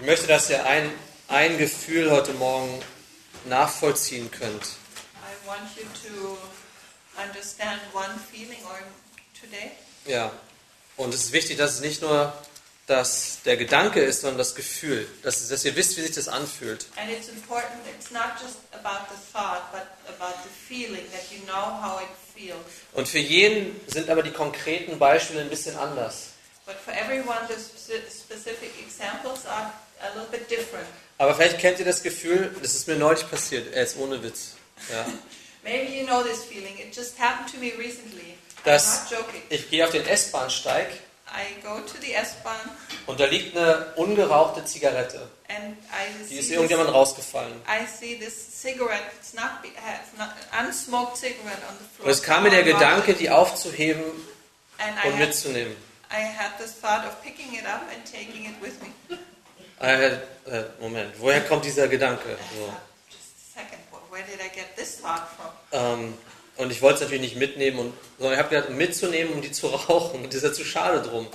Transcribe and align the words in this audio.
Ich 0.00 0.06
möchte, 0.06 0.26
dass 0.28 0.48
ihr 0.48 0.64
ein, 0.64 0.92
ein 1.28 1.58
Gefühl 1.58 2.10
heute 2.10 2.32
Morgen 2.34 2.80
nachvollziehen 3.46 4.30
könnt. 4.30 4.62
I 4.62 5.46
want 5.46 5.76
you 5.76 5.82
to 6.08 6.38
understand 7.20 7.80
one 7.92 8.18
feeling 8.30 8.62
or 8.64 8.78
today. 9.40 9.72
Ja. 10.06 10.30
Und 10.96 11.12
es 11.14 11.24
ist 11.24 11.32
wichtig, 11.32 11.58
dass 11.58 11.74
es 11.74 11.80
nicht 11.80 12.00
nur 12.00 12.32
das, 12.86 13.38
der 13.44 13.56
Gedanke 13.56 14.00
ist, 14.00 14.20
sondern 14.20 14.38
das 14.38 14.54
Gefühl. 14.54 15.08
Dass, 15.22 15.48
dass 15.48 15.64
ihr 15.64 15.74
wisst, 15.76 15.96
wie 15.96 16.02
sich 16.02 16.12
das 16.14 16.28
anfühlt. 16.28 16.86
And 16.96 17.10
it's 17.10 17.28
important, 17.28 17.80
it's 17.98 18.10
not 18.10 18.32
just 18.40 18.58
about 18.72 19.06
the 19.10 19.18
thought, 19.32 19.70
but 19.72 19.82
about 20.08 20.38
the 20.44 20.50
feeling, 20.68 21.04
that 21.10 21.24
you 21.30 21.44
know 21.44 21.82
how 21.82 22.00
it 22.00 22.08
feels. 22.34 22.56
Und 22.92 23.08
für 23.08 23.18
jeden 23.18 23.78
sind 23.88 24.08
aber 24.10 24.22
die 24.22 24.32
konkreten 24.32 24.98
Beispiele 24.98 25.40
ein 25.40 25.50
bisschen 25.50 25.76
anders. 25.76 26.28
But 26.66 26.76
for 26.84 26.94
everyone, 26.94 27.48
the 27.48 27.54
speci- 27.54 28.02
specific 28.10 28.70
examples 28.80 29.44
are 29.46 29.72
a 30.00 30.08
little 30.18 30.30
bit 30.30 30.50
different. 30.50 30.86
Aber 31.18 31.34
vielleicht 31.34 31.58
kennt 31.58 31.78
ihr 31.78 31.84
das 31.84 32.02
Gefühl, 32.02 32.54
das 32.62 32.74
ist 32.74 32.86
mir 32.86 32.96
neulich 32.96 33.28
passiert, 33.28 33.72
er 33.74 33.82
ist 33.82 33.96
ohne 33.98 34.22
Witz. 34.22 34.52
Ja. 34.90 35.04
Maybe 35.64 35.92
you 35.92 36.06
know 36.06 36.22
this 36.22 36.44
feeling. 36.44 36.78
It 36.78 36.94
just 36.94 37.18
happened 37.18 37.50
to 37.52 37.58
me 37.58 37.72
recently. 37.76 38.34
Das- 38.64 39.06
I'm 39.10 39.14
not 39.14 39.26
joking. 39.26 39.42
Ich 39.48 39.68
gehe 39.70 39.84
auf 39.84 39.90
den 39.90 40.06
S-Bahnsteig 40.06 40.88
I 41.30 41.60
go 41.62 41.80
to 41.80 41.94
the 42.00 42.14
S-Bahn 42.14 42.56
und 43.06 43.20
da 43.20 43.26
liegt 43.26 43.54
eine 43.56 43.92
ungerauchte 43.96 44.64
Zigarette. 44.64 45.28
and 45.48 45.76
I 45.92 46.26
Die 46.28 46.36
ist 46.38 46.48
see, 46.48 46.54
irgendjemand 46.54 46.88
this, 46.88 46.96
rausgefallen. 46.96 47.52
I 47.66 47.86
see 47.86 48.16
this 48.18 48.34
cigarette. 48.62 49.02
It's 49.18 49.34
not, 49.34 49.50
it's 49.62 50.18
not 50.18 50.30
an 50.52 50.66
unsmoked 50.66 51.16
cigarette 51.18 51.60
on 51.68 51.76
the 51.78 51.84
floor. 51.96 52.06
Und 52.06 52.10
es 52.10 52.22
kam 52.22 52.44
mir 52.44 52.50
der 52.50 52.62
Gedanke, 52.62 53.12
die 53.14 53.28
aufzuheben 53.30 54.02
and 54.78 54.96
I 55.04 55.08
und 55.08 55.14
had, 55.18 55.28
mitzunehmen. 55.28 55.76
I 56.10 56.22
had 56.22 56.56
this 56.58 56.72
thought 56.80 57.04
of 57.06 57.22
picking 57.22 57.52
it 57.54 57.66
up 57.66 57.82
and 57.92 58.04
taking 58.10 58.46
it 58.46 58.54
with 58.62 58.80
me. 58.80 59.18
Äh, 59.80 60.06
äh, 60.06 60.18
Moment, 60.80 61.14
woher 61.18 61.40
kommt 61.42 61.64
dieser 61.64 61.88
Gedanke? 61.88 62.36
So. 62.56 62.72
Ähm, 65.72 66.14
und 66.56 66.72
ich 66.72 66.82
wollte 66.82 66.96
es 66.96 67.00
natürlich 67.02 67.22
nicht 67.22 67.36
mitnehmen, 67.36 67.78
und, 67.78 67.94
sondern 68.18 68.34
ich 68.34 68.44
habe 68.44 68.54
gedacht, 68.54 68.70
mitzunehmen, 68.70 69.34
um 69.34 69.42
die 69.42 69.52
zu 69.52 69.66
rauchen. 69.88 70.24
Und 70.24 70.28
das 70.28 70.36
ist 70.36 70.42
ja 70.44 70.52
zu 70.52 70.64
schade 70.64 71.02
drum. 71.02 71.28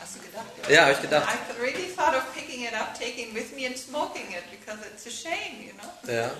Hast 0.00 0.16
du 0.16 0.20
gedacht? 0.20 0.46
Ja, 0.70 0.82
habe 0.82 0.92
ich 0.92 1.00
gedacht. 1.02 1.28
I 1.28 1.60
really 1.60 1.88
thought 1.94 2.14
of 2.14 2.22
picking 2.34 2.64
it 2.64 2.72
up, 2.74 2.98
taking 2.98 3.28
it 3.28 3.34
with 3.34 3.52
me 3.54 3.66
and 3.66 3.76
smoking 3.76 4.24
it 4.30 4.44
because 4.50 4.78
it's 4.86 5.06
a 5.06 5.10
shame, 5.10 5.66
you 5.66 5.72
know. 5.74 6.12
Ja. 6.12 6.30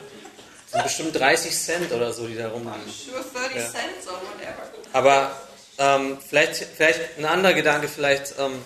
Das 0.70 0.72
sind 0.72 0.82
bestimmt 0.84 1.16
30 1.20 1.54
Cent 1.58 1.92
oder 1.92 2.12
so, 2.12 2.26
die 2.26 2.36
da 2.36 2.48
rumliegen. 2.48 2.80
sure 2.90 3.22
30 3.34 3.56
Ja. 3.56 3.62
cents 3.70 4.06
or 4.06 4.14
whatever. 4.14 4.70
Aber 4.94 5.36
ähm, 5.78 6.18
vielleicht, 6.26 6.56
vielleicht 6.56 7.18
ein 7.18 7.26
anderer 7.26 7.52
Gedanke, 7.52 7.88
vielleicht 7.88 8.34
ähm, 8.38 8.64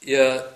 ihr, 0.00 0.48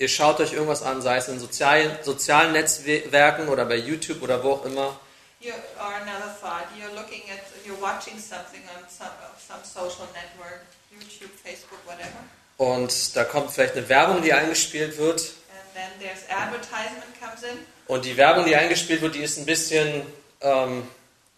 ihr 0.00 0.08
schaut 0.08 0.40
euch 0.40 0.54
irgendwas 0.54 0.82
an, 0.82 1.02
sei 1.02 1.18
es 1.18 1.28
in 1.28 1.38
sozialen, 1.38 1.96
sozialen 2.02 2.52
Netzwerken 2.52 3.48
oder 3.48 3.66
bei 3.66 3.76
YouTube 3.76 4.22
oder 4.22 4.42
wo 4.42 4.52
auch 4.52 4.64
immer. 4.64 4.98
You 5.40 5.52
or 5.78 5.94
another 5.94 6.34
thought. 6.40 6.64
You're 6.76 6.94
looking 6.94 7.22
at, 7.30 7.40
you're 7.64 7.80
watching 7.80 8.18
something 8.18 8.62
on 8.76 8.84
some 8.88 9.10
some 9.46 9.62
social 9.64 10.06
network, 10.12 10.62
YouTube, 10.90 11.30
Facebook, 11.44 11.78
whatever, 11.86 12.20
Und 12.56 13.16
da 13.16 13.24
kommt 13.24 13.50
vielleicht 13.52 13.74
eine 13.76 13.88
Werbung, 13.88 14.22
die 14.22 14.32
eingespielt 14.32 14.96
wird. 14.98 15.20
and 15.20 15.74
then 15.74 15.90
there's 16.00 16.24
advertisement 16.30 17.04
comes 17.20 17.42
in, 17.42 17.58
Und 17.86 18.04
die 18.04 18.16
Werbung, 18.16 18.44
die 18.46 18.56
eingespielt 18.56 19.02
wird, 19.02 19.14
die 19.14 19.22
ist 19.22 19.38
ein 19.38 19.46
bisschen, 19.46 20.06
ähm, 20.40 20.88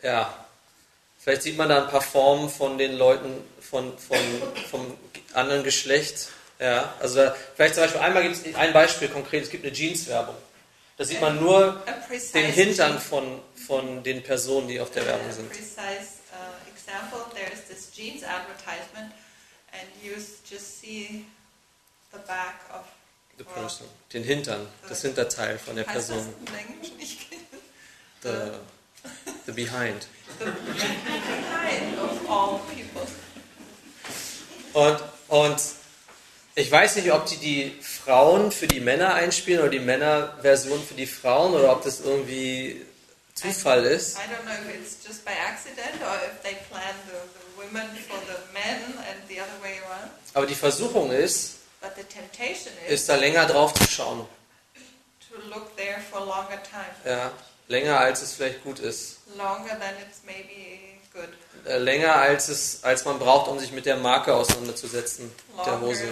ja, 0.02 0.32
vielleicht 1.18 1.42
sieht 1.42 1.56
man 1.56 1.68
da 1.68 1.84
ein 1.84 1.90
paar 1.90 2.02
Formen 2.02 2.48
von 2.50 2.76
den 2.78 2.92
Leuten 2.96 3.42
von, 3.60 3.96
von, 3.98 4.18
vom 4.70 4.96
anderen 5.32 5.62
Geschlecht. 5.64 6.28
Ja, 6.62 6.94
also 7.00 7.16
da, 7.16 7.34
vielleicht 7.56 7.74
zum 7.74 7.82
Beispiel 7.82 8.00
einmal 8.00 8.22
gibt 8.22 8.36
es 8.36 8.54
ein 8.54 8.72
Beispiel 8.72 9.08
konkret, 9.08 9.42
es 9.42 9.50
gibt 9.50 9.64
eine 9.64 9.72
Jeans-Werbung. 9.72 10.36
Da 10.96 11.04
sieht 11.04 11.20
man 11.20 11.40
nur 11.40 11.82
den 12.34 12.52
Hintern 12.52 13.00
von, 13.00 13.40
von 13.66 14.04
den 14.04 14.22
Personen, 14.22 14.68
die 14.68 14.78
auf 14.78 14.92
der 14.92 15.04
Werbung 15.04 15.32
sind. 15.32 15.50
uh, 22.70 22.84
the 23.38 23.44
person. 23.44 23.88
Den 24.12 24.22
Hintern, 24.22 24.68
das 24.88 25.02
Hinterteil 25.02 25.58
von 25.58 25.74
der 25.74 25.84
Person. 25.84 26.32
The, 28.22 28.52
the 29.46 29.52
behind. 29.52 30.06
the 30.38 30.44
behind 30.44 31.98
of 31.98 32.30
all 32.30 32.60
people. 32.68 33.04
Und, 34.74 35.02
und 35.26 35.81
ich 36.54 36.70
weiß 36.70 36.96
nicht, 36.96 37.10
ob 37.12 37.26
die 37.26 37.36
die 37.38 37.80
Frauen 37.82 38.52
für 38.52 38.66
die 38.66 38.80
Männer 38.80 39.14
einspielen 39.14 39.60
oder 39.60 39.70
die 39.70 39.78
Männer-Version 39.80 40.82
für 40.84 40.94
die 40.94 41.06
Frauen 41.06 41.54
oder 41.54 41.72
ob 41.72 41.82
das 41.82 42.00
irgendwie 42.00 42.84
Zufall 43.34 43.84
ist. 43.84 44.16
I 44.16 44.20
don't 44.20 44.42
know 44.44 44.52
if 44.52 44.74
it's 44.80 44.96
just 45.06 45.24
by 45.24 45.32
accident 45.32 46.00
or 46.02 46.14
if 46.16 46.42
they 46.42 46.56
plan 46.70 46.94
the, 47.06 47.12
the 47.34 47.62
women 47.62 47.88
for 48.08 48.18
the 48.26 48.38
men 48.52 48.98
and 48.98 49.28
the 49.28 49.40
other 49.40 49.62
way 49.62 49.78
around. 49.88 50.10
Aber 50.34 50.46
die 50.46 50.54
Versuchung 50.54 51.10
ist, 51.10 51.56
But 51.80 51.92
the 51.96 52.04
temptation 52.04 52.72
is 52.86 53.00
ist 53.00 53.08
da 53.08 53.16
länger 53.16 53.46
drauf 53.46 53.72
zu 53.74 53.84
schauen. 53.90 54.26
to 55.30 55.38
look 55.48 55.74
there 55.76 56.00
for 56.10 56.20
a 56.20 56.24
longer 56.24 56.62
time, 56.62 56.94
Ja, 57.06 57.32
länger 57.68 57.98
als 57.98 58.20
es 58.22 58.34
vielleicht 58.34 58.62
gut 58.62 58.78
ist. 58.78 59.16
longer 59.36 59.70
than 59.80 59.94
it's 60.06 60.20
maybe 60.24 60.91
good, 61.12 61.28
Äh, 61.64 61.78
länger 61.78 62.16
als 62.16 62.48
es 62.48 62.82
als 62.82 63.04
man 63.04 63.18
braucht, 63.18 63.48
um 63.48 63.58
sich 63.58 63.72
mit 63.72 63.86
der 63.86 63.96
Marke 63.96 64.34
auseinanderzusetzen, 64.34 65.30
der 65.64 65.72
longer 65.74 65.80
Hose. 65.86 66.04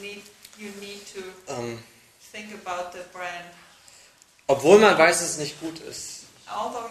need 0.00 0.22
need 0.80 1.02
to 1.12 1.20
Ähm, 1.52 1.82
obwohl 4.46 4.78
man 4.78 4.98
weiß, 4.98 5.18
dass 5.20 5.30
es 5.30 5.38
nicht 5.38 5.60
gut 5.60 5.78
ist. 5.80 6.24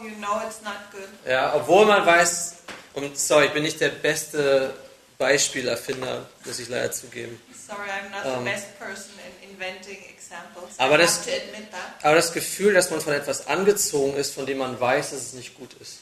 You 0.02 0.10
know 0.20 0.42
it's 0.46 0.62
not 0.64 0.74
good, 0.92 1.08
Ja, 1.28 1.54
obwohl 1.56 1.86
man 1.86 2.06
weiß, 2.06 2.56
und 2.94 3.18
sorry, 3.18 3.46
ich 3.46 3.54
bin 3.54 3.64
nicht 3.64 3.80
der 3.80 3.90
beste 3.90 4.74
Beispielerfinder, 5.18 6.28
muss 6.44 6.60
ich 6.60 6.70
leider 6.70 6.92
zugeben. 6.92 7.40
sorry, 7.68 7.82
I'm 7.90 8.10
not 8.12 8.26
Um, 8.40 8.44
the 8.46 8.52
best 8.52 8.78
person 8.80 9.12
in 9.42 9.52
inventing 9.52 9.98
examples. 10.10 10.72
aber 10.78 10.98
das-. 10.98 11.22
Aber 12.02 12.16
das 12.16 12.34
Gefühl, 12.34 12.74
dass 12.74 12.90
man 12.90 13.00
von 13.00 13.14
etwas 13.14 13.48
angezogen 13.48 14.16
ist, 14.18 14.34
von 14.34 14.46
dem 14.46 14.58
man 14.58 14.80
weiß, 14.80 15.12
dass 15.12 15.22
es 15.22 15.34
nicht 15.34 15.56
gut 15.56 15.74
ist. 15.80 16.00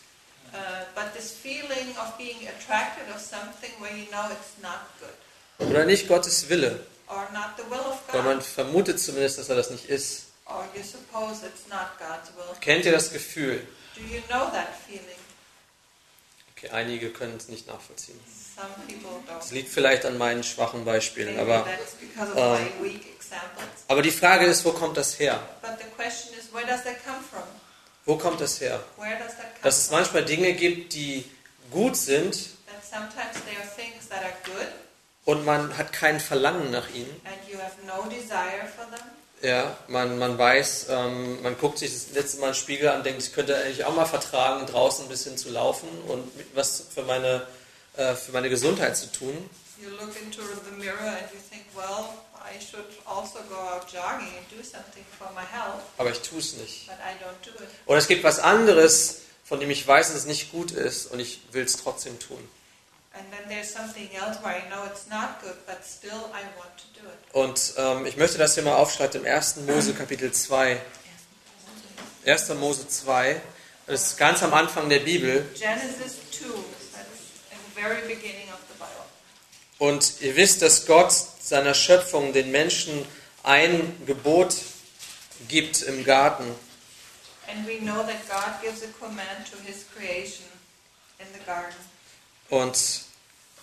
Oder 5.59 5.85
nicht 5.85 6.07
Gottes 6.07 6.49
Wille. 6.49 6.79
or 7.07 7.27
not 7.33 7.57
the 7.57 7.63
will 7.69 7.79
of 7.79 7.97
Weil 8.13 8.23
man 8.23 8.41
vermutet 8.41 8.99
zumindest, 8.99 9.37
dass 9.37 9.49
er 9.49 9.55
das 9.55 9.69
nicht 9.69 9.85
ist. 9.85 10.27
or 10.45 10.65
you 10.75 10.81
suppose 10.83 11.45
it's 11.45 11.67
not 11.69 11.87
God's 11.97 12.29
will. 12.35 12.55
Kennt 12.59 12.85
ihr 12.85 12.91
das 12.91 13.11
Gefühl? 13.11 13.65
Do 13.95 14.01
you 14.01 14.21
know 14.27 14.49
that 14.51 14.69
feeling? 14.87 15.05
Okay, 16.55 16.69
einige 16.69 17.09
können 17.11 17.37
es 17.37 17.47
nicht 17.47 17.67
nachvollziehen. 17.67 18.19
Some 18.55 18.67
people 18.87 19.09
don't. 19.27 19.39
Es 19.39 19.51
liegt 19.51 19.69
vielleicht 19.69 20.05
an 20.05 20.17
meinen 20.17 20.43
schwachen 20.43 20.85
Beispielen. 20.85 21.35
Maybe 21.35 21.53
Aber, 21.53 21.65
that's 21.69 21.93
because 21.95 22.31
of 22.31 22.59
my 22.59 22.83
weak 22.83 23.05
examples. 23.15 23.65
aber 23.87 24.01
die 24.01 24.11
Frage 24.11 24.45
ist, 24.45 24.63
wo 24.65 24.71
kommt 24.71 24.97
das 24.97 25.17
her? 25.19 25.39
But 25.61 25.71
the 25.79 25.85
question 25.95 26.33
is, 26.37 26.51
where 26.53 26.65
does 26.65 26.83
that 26.83 27.03
come 27.05 27.19
from? 27.29 27.43
Wo 28.05 28.17
kommt 28.17 28.41
das 28.41 28.59
her? 28.61 28.79
Where 28.97 29.17
does 29.17 29.35
that 29.37 29.53
come 29.53 29.63
Dass 29.63 29.77
es 29.77 29.91
manchmal 29.91 30.25
Dinge 30.25 30.53
gibt, 30.53 30.93
die 30.93 31.29
gut 31.71 31.95
sind 31.95 32.37
und 35.25 35.45
man 35.45 35.77
hat 35.77 35.93
kein 35.93 36.19
Verlangen 36.19 36.71
nach 36.71 36.89
ihnen. 36.89 37.21
and 37.23 37.35
you 37.49 37.57
have 37.59 37.75
no 37.85 38.09
desire 38.09 38.67
for 38.75 38.85
them. 38.89 39.05
Ja, 39.41 39.75
man, 39.87 40.19
man 40.19 40.37
weiß, 40.37 40.87
ähm, 40.89 41.41
man 41.41 41.57
guckt 41.57 41.79
sich 41.79 41.91
das 41.91 42.13
letzte 42.13 42.39
Mal 42.39 42.47
einen 42.47 42.55
Spiegel 42.55 42.89
an 42.89 42.97
und 42.97 43.05
denkt, 43.05 43.23
ich 43.23 43.33
könnte 43.33 43.55
eigentlich 43.55 43.85
auch 43.85 43.95
mal 43.95 44.05
vertragen, 44.05 44.67
draußen 44.67 45.05
ein 45.05 45.09
bisschen 45.09 45.35
zu 45.37 45.49
laufen 45.49 45.87
und 46.07 46.31
was 46.53 46.83
für 46.93 47.01
meine, 47.03 47.47
äh, 47.97 48.13
für 48.13 48.33
meine 48.33 48.49
Gesundheit 48.49 48.95
zu 48.97 49.11
tun. 49.11 49.49
You 49.81 49.89
look 49.89 50.15
into 50.21 50.41
the 50.41 50.71
mirror 50.77 50.99
and 50.99 51.31
you 51.33 51.39
think, 51.49 51.65
well, 51.75 52.05
I 52.45 52.59
should 52.59 52.85
also 53.05 53.39
go 53.49 53.55
out 53.55 53.87
jogging 53.91 54.27
and 54.37 54.45
do 54.49 54.63
something 54.63 55.05
for 55.17 55.27
my 55.33 55.41
health, 55.51 55.81
Aber 55.97 56.09
ich 56.11 56.19
tue 56.21 56.39
es 56.39 56.53
nicht. 56.53 56.87
but 56.87 56.95
I 56.97 57.13
don't 57.23 57.43
do 57.45 57.63
it. 57.63 57.69
Oder 57.85 57.97
es 57.99 58.07
gibt 58.07 58.23
was 58.23 58.39
anderes, 58.39 59.21
von 59.43 59.59
dem 59.59 59.69
ich 59.69 59.85
weiß, 59.87 60.07
dass 60.07 60.17
es 60.17 60.25
nicht 60.25 60.51
gut 60.51 60.71
ist 60.71 61.07
und 61.07 61.19
ich 61.19 61.41
will 61.51 61.63
es 61.65 61.77
trotzdem 61.77 62.17
tun. 62.19 62.39
And 63.13 63.25
then 63.31 63.49
there's 63.49 63.73
something 63.73 64.09
else 64.13 64.39
where 64.41 64.55
I 64.57 64.61
know 64.69 64.85
it's 64.85 65.07
not 65.09 65.41
good, 65.41 65.55
but 65.65 65.79
still 65.85 66.29
I 66.31 66.43
want 66.57 66.71
to 66.77 67.01
do 67.01 67.07
it. 67.07 67.33
Und 67.33 67.73
ähm, 67.77 68.05
ich 68.05 68.15
möchte 68.17 68.37
das 68.37 68.53
hier 68.53 68.63
mal 68.63 68.75
aufschreiben 68.75 69.25
im 69.25 69.31
1. 69.31 69.57
Mose 69.67 69.93
Kapitel 69.93 70.31
2. 70.31 70.79
1. 72.25 72.49
Mose 72.55 72.87
2, 72.87 73.41
das 73.87 74.11
ist 74.11 74.17
ganz 74.17 74.43
am 74.43 74.53
Anfang 74.53 74.87
der 74.89 74.99
Bibel. 74.99 75.45
Genesis 75.55 76.17
2, 76.31 76.45
that's 76.93 77.07
in 77.51 77.57
the 77.75 77.81
very 77.81 78.01
beginning. 78.07 78.47
Und 79.81 80.21
ihr 80.21 80.35
wisst, 80.35 80.61
dass 80.61 80.85
Gott 80.85 81.11
seiner 81.41 81.73
Schöpfung 81.73 82.33
den 82.33 82.51
Menschen 82.51 83.03
ein 83.41 83.97
Gebot 84.05 84.53
gibt 85.47 85.81
im 85.81 86.05
Garten. 86.05 86.43
Und 92.51 93.01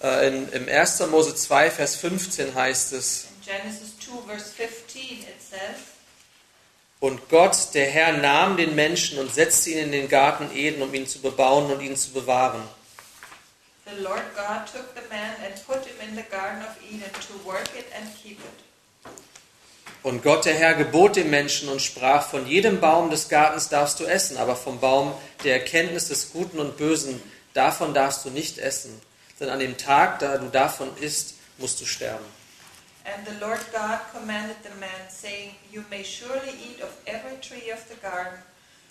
äh, 0.03 0.26
in, 0.26 0.49
im 0.49 0.69
1. 0.69 1.06
Mose 1.06 1.37
2, 1.37 1.70
Vers 1.70 1.94
15 1.94 2.53
heißt 2.53 2.94
es, 2.94 3.29
In 3.47 3.53
Genesis 3.53 3.97
2, 4.00 4.26
verse 4.26 4.53
15, 4.56 5.21
it 5.21 5.26
says, 5.49 5.61
Und 6.99 7.29
Gott, 7.29 7.56
der 7.75 7.88
Herr, 7.88 8.14
nahm 8.14 8.56
den 8.56 8.75
Menschen 8.75 9.21
und 9.21 9.32
setzte 9.32 9.71
ihn 9.71 9.79
in 9.79 9.93
den 9.93 10.09
Garten 10.09 10.50
Eden, 10.53 10.82
um 10.82 10.93
ihn 10.93 11.06
zu 11.06 11.21
bebauen 11.21 11.71
und 11.71 11.81
ihn 11.81 11.97
zu 11.97 12.11
bewahren. 12.11 12.69
The 13.94 14.02
Lord 14.02 14.23
God 14.37 14.67
took 14.67 14.94
the 14.94 15.08
man 15.08 15.35
and 15.43 15.55
put 15.67 15.87
him 15.87 15.96
in 16.06 16.14
the 16.14 16.26
Garden 16.31 16.62
of 16.62 16.76
Eden 16.82 17.11
to 17.11 17.49
work 17.49 17.69
it 17.75 17.87
and 17.96 18.06
keep 18.23 18.38
it. 18.38 18.58
Und 20.02 20.23
Gott, 20.23 20.44
der 20.44 20.55
Herr, 20.55 20.75
gebot 20.75 21.17
dem 21.17 21.31
Menschen 21.31 21.69
und 21.69 21.81
sprach, 21.81 22.29
von 22.29 22.46
jedem 22.46 22.81
Baum 22.81 23.11
des 23.11 23.29
Gartens 23.29 23.69
darfst 23.69 23.99
du 23.99 24.05
essen, 24.05 24.37
aber 24.37 24.56
vom 24.56 24.79
Baum 24.79 25.12
der 25.43 25.55
Erkenntnis 25.55 26.08
des 26.08 26.32
Guten 26.32 26.58
und 26.58 26.76
Bösen, 26.76 27.20
davon 27.55 27.94
darfst 27.94 28.25
du 28.25 28.31
nicht 28.31 28.58
essen. 28.58 29.00
Denn 29.40 29.49
an 29.49 29.58
dem 29.58 29.76
Tag, 29.76 30.19
da 30.19 30.37
du 30.37 30.49
davon 30.49 30.96
isst, 30.99 31.35
musst 31.58 31.81
du 31.81 31.85
sterben. 31.85 32.25
And 33.05 33.26
the 33.26 33.40
Lord 33.40 33.61
God 33.73 34.00
commanded 34.12 34.56
the 34.62 34.75
man, 34.79 35.08
saying, 35.08 35.55
You 35.73 35.82
may 35.88 36.05
surely 36.05 36.52
eat 36.61 36.82
of 36.82 36.90
every 37.06 37.38
tree 37.40 37.73
of 37.73 37.81
the 37.88 37.96
garden, 38.02 38.38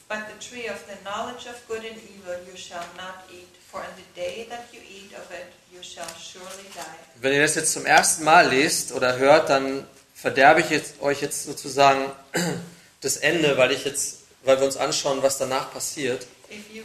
but 0.09 0.27
the 0.27 0.39
tree 0.43 0.67
of 0.67 0.83
the 0.87 0.97
knowledge 1.03 1.45
of 1.45 1.55
good 1.67 1.85
and 1.85 1.97
evil 1.97 2.35
you 2.49 2.57
shall 2.57 2.85
not 2.97 3.23
eat, 3.31 3.56
for 3.71 3.81
in 3.81 3.93
the 3.95 4.21
day 4.21 4.47
that 4.49 4.65
you 4.71 4.79
eat 4.81 5.13
of 5.13 5.29
it 5.31 5.47
you 5.71 5.81
shall 5.83 6.07
surely 6.19 6.65
die. 6.73 7.21
Wenn 7.21 7.33
ihr 7.33 7.41
das 7.41 7.55
jetzt 7.55 7.73
zum 7.73 7.85
ersten 7.85 8.23
Mal 8.23 8.49
lest 8.49 8.91
oder 8.91 9.17
hört, 9.17 9.49
dann 9.49 9.85
verderbe 10.13 10.61
ich 10.61 10.69
jetzt, 10.69 11.01
euch 11.01 11.21
jetzt 11.21 11.43
sozusagen 11.43 12.11
das 13.01 13.17
Ende, 13.17 13.57
weil 13.57 13.71
ich 13.71 13.85
jetzt, 13.85 14.21
weil 14.43 14.59
wir 14.59 14.65
uns 14.65 14.77
anschauen, 14.77 15.21
was 15.21 15.37
danach 15.37 15.71
passiert. 15.71 16.27
If 16.49 16.69
you 16.73 16.83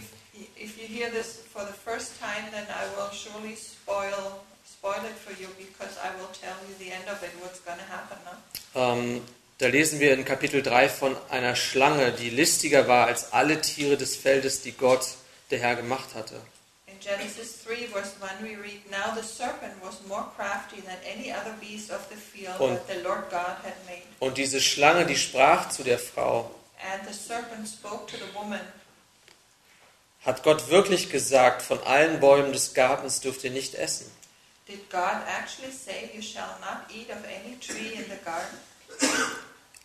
if 0.56 0.76
you 0.76 0.86
hear 0.86 1.10
this 1.10 1.38
for 1.52 1.64
the 1.64 1.74
first 1.84 2.12
time, 2.20 2.50
then 2.52 2.64
I 2.68 2.84
will 2.96 3.10
surely 3.12 3.56
spoil 3.56 4.40
spoil 4.82 5.04
it 5.04 5.16
for 5.24 5.32
you 5.40 5.48
because 5.56 5.96
I 6.02 6.10
will 6.18 6.28
tell 6.40 6.56
you 6.68 6.74
the 6.78 6.90
end 6.90 7.08
of 7.08 7.22
it, 7.22 7.30
what's 7.40 7.60
going 7.64 7.78
to 7.78 7.88
happen 7.88 8.18
now. 8.24 9.20
Da 9.58 9.68
lesen 9.68 10.00
wir 10.00 10.12
in 10.12 10.24
Kapitel 10.24 10.60
3 10.60 10.88
von 10.88 11.16
einer 11.30 11.54
Schlange, 11.54 12.10
die 12.10 12.30
listiger 12.30 12.88
war 12.88 13.06
als 13.06 13.32
alle 13.32 13.60
Tiere 13.60 13.96
des 13.96 14.16
Feldes, 14.16 14.62
die 14.62 14.72
Gott, 14.72 15.06
der 15.52 15.60
Herr, 15.60 15.76
gemacht 15.76 16.16
hatte. 16.16 16.34
Genesis 17.02 17.62
3, 17.64 17.86
verse 17.86 18.14
1, 18.20 18.42
we 18.42 18.54
read, 18.56 18.80
Now 18.90 19.12
the 19.14 19.22
serpent 19.22 19.74
was 19.82 20.00
more 20.06 20.24
crafty 20.36 20.80
than 20.80 20.96
any 21.04 21.32
other 21.32 21.52
beast 21.60 21.90
of 21.90 22.06
the 22.08 22.16
field 22.16 22.60
Und- 22.60 22.76
that 22.76 22.86
the 22.88 23.02
Lord 23.02 23.28
God 23.30 23.56
had 23.64 23.74
made. 23.86 24.02
Und 24.20 24.36
diese 24.38 24.60
Schlange, 24.60 25.04
die 25.06 25.16
sprach 25.16 25.68
zu 25.70 25.82
der 25.82 25.98
Frau, 25.98 26.50
And 26.92 27.06
the 27.08 27.14
serpent 27.14 27.66
spoke 27.68 28.06
to 28.06 28.16
the 28.16 28.32
woman, 28.34 28.60
hat 30.24 30.42
Gott 30.44 30.68
wirklich 30.70 31.10
gesagt, 31.10 31.62
von 31.62 31.82
allen 31.84 32.20
Bäumen 32.20 32.52
des 32.52 32.74
Gartens 32.74 33.20
dürft 33.20 33.42
ihr 33.44 33.50
nicht 33.50 33.74
essen. 33.74 34.10
Did 34.68 34.88
God 34.90 35.22
actually 35.26 35.72
say, 35.72 36.10
You 36.14 36.22
shall 36.22 36.56
not 36.60 36.88
eat 36.94 37.10
of 37.10 37.18
any 37.24 37.56
tree 37.58 37.94
in 37.94 38.04
the 38.04 38.18
garden? 38.24 38.58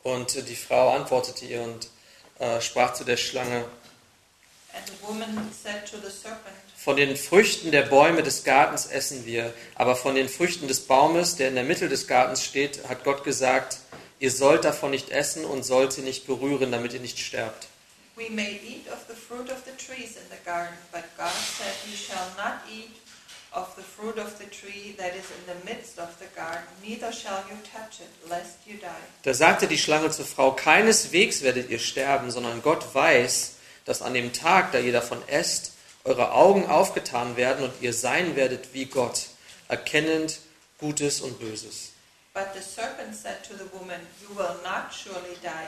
Und 0.04 0.48
die 0.48 0.56
Frau 0.56 0.96
antwortete 0.96 1.46
ihr 1.46 1.62
und 1.64 1.90
äh, 2.40 2.62
sprach 2.62 2.94
zu 2.94 3.04
der 3.04 3.18
Schlange, 3.18 3.66
And 4.74 4.86
the 4.88 4.94
woman 5.08 5.52
said 5.52 5.88
to 5.90 5.98
the 5.98 6.12
serpent, 6.12 6.56
Von 6.88 6.96
den 6.96 7.18
Früchten 7.18 7.72
der 7.72 7.82
Bäume 7.82 8.24
des 8.24 8.46
Gartens 8.46 8.86
essen 8.86 9.26
wir, 9.26 9.54
aber 9.76 9.98
von 9.98 10.16
den 10.16 10.30
Früchten 10.30 10.70
des 10.70 10.80
Baumes, 10.80 11.36
der 11.36 11.50
in 11.50 11.56
der 11.56 11.66
Mitte 11.66 11.90
des 11.90 12.08
Gartens 12.08 12.46
steht, 12.46 12.88
hat 12.88 13.04
Gott 13.04 13.26
gesagt, 13.26 13.80
ihr 14.20 14.32
sollt 14.32 14.64
davon 14.64 14.92
nicht 14.92 15.10
essen 15.10 15.44
und 15.44 15.64
sollt 15.64 15.92
sie 15.92 16.02
nicht 16.02 16.28
berühren, 16.28 16.72
damit 16.72 16.94
ihr 16.94 17.02
nicht 17.02 17.20
sterbt. 17.20 17.68
We 18.16 18.32
may 18.32 18.62
eat 18.66 18.88
of 18.90 19.00
the 19.10 19.14
fruit 19.14 19.52
of 19.52 19.58
the 19.66 19.74
trees 19.76 20.12
in 20.16 20.24
the 20.30 20.38
garden, 20.46 20.78
but 20.94 21.04
God 21.18 21.28
said, 21.58 21.76
You 21.92 21.98
shall 21.98 22.26
not 22.38 22.62
eat 22.72 22.96
of 23.52 23.68
the 23.76 23.84
fruit 23.84 24.18
of 24.18 24.38
the 24.40 24.46
tree 24.46 24.96
that 24.98 25.12
is 25.14 25.26
in 25.30 25.44
the 25.46 25.70
midst 25.70 26.00
of 26.00 26.08
the 26.22 26.28
garden, 26.38 26.64
neither 26.82 27.12
shall 27.12 27.44
you 27.50 27.58
touch 27.70 28.00
it, 28.00 28.30
lest 28.30 28.60
you 28.66 28.78
die. 28.78 28.88
Da 29.24 29.34
sagte 29.34 29.68
die 29.68 29.78
Schlange 29.78 30.10
zur 30.12 30.24
Frau, 30.24 30.54
keineswegs 30.54 31.42
werdet 31.42 31.70
ihr 31.70 31.80
sterben, 31.80 32.32
sondern 32.32 32.62
Gott 32.62 32.96
weiß, 32.96 33.56
dass 33.84 34.02
an 34.02 34.14
dem 34.14 34.32
Tag, 34.32 34.72
da 34.72 34.80
ihr 34.80 34.94
davon 34.94 35.22
esst, 35.28 35.74
eure 36.08 36.32
Augen 36.32 36.66
aufgetan 36.68 37.36
werden 37.38 37.66
und 37.66 37.74
ihr 37.82 37.94
sein 37.94 38.36
werdet 38.36 38.74
wie 38.74 38.86
Gott, 38.86 39.28
erkennend 39.68 40.40
Gutes 40.80 41.22
und 41.22 41.40
Böses. 41.40 41.92
But 42.34 42.48
the 42.54 42.62
serpent 42.62 43.16
said 43.16 43.44
to 43.48 43.54
the 43.56 43.66
woman, 43.74 44.00
You 44.22 44.30
will 44.36 44.56
not 44.64 44.94
surely 44.94 45.36
die, 45.42 45.68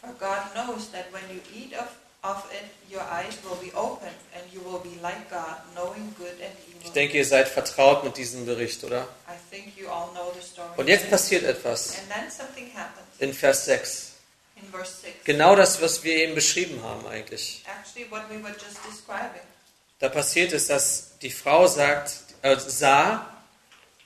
for 0.00 0.10
God 0.18 0.38
knows 0.54 0.90
that 0.92 1.06
when 1.12 1.22
you 1.30 1.40
eat 1.54 1.74
of, 1.78 1.88
of 2.22 2.44
it, 2.52 2.64
your 2.90 3.02
eyes 3.02 3.36
will 3.44 3.56
be 3.62 3.70
opened, 3.76 4.16
and 4.34 4.42
you 4.52 4.60
will 4.64 4.80
be 4.80 4.98
like 5.02 5.28
God, 5.30 5.56
knowing 5.74 6.14
good 6.18 6.32
and 6.42 6.50
Ich 6.70 6.80
evil. 6.80 6.92
denke, 6.94 7.18
ihr 7.18 7.26
seid 7.26 7.48
vertraut 7.48 8.02
mit 8.04 8.16
diesem 8.16 8.46
Bericht, 8.46 8.82
oder? 8.84 9.06
I 9.28 9.34
think 9.50 9.76
you 9.76 9.88
all 9.90 10.08
know 10.12 10.32
the 10.34 10.40
story. 10.46 10.70
Und 10.78 10.88
jetzt 10.88 11.10
passiert 11.10 11.44
etwas 11.44 11.98
And 11.98 12.08
then 12.10 12.30
something 12.30 12.72
happens 12.74 13.06
in 13.18 13.34
Vers 13.34 13.66
6. 13.66 14.12
in 14.56 14.70
verse 14.72 15.02
6. 15.02 15.24
Genau 15.24 15.54
das, 15.54 15.82
was 15.82 16.02
wir 16.02 16.14
eben 16.16 16.34
beschrieben 16.34 16.82
haben 16.82 17.06
eigentlich. 17.06 17.62
Actually, 17.66 18.10
what 18.10 18.22
we 18.30 18.42
were 18.42 18.54
just 18.54 18.78
describing. 18.88 19.42
Da 19.98 20.08
passiert 20.08 20.52
es, 20.52 20.66
dass 20.66 21.18
die 21.22 21.30
Frau 21.30 21.66
sagt, 21.66 22.20
äh, 22.42 22.56
sah, 22.58 23.26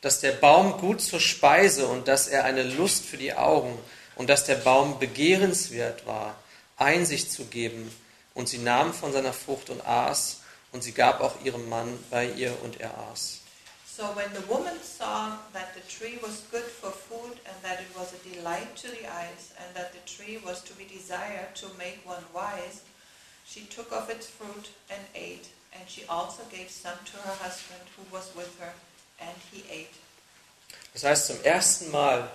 dass 0.01 0.21
der 0.21 0.33
Baum 0.33 0.79
gut 0.79 1.01
zur 1.01 1.21
Speise 1.21 1.87
und 1.87 2.09
dass 2.09 2.29
er 2.29 2.45
eine 2.45 2.63
Lust 2.63 3.05
für 3.05 3.17
die 3.17 3.35
Augen 3.35 3.79
und 4.15 4.31
dass 4.31 4.45
der 4.45 4.57
Baum 4.57 4.99
begehrenswert 4.99 6.07
war, 6.07 6.37
Einsicht 6.77 7.33
zu 7.33 7.47
geben. 7.47 7.91
Und 8.35 8.49
sie 8.49 8.59
nahm 8.59 8.95
von 8.95 9.13
seiner 9.13 9.33
Frucht 9.33 9.71
und 9.71 9.87
aß, 9.87 10.41
und 10.73 10.83
sie 10.83 10.93
gab 10.93 11.21
auch 11.21 11.35
ihrem 11.45 11.69
Mann 11.69 11.99
bei 12.11 12.27
ihr 12.27 12.57
und 12.63 12.81
er 12.81 12.97
aß. 13.13 13.41
So 13.97 14.05
when 14.15 14.31
the 14.33 14.49
woman 14.49 14.79
saw 14.83 15.37
that 15.53 15.75
the 15.75 15.83
tree 15.83 16.17
was 16.23 16.45
good 16.51 16.65
for 16.81 16.91
food 16.91 17.37
and 17.45 17.63
that 17.63 17.81
it 17.81 17.91
was 17.95 18.15
a 18.15 18.35
delight 18.35 18.75
to 18.77 18.89
the 18.89 19.05
eyes 19.07 19.53
and 19.59 19.75
that 19.75 19.93
the 19.93 20.01
tree 20.07 20.39
was 20.43 20.63
to 20.65 20.73
be 20.75 20.85
desired 20.85 21.55
to 21.57 21.67
make 21.77 21.99
one 22.07 22.25
wise, 22.33 22.81
she 23.45 23.67
took 23.67 23.93
of 23.93 24.09
its 24.09 24.27
fruit 24.27 24.71
and 24.89 25.03
ate, 25.15 25.49
and 25.73 25.89
she 25.89 26.05
also 26.09 26.43
gave 26.51 26.71
some 26.71 26.99
to 27.05 27.17
her 27.19 27.35
husband 27.43 27.81
who 27.97 28.03
was 28.15 28.31
with 28.35 28.51
her, 28.61 28.73
and 29.21 29.35
he 29.53 29.65
ate. 29.71 29.95
Das 30.93 31.05
heißt, 31.05 31.27
zum 31.27 31.43
ersten 31.45 31.91
Mal 31.91 32.29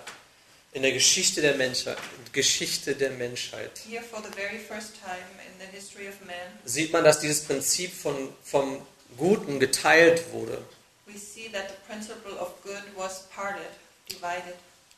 in 0.72 0.82
der 0.82 0.92
Geschichte 0.92 1.40
der 1.42 1.54
Menschheit, 1.56 1.98
Geschichte 2.32 2.94
der 2.94 3.10
Menschheit 3.10 3.70
Here, 3.88 4.02
for 4.02 4.22
the 4.22 4.30
very 4.34 4.58
first 4.58 4.94
time 5.02 5.26
in 5.46 5.58
the 5.58 5.66
history 5.74 6.08
of 6.08 6.14
man, 6.24 6.36
sieht 6.64 6.92
man, 6.92 7.04
dass 7.04 7.18
dieses 7.20 7.44
Prinzip 7.44 7.92
von, 7.92 8.32
vom 8.42 8.86
Guten 9.16 9.60
geteilt 9.60 10.32
wurde. 10.32 10.62
we 11.06 11.16
see 11.18 11.48
that 11.48 11.68
the 11.68 11.76
principle 11.86 12.32
of 12.38 12.52
good 12.62 12.82
was 12.96 13.26
parted, 13.34 13.70
divided. 14.08 14.54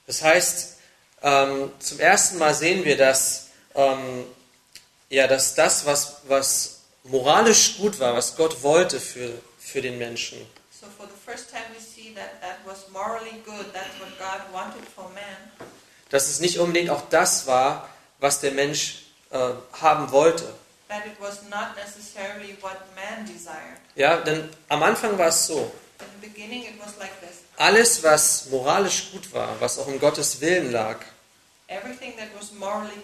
Das 0.07 0.23
heißt, 0.23 0.79
ähm, 1.23 1.71
zum 1.79 2.01
ersten 2.01 2.39
Mal 2.39 2.55
sehen 2.55 2.85
wir, 2.85 2.97
dass, 2.97 3.49
ähm, 3.75 4.25
ja, 5.11 5.27
dass 5.27 5.55
das, 5.55 5.85
was, 5.85 6.23
was 6.29 6.78
moralisch 7.09 7.79
gut 7.79 7.99
war, 8.01 8.15
was 8.15 8.37
Gott 8.37 8.63
wollte 8.63 9.01
für, 9.01 9.31
für 9.59 9.83
den 9.83 9.99
Menschen, 9.99 10.39
So 10.81 10.87
for 10.97 11.07
the 11.07 11.31
first 11.31 11.51
time, 11.51 11.65
we 11.75 11.81
see 11.81 12.15
that 12.15 12.41
that 12.41 12.59
was 12.65 12.89
morally 12.91 13.43
good. 13.45 13.73
That's 13.73 13.99
what 13.99 14.17
God 14.19 14.43
wanted 14.53 14.87
for 14.95 15.09
man. 15.11 15.69
dass 16.11 16.29
es 16.29 16.41
nicht 16.41 16.59
unbedingt 16.59 16.91
auch 16.91 17.03
das 17.11 17.47
war, 17.47 17.89
was 18.21 18.41
der 18.41 18.53
Mensch 18.53 19.03
äh, 19.31 19.39
haben 19.73 20.13
wollte. 20.13 20.55
that 20.89 21.05
it 21.05 21.21
was 21.21 21.43
not 21.51 21.77
necessarily 21.77 22.57
what 22.61 22.79
man 22.95 23.27
desired. 23.27 23.79
Ja, 23.97 24.19
denn 24.19 24.49
am 24.69 24.83
Anfang 24.83 25.19
war 25.19 25.29
es 25.29 25.47
so, 25.47 25.73
In 26.01 26.07
the 26.21 26.29
beginning, 26.29 26.63
it 26.63 26.79
was 26.79 26.97
like 26.99 27.21
this 27.21 27.39
alles, 27.59 28.03
was 28.05 28.47
moralisch 28.51 29.11
gut 29.11 29.33
war, 29.35 29.61
was 29.61 29.79
auch 29.79 29.89
in 29.89 29.99
Gottes 29.99 30.41
Willen 30.41 30.71
lag, 30.71 30.99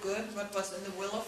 good, 0.00 0.16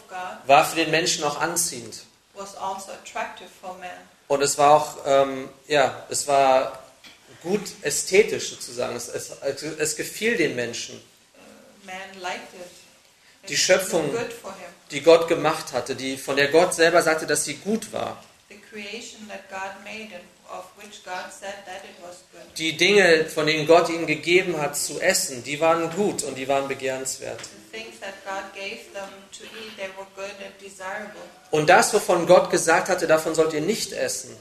God, 0.09 0.49
war 0.49 0.65
für 0.65 0.77
den 0.77 0.91
Menschen 0.91 1.25
auch 1.25 1.41
anziehend. 1.41 2.05
Was 2.37 2.55
also 2.57 2.93
attractive 2.93 3.49
for 3.61 3.75
man. 3.79 3.91
Und 4.29 4.43
es 4.43 4.59
war 4.59 4.71
auch, 4.77 4.97
ähm, 5.07 5.49
ja, 5.69 6.05
es 6.11 6.27
war 6.27 6.83
gut 7.43 7.63
ästhetisch 7.83 8.51
sozusagen. 8.51 8.97
Es, 8.97 9.09
es, 9.09 9.31
es 9.41 9.97
gefiel 9.97 10.37
den 10.37 10.55
Menschen, 10.57 10.97
Uh, 10.97 11.87
man 11.87 12.21
liked 12.21 12.55
it. 12.55 12.61
It 13.43 13.51
Die 13.51 13.57
Schöpfung- 13.57 14.11
die 14.91 15.01
Gott 15.03 15.29
gemacht 15.29 15.73
hatte, 15.73 15.95
die, 15.95 16.17
von 16.17 16.37
der 16.37 16.49
Gott 16.49 16.75
selber 16.75 17.03
sagte, 17.03 17.27
dass 17.27 17.45
sie 17.45 17.55
gut 17.57 17.93
war. 17.93 18.23
The 18.49 18.59
creation 18.71 19.29
that 19.29 19.49
God 19.49 19.83
made 19.85 20.15
and 20.15 20.25
Die 22.57 22.77
Dinge, 22.77 23.25
von 23.27 23.47
denen 23.47 23.67
Gott 23.67 23.89
ihnen 23.89 24.07
gegeben 24.07 24.61
hat 24.61 24.77
zu 24.77 25.01
essen, 25.01 25.43
die 25.45 25.61
waren 25.61 25.91
gut 25.91 26.23
und 26.23 26.35
die 26.37 26.49
waren 26.49 26.69
begehrenswert. 26.69 27.41
Und 31.51 31.69
das, 31.69 31.95
wovon 31.95 32.27
Gott 32.27 32.51
gesagt 32.51 32.89
hatte, 32.89 33.07
davon 33.07 33.35
sollt 33.35 33.53
ihr 33.53 33.61
nicht 33.61 33.93
essen, 33.93 34.37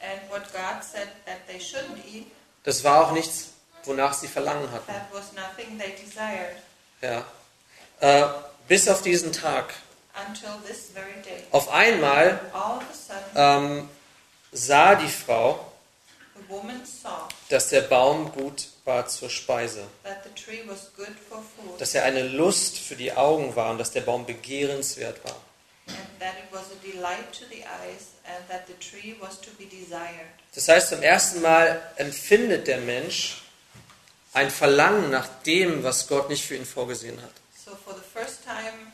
And 0.00 0.30
what 0.30 0.44
God 0.52 0.82
said 0.84 1.08
that 1.26 1.38
they 1.48 1.58
shouldn't 1.58 1.98
eat, 2.06 2.26
das 2.62 2.84
war 2.84 3.04
auch 3.06 3.12
nichts, 3.12 3.48
wonach 3.84 4.12
sie 4.14 4.28
Verlangen 4.28 4.70
hatten. 4.70 4.86
that 4.86 5.06
was 5.12 5.32
nothing 5.32 5.76
they 5.76 5.92
desired 6.04 6.56
Ja. 7.00 7.24
Äh, 8.00 8.28
bis 8.68 8.88
auf 8.88 9.02
diesen 9.02 9.32
Tag. 9.32 9.74
until 10.28 10.50
this 10.66 10.90
very 10.94 11.20
day. 11.24 11.42
Auf 11.50 11.68
einmal 11.70 12.40
ähm, 13.34 13.88
sah 14.52 14.94
die 14.94 15.08
Frau, 15.08 15.72
dass 17.48 17.68
der 17.68 17.82
Baum 17.82 18.32
gut 18.32 18.68
war 18.84 19.06
zur 19.06 19.28
Speise, 19.28 19.86
dass 21.78 21.94
er 21.94 22.04
eine 22.04 22.22
Lust 22.22 22.78
für 22.78 22.96
die 22.96 23.12
Augen 23.12 23.54
war 23.54 23.70
und 23.70 23.78
dass 23.78 23.90
der 23.90 24.02
Baum 24.02 24.24
begehrenswert 24.24 25.22
war. 25.24 25.36
Das 30.54 30.68
heißt, 30.68 30.88
zum 30.88 31.02
ersten 31.02 31.42
Mal 31.42 31.92
empfindet 31.96 32.66
der 32.66 32.78
Mensch 32.78 33.42
ein 34.32 34.50
Verlangen 34.50 35.10
nach 35.10 35.28
dem, 35.44 35.82
was 35.82 36.06
Gott 36.06 36.28
nicht 36.28 36.44
für 36.44 36.56
ihn 36.56 36.66
vorgesehen 36.66 37.20
hat. 37.20 37.32
So 37.64 37.76
for 37.84 37.94
the 37.94 38.00
first 38.14 38.44
time, 38.44 38.92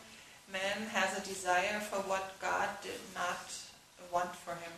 man 0.49 0.89
has 0.93 1.17
a 1.17 1.21
desire 1.21 1.81
for 1.91 1.99
what 2.09 2.23
God 2.41 2.69
did 2.83 2.99
not 3.15 3.47
want 4.11 4.35
for 4.45 4.55
him. 4.55 4.73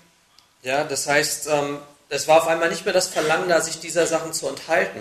Ja, 0.66 0.82
das 0.82 1.06
heißt, 1.06 1.46
ähm, 1.46 1.78
es 2.08 2.26
war 2.26 2.42
auf 2.42 2.48
einmal 2.48 2.68
nicht 2.68 2.84
mehr 2.84 2.92
das 2.92 3.06
Verlangen 3.06 3.48
da, 3.48 3.60
sich 3.60 3.78
dieser 3.78 4.04
Sachen 4.04 4.32
zu 4.32 4.48
enthalten, 4.48 5.00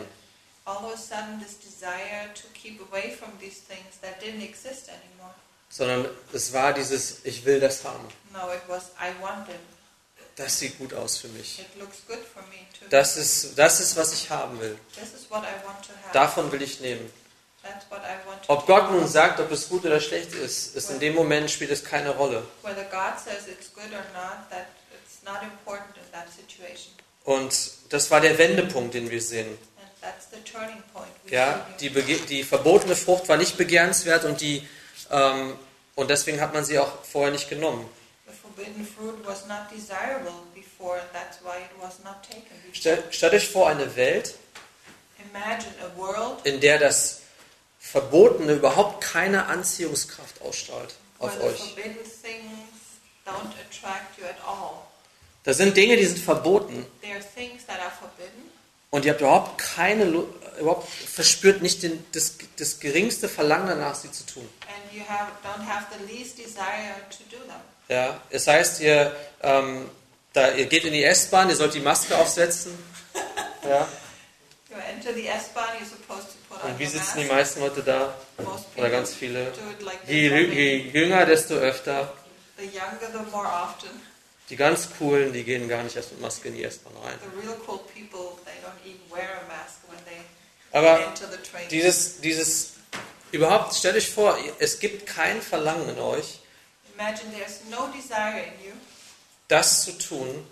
All 0.64 0.78
of 0.78 0.94
a 0.94 0.98
sudden, 0.98 1.40
this 1.40 1.60
desire 1.60 2.32
to 2.34 2.48
keep 2.54 2.80
away 2.92 3.12
from 3.12 3.30
these 3.40 3.62
things 3.68 4.00
that 4.02 4.22
didn't 4.22 4.44
exist 4.44 4.90
anymore. 4.90 5.34
sondern 5.70 6.08
es 6.34 6.54
war 6.54 6.74
dieses, 6.74 7.24
ich 7.24 7.46
will 7.46 7.60
das 7.60 7.84
haben. 7.84 8.08
No, 8.32 8.52
it 8.52 8.62
was, 8.68 8.92
I 9.00 9.10
want 9.24 9.50
it. 9.50 9.56
Das 10.36 10.60
sieht 10.60 10.78
gut 10.78 10.94
aus 10.94 11.18
für 11.18 11.30
mich. 11.30 11.60
It 11.60 11.80
looks 11.80 11.98
good 12.08 12.20
for 12.32 12.44
me 12.44 12.68
too. 12.80 12.86
Das 12.92 13.18
ist, 13.18 13.58
das 13.58 13.80
ist, 13.80 13.96
was 13.96 14.14
ich 14.14 14.30
haben 14.30 14.60
will. 14.60 14.78
This 14.94 15.20
is 15.20 15.30
what 15.32 15.42
I 15.42 15.66
want 15.66 15.84
to 15.84 15.94
have. 15.94 16.14
Davon 16.14 16.52
will 16.52 16.62
ich 16.62 16.80
nehmen. 16.80 17.12
That's 17.64 17.90
what 17.90 18.02
I 18.02 18.28
want 18.28 18.44
to 18.44 18.54
Ob 18.54 18.68
Gott 18.68 18.92
nun 18.92 19.08
sagt, 19.08 19.40
ob 19.40 19.52
es 19.52 19.68
gut 19.68 19.84
oder 19.86 20.00
schlecht 20.00 20.34
ist, 20.34 20.76
ist 20.76 20.92
in 20.92 21.00
dem 21.00 21.16
Moment 21.16 21.50
spielt 21.50 21.72
es 21.72 21.84
keine 21.84 22.12
Rolle. 22.12 22.44
Whether 22.62 22.84
God 22.84 23.20
says 23.24 23.48
it's 23.48 23.74
good 23.74 23.92
or 23.92 24.06
not, 24.14 24.48
that 24.52 24.66
Und 27.24 27.72
das 27.90 28.12
war 28.12 28.22
der 28.22 28.38
Wendepunkt, 28.38 28.94
den 28.94 29.10
wir 29.10 29.22
sehen. 29.22 29.58
Ja, 31.28 31.66
die, 31.80 31.90
die 31.90 32.44
verbotene 32.44 32.96
Frucht 32.96 33.28
war 33.28 33.38
nicht 33.38 33.58
begehrenswert 33.58 34.24
und 34.26 34.40
die 34.42 34.68
ähm, 35.10 35.58
und 35.96 36.10
deswegen 36.10 36.42
hat 36.42 36.54
man 36.54 36.66
sie 36.66 36.78
auch 36.78 37.04
vorher 37.04 37.32
nicht 37.32 37.50
genommen. 37.50 37.90
The 38.28 38.34
forbidden 38.34 38.86
fruit 38.86 39.26
was 39.26 39.46
not 39.48 39.72
desirable 39.72 40.34
before, 40.54 41.00
and 41.00 41.12
that's 41.14 41.42
why 41.42 41.58
it 41.58 41.72
was 41.82 42.00
not 42.04 42.22
taken 42.22 42.56
before. 42.64 42.74
Stell, 42.74 43.04
stellt 43.12 43.34
euch 43.34 43.50
vor 43.50 43.70
eine 43.70 43.96
Welt, 43.96 44.36
Imagine 45.32 45.74
a 45.82 45.98
world 45.98 46.46
in 46.46 46.60
der 46.60 46.78
das 46.80 47.22
Verbotene 47.80 48.54
überhaupt 48.54 49.02
keine 49.02 49.46
Anziehungskraft 49.46 50.42
ausstrahlt 50.42 50.96
auf 51.20 51.40
euch. 51.42 51.76
Forbidden 55.46 55.54
things 55.54 55.54
don't 55.54 55.54
attract 55.54 55.54
you 55.54 55.54
at 55.54 55.54
all. 55.54 55.54
Da 55.54 55.54
sind 55.54 55.78
Dinge, 55.78 55.98
die 55.98 56.06
sind 56.06 56.20
verboten 56.20 56.86
There 57.02 57.16
are 57.16 57.24
things 57.36 57.66
that 57.68 57.80
are 57.80 57.92
forbidden, 58.00 58.50
und 58.92 59.06
ihr 59.06 59.12
habt 59.12 59.22
überhaupt 59.22 59.58
keine, 59.58 60.06
überhaupt 60.60 60.88
verspürt 60.90 61.62
nicht 61.62 61.84
den, 61.84 62.04
das, 62.14 62.38
das 62.58 62.80
geringste 62.80 63.28
Verlangen 63.28 63.68
danach, 63.68 63.96
sie 63.96 64.12
zu 64.12 64.26
tun. 64.26 64.48
and 64.68 64.94
you 64.94 65.04
have, 65.08 65.32
don't 65.44 65.68
have 65.68 65.88
the 65.98 66.06
least 66.14 66.38
desire 66.38 66.96
to 67.10 67.24
do 67.30 67.38
them. 67.44 67.60
Ja, 67.90 68.22
es 68.30 68.48
heißt, 68.48 68.82
ihr, 68.82 69.16
ähm, 69.44 69.90
da, 70.34 70.52
ihr 70.52 70.66
geht 70.66 70.86
in 70.86 70.94
die 70.94 71.04
S-Bahn, 71.04 71.50
ihr 71.50 71.56
sollt 71.56 71.74
die 71.74 71.80
Maske 71.82 72.16
aufsetzen. 72.18 72.78
Ja. 73.68 73.88
Und 76.64 76.80
wie 76.80 76.86
sitzen 76.86 77.20
die 77.20 77.26
meisten 77.26 77.62
Leute 77.62 77.82
da? 77.82 78.14
Oder 78.76 78.90
ganz 78.92 79.14
viele. 79.14 79.52
Je, 80.08 80.28
je 80.30 80.76
jünger, 80.92 81.26
desto 81.26 81.56
öfter. 81.56 82.14
The 82.58 82.66
younger, 82.66 83.12
the 83.12 83.32
more 83.32 83.48
often. 83.48 83.90
Die 84.50 84.56
ganz 84.56 84.90
coolen, 84.98 85.34
die 85.34 85.44
gehen 85.44 85.68
gar 85.68 85.82
nicht 85.84 85.96
erst 85.96 86.12
mit 86.12 86.22
Maske 86.22 86.50
in 86.50 86.56
die 86.56 86.64
S-Bahn 86.64 86.94
rein. 87.04 87.18
The 87.20 87.48
real 87.48 87.58
cool 87.68 87.80
people, 87.80 88.38
they 88.46 88.54
don't 88.64 88.80
even 88.86 89.02
wear 89.10 89.42
a 89.44 89.48
mask 89.48 89.80
when 89.90 89.98
they 90.06 90.22
Aber 90.72 91.00
enter 91.04 91.28
the 91.32 91.38
train. 91.38 91.68
dieses, 91.70 92.22
dieses, 92.22 92.74
überhaupt, 93.32 93.74
stellt 93.74 93.96
euch 93.96 94.10
vor, 94.12 94.38
es 94.60 94.80
gibt 94.80 95.08
kein 95.08 95.42
Verlangen 95.42 95.90
in 95.90 96.00
euch, 96.00 96.40
Imagine 96.94 97.32
there's 97.38 97.60
no 97.70 97.88
desire 97.88 98.44
in 98.44 98.66
you 98.70 98.72
das 99.48 99.84
zu 99.84 99.92
tun, 99.98 100.46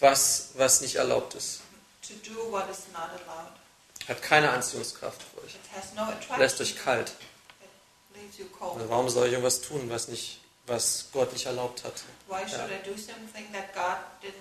was, 0.00 0.50
was 0.54 0.80
nicht 0.80 0.96
erlaubt 0.96 1.34
ist. 1.34 1.60
to 2.02 2.14
do 2.32 2.50
what 2.50 2.70
is 2.70 2.86
not 2.92 3.10
allowed. 3.10 3.52
Hat 4.08 4.22
keine 4.22 4.50
Anziehungskraft 4.50 5.20
für 5.22 5.44
euch. 5.44 5.54
It 5.54 5.60
has 5.76 5.92
no 5.94 6.02
attraction. 6.04 6.38
Lässt 6.40 6.60
euch 6.62 6.76
kalt. 6.82 7.10
It 7.10 7.68
leaves 8.16 8.38
you 8.38 8.46
cold. 8.46 8.76
Also 8.78 8.88
warum 8.88 9.08
soll 9.10 9.26
ich 9.26 9.32
irgendwas 9.32 9.60
tun, 9.60 9.90
was, 9.90 10.08
nicht, 10.08 10.37
was 10.68 11.06
Gott 11.12 11.32
nicht 11.32 11.46
erlaubt 11.46 11.84
hat? 11.84 11.94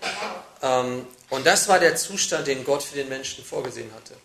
Allow? 0.01 0.43
Ähm, 0.61 1.07
und 1.29 1.45
das 1.45 1.67
war 1.67 1.79
der 1.79 1.95
Zustand, 1.95 2.47
den 2.47 2.63
Gott 2.63 2.83
für 2.83 2.95
den 2.95 3.09
Menschen 3.09 3.43
vorgesehen 3.43 3.91
hatte. 3.93 4.15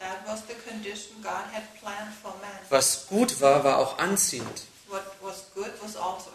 Was 2.69 3.07
gut 3.07 3.41
war, 3.41 3.65
war 3.65 3.79
auch 3.79 3.99
anziehend. 3.99 4.63
What 4.89 5.03
was 5.23 5.47
good 5.55 5.73
was 5.81 5.97
also. 5.97 6.31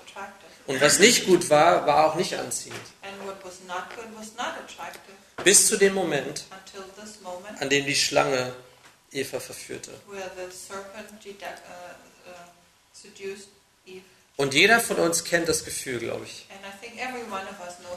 Und 0.65 0.81
was 0.81 0.99
nicht 0.99 1.25
gut 1.25 1.49
war, 1.49 1.85
war 1.85 2.07
auch 2.07 2.15
nicht 2.15 2.35
anziehend. 2.35 2.79
Good 3.25 4.15
Bis 5.43 5.67
zu 5.67 5.77
dem 5.77 5.93
Moment, 5.93 6.45
an 7.59 7.69
dem 7.69 7.85
die 7.85 7.95
Schlange 7.95 8.53
Eva 9.11 9.39
verführte. 9.39 9.91
where 10.07 10.29
the 10.35 10.51
serpent 10.51 11.11
uh, 11.11 12.29
uh, 12.29 12.49
seduced 12.93 13.49
Eve. 13.85 14.03
Und 14.37 14.53
jeder 14.53 14.79
von 14.79 14.97
uns 14.97 15.23
kennt 15.23 15.49
das 15.49 15.65
Gefühl, 15.65 15.97
glaube 15.99 16.25
ich, 16.25 16.45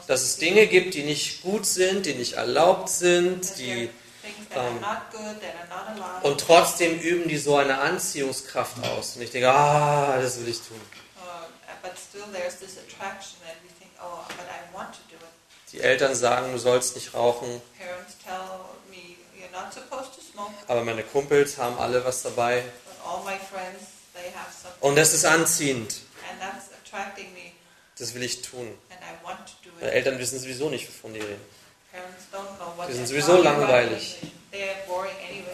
dass 0.07 0.23
es 0.23 0.37
Dinge 0.37 0.65
gibt, 0.65 0.95
die 0.95 1.03
nicht 1.03 1.43
gut 1.43 1.67
sind, 1.67 2.07
die 2.07 2.15
nicht 2.15 2.33
erlaubt 2.33 2.89
sind, 2.89 3.59
die 3.59 3.89
are 3.89 3.89
things 4.23 4.49
that 4.49 4.57
are 4.57 4.67
ähm, 4.69 4.81
not 4.81 5.11
good, 5.11 5.39
that 5.41 5.53
are 5.55 5.67
not 5.69 6.03
allowed. 6.03 6.23
und 6.23 6.41
trotzdem 6.41 6.99
üben 6.99 7.29
die 7.29 7.37
so 7.37 7.57
eine 7.57 7.79
Anziehungskraft 7.79 8.83
aus. 8.85 9.15
Und 9.15 9.21
ich 9.21 9.31
denke, 9.31 9.51
ah, 9.51 10.19
das 10.19 10.39
will 10.39 10.47
ich 10.47 10.59
tun. 10.61 10.81
Uh, 11.17 11.45
oh, 14.01 14.25
but 14.27 14.45
I 14.47 14.75
want 14.75 14.93
to 14.93 14.99
do 15.09 15.15
it. 15.15 15.71
Die 15.71 15.81
Eltern 15.81 16.15
sagen, 16.15 16.51
du 16.51 16.57
sollst 16.57 16.95
nicht 16.95 17.13
rauchen, 17.13 17.61
Parents 17.77 18.15
tell 18.25 18.59
me, 18.89 19.15
you're 19.39 19.51
not 19.51 19.71
supposed 19.71 20.15
to 20.15 20.21
smoke, 20.21 20.51
aber 20.67 20.83
meine 20.83 21.03
Kumpels 21.03 21.57
haben 21.57 21.77
alle 21.77 22.03
was 22.03 22.23
dabei. 22.23 22.63
but 22.85 22.95
all 23.05 23.23
my 23.23 23.37
friends, 23.37 23.91
they 24.13 24.31
have 24.33 24.51
something. 24.51 24.81
Und 24.81 24.95
das 24.95 25.13
ist 25.13 25.25
anziehend. 25.25 26.01
And 26.29 26.39
that's 26.39 26.67
attracting 26.67 26.71
me 26.71 26.80
Das 27.97 28.13
will 28.13 28.23
ich 28.23 28.41
tun. 28.41 28.77
Meine. 29.79 29.91
Eltern 29.91 30.19
wissen 30.19 30.39
sowieso 30.39 30.69
nicht, 30.69 30.87
wovon 30.87 31.13
die 31.13 31.19
reden. 31.19 31.41
Die 32.87 32.93
sind 32.93 33.07
sowieso 33.07 33.41
langweilig. 33.41 34.17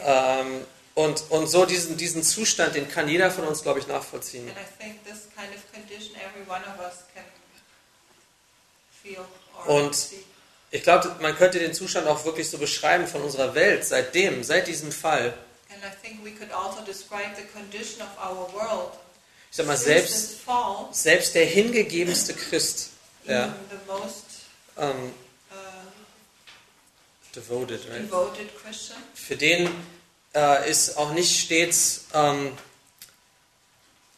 Ähm, 0.05 0.65
und, 0.95 1.23
und 1.29 1.47
so 1.47 1.65
diesen, 1.65 1.97
diesen 1.97 2.23
Zustand, 2.23 2.75
den 2.75 2.89
kann 2.89 3.07
jeder 3.07 3.31
von 3.31 3.45
uns, 3.45 3.61
glaube 3.61 3.79
ich, 3.79 3.87
nachvollziehen. 3.87 4.49
Und-. 9.65 10.07
Ich 10.69 10.83
glaube, 10.83 11.15
man 11.21 11.35
könnte 11.37 11.59
den 11.59 11.73
Zustand 11.73 12.07
auch 12.07 12.25
wirklich 12.25 12.49
so 12.49 12.57
beschreiben 12.57 13.07
von 13.07 13.21
unserer 13.21 13.55
Welt, 13.55 13.85
seitdem, 13.85 14.43
seit 14.43 14.67
diesem 14.67 14.91
Fall. 14.91 15.33
And 15.69 15.81
I 15.83 15.95
think 16.01 16.23
we 16.25 16.31
could 16.31 16.51
also 16.51 16.81
describe 16.85 17.35
the 17.35 17.43
condition 17.57 18.01
of 18.01 18.09
our 18.17 18.51
world. 18.53 18.91
Ich 19.57 19.65
sag 19.65 19.65
mal, 19.65 19.75
selbst, 19.75 20.41
selbst 20.91 21.33
der 21.33 21.45
hingegebenste 21.47 22.35
Christ, 22.35 22.91
ja, 23.25 23.45
even 23.45 23.55
the 23.71 23.91
most 23.91 24.25
ähm, 24.77 25.11
uh, 25.49 25.55
devoted, 27.33 27.81
right? 27.89 28.07
für 29.15 29.35
den 29.35 29.67
äh, 30.35 30.69
ist 30.69 30.95
auch 30.97 31.11
nicht 31.13 31.43
stets 31.43 32.05
ähm, 32.13 32.55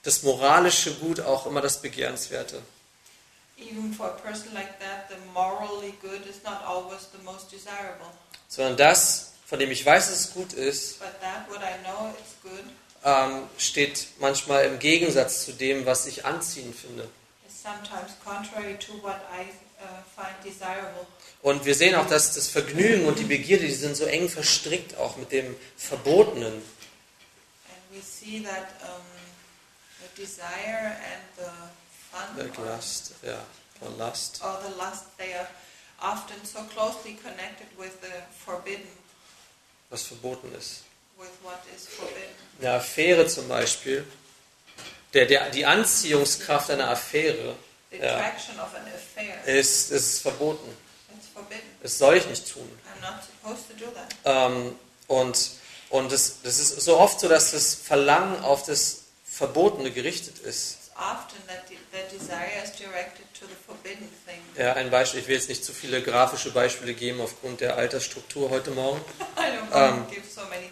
das 0.03 0.23
moralische 0.23 0.93
Gut 0.95 1.21
auch 1.21 1.45
immer 1.45 1.61
das 1.61 1.81
Begehrenswerte. 1.81 2.61
even 3.57 3.93
for 3.93 4.07
a 4.07 4.19
person 4.19 4.53
like 4.53 4.77
that, 4.81 5.07
the 5.07 5.15
morally 5.33 5.93
good 6.01 6.27
is 6.27 6.43
not 6.43 6.61
always 6.65 7.07
the 7.17 7.23
most 7.23 7.49
desirable. 7.49 8.11
Sondern 8.49 8.75
das, 8.75 9.31
von 9.45 9.57
dem 9.57 9.71
ich 9.71 9.85
weiß, 9.85 10.09
dass 10.09 10.19
es 10.19 10.33
gut 10.33 10.51
ist, 10.51 10.99
that, 10.99 11.49
what 11.49 11.61
I 11.61 11.81
know 11.85 12.13
is 12.19 12.35
good, 12.43 12.65
ähm, 13.03 13.49
steht 13.57 14.07
manchmal 14.19 14.65
im 14.65 14.79
Gegensatz 14.79 15.45
zu 15.45 15.53
dem, 15.53 15.85
was 15.85 16.05
ich 16.05 16.25
anziehend 16.25 16.75
finde. 16.75 17.03
uh. 17.03 17.87
Und 21.41 21.65
wir 21.65 21.75
sehen 21.75 21.95
auch, 21.95 22.07
dass 22.07 22.33
das 22.33 22.47
Vergnügen 22.47 23.05
und 23.07 23.19
die 23.19 23.23
Begierde, 23.23 23.65
die 23.65 23.73
sind 23.73 23.95
so 23.95 24.05
eng 24.05 24.27
verstrickt 24.29 24.97
auch 24.97 25.15
mit 25.17 25.31
dem 25.31 25.55
Verbotenen. 25.77 26.53
And 26.53 26.63
we 27.91 28.01
see 28.01 28.41
that 28.43 28.67
the 29.99 30.21
desire 30.21 30.97
and 30.97 31.23
the 31.37 31.51
fun 32.11 32.37
Like 32.37 32.57
or, 32.59 32.65
Lust, 32.65 33.13
ja, 33.21 33.39
von 33.79 33.97
Lust. 33.97 34.41
or 34.43 34.59
the 34.67 34.75
lust, 34.77 35.05
they 35.17 35.33
are 35.33 35.47
often 36.01 36.43
so 36.43 36.59
closely 36.73 37.15
connected 37.15 37.67
with 37.77 37.91
the 38.01 38.11
forbidden, 38.45 38.87
was 39.89 40.03
verboten 40.03 40.53
ist. 40.55 40.83
Eine 42.61 42.71
Affäre 42.73 43.27
zum 43.27 43.47
Beispiel, 43.47 44.05
der, 45.13 45.25
der, 45.25 45.49
die 45.49 45.65
Anziehungskraft 45.65 46.71
einer 46.71 46.89
Affäre 46.89 47.55
Ja. 47.91 48.17
ist, 49.45 49.91
ist 49.91 50.21
verboten. 50.21 50.75
Das 51.81 51.97
soll 51.97 52.17
ich 52.17 52.27
nicht 52.27 52.51
tun. 52.51 52.69
Ähm, 54.25 54.75
und 55.07 55.59
und 55.89 56.11
das, 56.11 56.41
das 56.43 56.59
ist 56.59 56.81
so 56.81 56.97
oft 56.99 57.19
so, 57.19 57.27
dass 57.27 57.51
das 57.51 57.73
Verlangen 57.73 58.43
auf 58.43 58.63
das 58.63 59.05
Verbotene 59.25 59.91
gerichtet 59.91 60.39
ist. 60.39 60.77
Ja, 64.55 64.73
ein 64.73 64.91
Beispiel, 64.91 65.21
ich 65.21 65.27
will 65.27 65.35
jetzt 65.35 65.49
nicht 65.49 65.63
zu 65.63 65.73
viele 65.73 66.03
grafische 66.03 66.51
Beispiele 66.51 66.93
geben 66.93 67.21
aufgrund 67.21 67.61
der 67.61 67.77
Altersstruktur 67.77 68.49
heute 68.49 68.71
Morgen. 68.71 69.01
I 69.37 70.68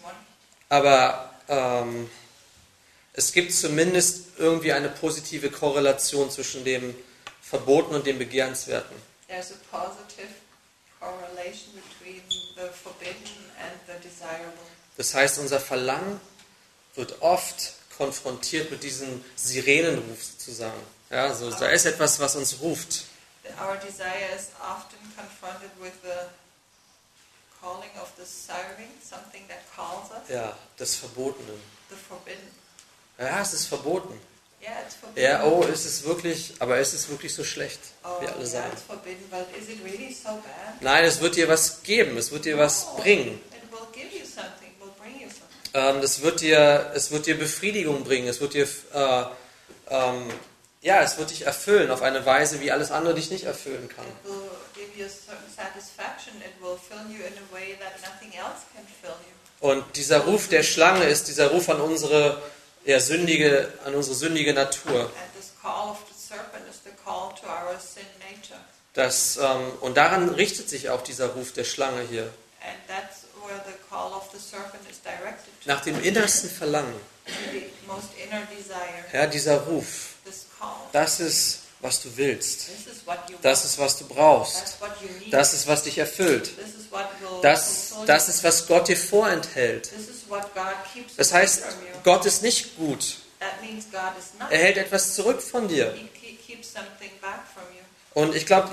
morning. 0.00 0.20
aber 0.68 1.34
ähm, 1.48 2.08
es 3.12 3.32
gibt 3.32 3.52
zumindest 3.52 4.38
irgendwie 4.38 4.72
eine 4.72 4.88
positive 4.88 5.50
Korrelation 5.50 6.30
zwischen 6.30 6.64
dem 6.64 6.94
Verboten 7.42 7.94
und 7.94 8.06
dem 8.06 8.18
Begehrenswerten. 8.18 8.96
Das 14.96 15.14
heißt, 15.14 15.38
unser 15.38 15.60
Verlangen 15.60 16.20
wird 16.94 17.20
oft 17.20 17.72
konfrontiert 17.96 18.70
mit 18.70 18.82
diesem 18.82 19.24
Sirenenruf 19.34 20.22
sozusagen. 20.22 20.80
Ja, 21.10 21.34
so, 21.34 21.50
da 21.50 21.68
ist 21.68 21.86
etwas, 21.86 22.20
was 22.20 22.36
uns 22.36 22.60
ruft. 22.60 23.04
Our 23.58 23.76
desire 23.76 24.30
is 24.36 24.50
often 24.60 24.98
confronted 25.16 25.70
with 25.80 25.92
the 26.02 26.28
calling 27.60 27.90
of 28.00 28.08
the 28.16 28.24
siren, 28.24 28.88
something 29.02 29.46
that 29.48 29.58
calls 29.74 30.10
us, 30.10 30.28
Ja, 30.28 30.56
des 30.78 30.96
Verbotenen. 30.96 31.60
the 31.88 31.96
forbidden. 32.08 32.48
Ja, 33.18 33.40
es 33.42 33.52
ist 33.52 33.66
verboten. 33.66 34.18
Yeah, 34.62 34.72
it's 34.84 34.94
forbidden. 34.94 35.22
Ja, 35.24 35.44
oh, 35.44 35.62
ist 35.64 35.84
es 35.86 36.04
wirklich, 36.04 36.54
aber 36.58 36.78
ist 36.78 36.92
es 36.92 37.08
wirklich 37.08 37.34
so 37.34 37.44
schlecht, 37.44 37.80
Oh, 38.04 38.20
wie 38.20 38.26
alle 38.28 38.36
yeah, 38.38 38.46
sagen. 38.46 38.70
it's 38.72 38.82
forbidden, 38.82 39.26
but 39.30 39.46
is 39.58 39.68
it 39.68 39.82
really 39.84 40.12
so 40.12 40.28
bad? 40.28 40.80
Nein, 40.80 41.04
es 41.04 41.20
wird 41.20 41.36
dir 41.36 41.48
was 41.48 41.82
geben, 41.82 42.16
es 42.16 42.30
wird 42.30 42.44
dir 42.44 42.58
was 42.58 42.86
No, 42.86 43.02
bringen. 43.02 43.40
It 43.52 43.70
will 43.72 43.86
give 43.92 44.08
you 44.16 44.24
something, 44.24 44.70
will 44.80 44.92
bring 44.98 45.20
you 45.20 45.28
something. 45.28 45.70
Ähm, 45.74 46.00
das 46.02 46.20
wird 46.22 46.40
dir, 46.40 46.90
es 46.94 47.10
wird 47.10 47.26
dir 47.26 47.38
Befriedigung 47.38 48.04
bringen, 48.04 48.28
es 48.28 48.40
wird 48.40 48.54
dir, 48.54 48.68
äh, 48.92 49.24
ähm, 49.88 50.30
ja, 50.82 51.02
es 51.02 51.16
wird 51.18 51.30
dich 51.30 51.42
erfüllen 51.46 51.90
auf 51.90 52.00
eine 52.02 52.24
Weise, 52.26 52.60
wie 52.60 52.70
alles 52.72 52.90
andere 52.90 53.14
dich 53.14 53.30
nicht 53.30 53.44
erfüllen 53.44 53.88
kann. 53.88 54.06
It 54.06 54.24
will 54.24 54.50
give 54.90 54.98
you 54.98 55.06
a 55.06 55.08
certain 55.08 55.50
satisfaction. 55.54 56.34
It 56.42 56.54
will 56.62 56.76
fill 56.76 57.06
you 57.08 57.24
in 57.24 57.32
a 57.32 57.54
way 57.54 57.76
that 57.80 58.00
nothing 58.02 58.36
else 58.36 58.66
can 58.74 58.84
fill 59.02 59.16
you. 59.26 59.34
Und 59.60 59.84
dieser 59.96 60.20
Ruf 60.20 60.48
der 60.48 60.62
Schlange 60.62 61.04
ist 61.04 61.28
dieser 61.28 61.48
Ruf 61.48 61.68
an 61.68 61.80
unsere, 61.80 62.40
ja, 62.84 62.98
sündige, 62.98 63.72
an 63.84 63.94
unsere 63.94 64.16
sündige 64.16 64.54
Natur. 64.54 65.00
And 65.00 65.12
this 65.36 65.52
call 65.60 65.90
of 65.90 65.98
the 66.08 66.18
serpent 66.18 66.64
is 66.68 66.80
the 66.84 66.90
call 67.04 67.34
to 67.40 67.46
our 67.46 67.78
sin 67.78 68.04
nature. 68.18 68.58
Das, 68.94 69.36
ähm, 69.36 69.72
und 69.80 69.96
daran 69.96 70.30
richtet 70.30 70.68
sich 70.68 70.88
auch 70.88 71.02
dieser 71.02 71.28
Ruf 71.28 71.52
der 71.52 71.64
Schlange 71.64 72.02
hier. 72.08 72.22
And 72.62 72.78
that's 72.88 73.26
where 73.46 73.60
the 73.66 73.74
call 73.88 74.12
of 74.12 74.28
the 74.32 74.38
serpent 74.38 74.82
is 74.90 75.00
directed 75.02 75.52
to. 75.62 75.68
Nach 75.68 75.80
dem 75.82 76.02
innersten 76.02 76.50
Verlangen. 76.50 76.94
Ja, 79.12 79.26
dieser 79.26 79.58
Ruf. 79.58 80.14
Das 80.92 81.20
ist, 81.20 81.59
was 81.82 82.02
du 82.02 82.16
willst. 82.16 82.68
Das 83.42 83.64
ist, 83.64 83.78
was 83.78 83.98
du 83.98 84.06
brauchst. 84.06 84.78
Das 85.30 85.54
ist, 85.54 85.66
was 85.66 85.82
dich 85.82 85.98
erfüllt. 85.98 86.50
Das, 87.42 87.94
das 88.06 88.28
ist, 88.28 88.44
was 88.44 88.66
Gott 88.66 88.88
dir 88.88 88.96
vorenthält. 88.96 89.90
Das 91.16 91.32
heißt. 91.32 91.64
Gott 92.02 92.24
ist 92.26 92.42
nicht 92.42 92.76
gut. 92.76 93.18
Er 94.50 94.58
hält 94.58 94.76
etwas 94.76 95.14
zurück 95.14 95.40
von 95.40 95.68
dir. 95.68 95.94
Und 98.14 98.34
ich 98.34 98.46
glaube, 98.46 98.70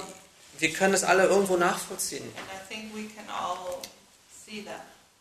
wir 0.60 0.74
können 0.74 0.94
das 0.94 1.04
alle 1.04 1.26
irgendwo 1.26 1.56
nachvollziehen. 1.58 2.32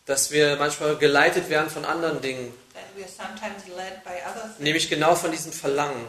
Dass 0.06 0.30
wir 0.30 0.56
manchmal 0.56 0.96
geleitet 0.96 1.48
werden 1.48 1.70
von 1.70 1.84
anderen 1.84 2.20
Dingen. 2.20 2.54
Nämlich 4.58 4.88
genau 4.88 5.14
von 5.14 5.30
diesem 5.30 5.52
Verlangen, 5.52 6.08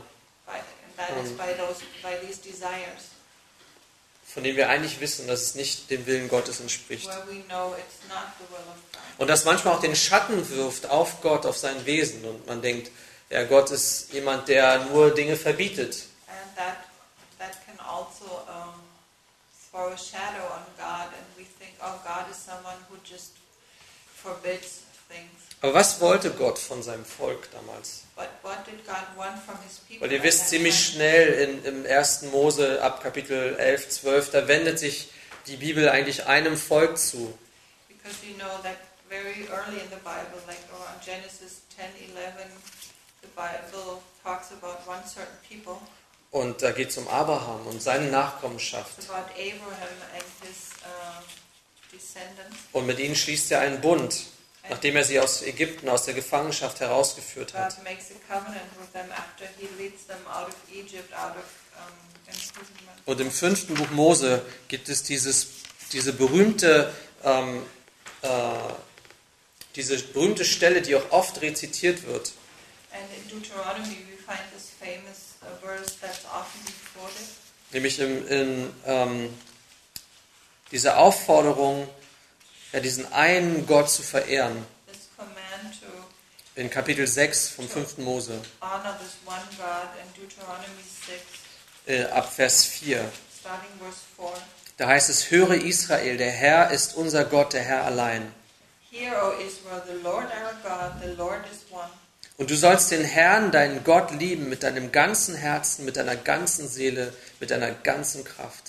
von 4.37 4.43
dem 4.43 4.55
wir 4.55 4.69
eigentlich 4.69 4.99
wissen, 4.99 5.27
dass 5.27 5.41
es 5.41 5.55
nicht 5.55 5.89
dem 5.89 6.05
Willen 6.05 6.27
Gottes 6.27 6.59
entspricht. 6.59 7.09
Und 9.17 9.27
das 9.27 9.45
manchmal 9.45 9.75
auch 9.75 9.81
den 9.81 9.95
Schatten 9.95 10.47
wirft 10.49 10.87
auf 10.87 11.21
Gott, 11.21 11.45
auf 11.45 11.57
sein 11.57 11.85
Wesen. 11.85 12.23
Und 12.25 12.45
man 12.45 12.61
denkt, 12.61 12.91
ja, 13.29 13.43
Gott 13.45 13.71
ist 13.71 14.13
jemand, 14.13 14.47
der 14.47 14.85
nur 14.85 15.13
Dinge 15.13 15.35
verbietet. 15.35 16.03
Also 16.27 16.61
oh. 21.79 22.17
Aber 25.61 25.73
was 25.73 25.99
wollte 25.99 26.31
Gott 26.31 26.59
von 26.59 26.83
seinem 26.83 27.05
Volk 27.05 27.49
damals? 27.51 28.03
Weil 29.99 30.11
ihr 30.11 30.23
wisst 30.23 30.49
ziemlich 30.49 30.87
schnell 30.87 31.33
in, 31.33 31.63
im 31.65 31.85
1. 31.85 32.23
Mose 32.23 32.81
ab 32.81 33.03
Kapitel 33.03 33.55
11, 33.57 33.89
12, 33.89 34.31
da 34.31 34.47
wendet 34.47 34.79
sich 34.79 35.11
die 35.47 35.57
Bibel 35.57 35.89
eigentlich 35.89 36.25
einem 36.25 36.57
Volk 36.57 36.97
zu. 36.97 37.37
Because 37.87 38.25
you 38.25 38.33
know 38.35 38.57
that 38.63 38.77
very 39.09 39.47
early 39.49 39.79
in 39.79 39.89
the 39.89 39.97
Bible, 40.03 40.41
like 40.47 40.59
around 40.71 41.01
Genesis 41.03 41.63
10, 41.75 41.85
11, 42.15 42.33
the 43.21 43.27
Bible 43.35 44.01
talks 44.23 44.51
about 44.51 44.79
one 44.87 45.03
certain 45.05 45.37
people. 45.47 45.77
Und 46.31 46.61
da 46.61 46.71
geht 46.71 46.89
es 46.89 46.97
um 46.97 47.07
Abraham 47.07 47.65
und 47.67 47.81
seine 47.81 48.11
Nachkommenschaft. 48.11 48.97
His 48.97 49.09
uh, 49.09 49.13
descendants. 51.91 52.57
Und 52.73 52.85
mit 52.85 52.99
ihnen 52.99 53.15
schließt 53.15 53.51
er 53.51 53.61
einen 53.61 53.81
Bund, 53.81 54.25
nachdem 54.69 54.95
er 54.95 55.03
sie 55.03 55.19
aus 55.19 55.41
Ägypten, 55.41 55.89
aus 55.89 56.03
der 56.03 56.13
Gefangenschaft 56.13 56.79
herausgeführt 56.79 57.53
hat. 57.53 57.77
Imprisonment. 62.27 62.97
Und 63.05 63.21
im 63.21 63.31
fünften 63.31 63.75
Buch 63.75 63.89
Mose 63.91 64.45
gibt 64.67 64.89
es 64.89 65.03
dieses, 65.03 65.47
diese 65.91 66.13
berühmte, 66.13 66.93
ähm, 67.23 67.63
äh, 68.21 68.29
diese 69.75 69.97
berühmte 69.97 70.43
Stelle, 70.43 70.81
die 70.81 70.95
auch 70.95 71.11
oft 71.11 71.41
rezitiert 71.41 72.05
wird. 72.05 72.33
And 72.91 73.03
in 73.15 73.29
Deuteronomy 73.29 73.97
we 74.09 74.17
find 74.17 74.39
this 74.53 74.71
famous 74.79 75.35
verse 75.61 75.97
that's 76.01 76.25
often 76.25 76.65
quoted. 76.93 77.27
Nämlich 77.71 77.99
in, 77.99 78.27
in 78.27 78.73
ähm, 78.85 79.33
dieser 80.71 80.97
Aufforderung, 80.97 81.87
ja, 82.77 82.83
diesen 82.83 83.11
einen 83.11 83.65
Gott 83.65 83.89
zu 83.89 84.03
verehren. 84.03 84.65
In 86.55 86.69
Kapitel 86.69 87.05
6 87.05 87.49
vom 87.49 87.67
5. 87.67 87.99
Mose, 87.99 88.39
honor 88.61 88.97
this 88.99 89.17
one 89.25 89.41
God 89.57 89.89
in 90.01 90.21
Deuteronomy 90.21 90.83
6, 91.85 92.09
äh, 92.09 92.11
ab 92.11 92.31
Vers 92.33 92.65
4. 92.65 93.11
starting 93.39 93.69
verse 93.79 94.01
4. 94.15 94.41
Da 94.77 94.87
heißt 94.87 95.09
es, 95.09 95.31
höre 95.31 95.55
Israel, 95.55 96.17
der 96.17 96.31
Herr 96.31 96.71
ist 96.71 96.95
unser 96.95 97.25
Gott, 97.25 97.53
der 97.53 97.63
Herr 97.63 97.85
allein. 97.85 98.31
Und 102.37 102.49
du 102.49 102.55
sollst 102.55 102.91
den 102.91 103.03
Herrn, 103.03 103.51
deinen 103.51 103.83
Gott, 103.83 104.11
lieben 104.11 104.49
mit 104.49 104.63
deinem 104.63 104.91
ganzen 104.91 105.35
Herzen, 105.35 105.85
mit 105.85 105.97
deiner 105.97 106.15
ganzen 106.15 106.67
Seele, 106.67 107.13
mit 107.39 107.51
deiner 107.51 107.71
ganzen 107.71 108.23
Kraft. 108.23 108.66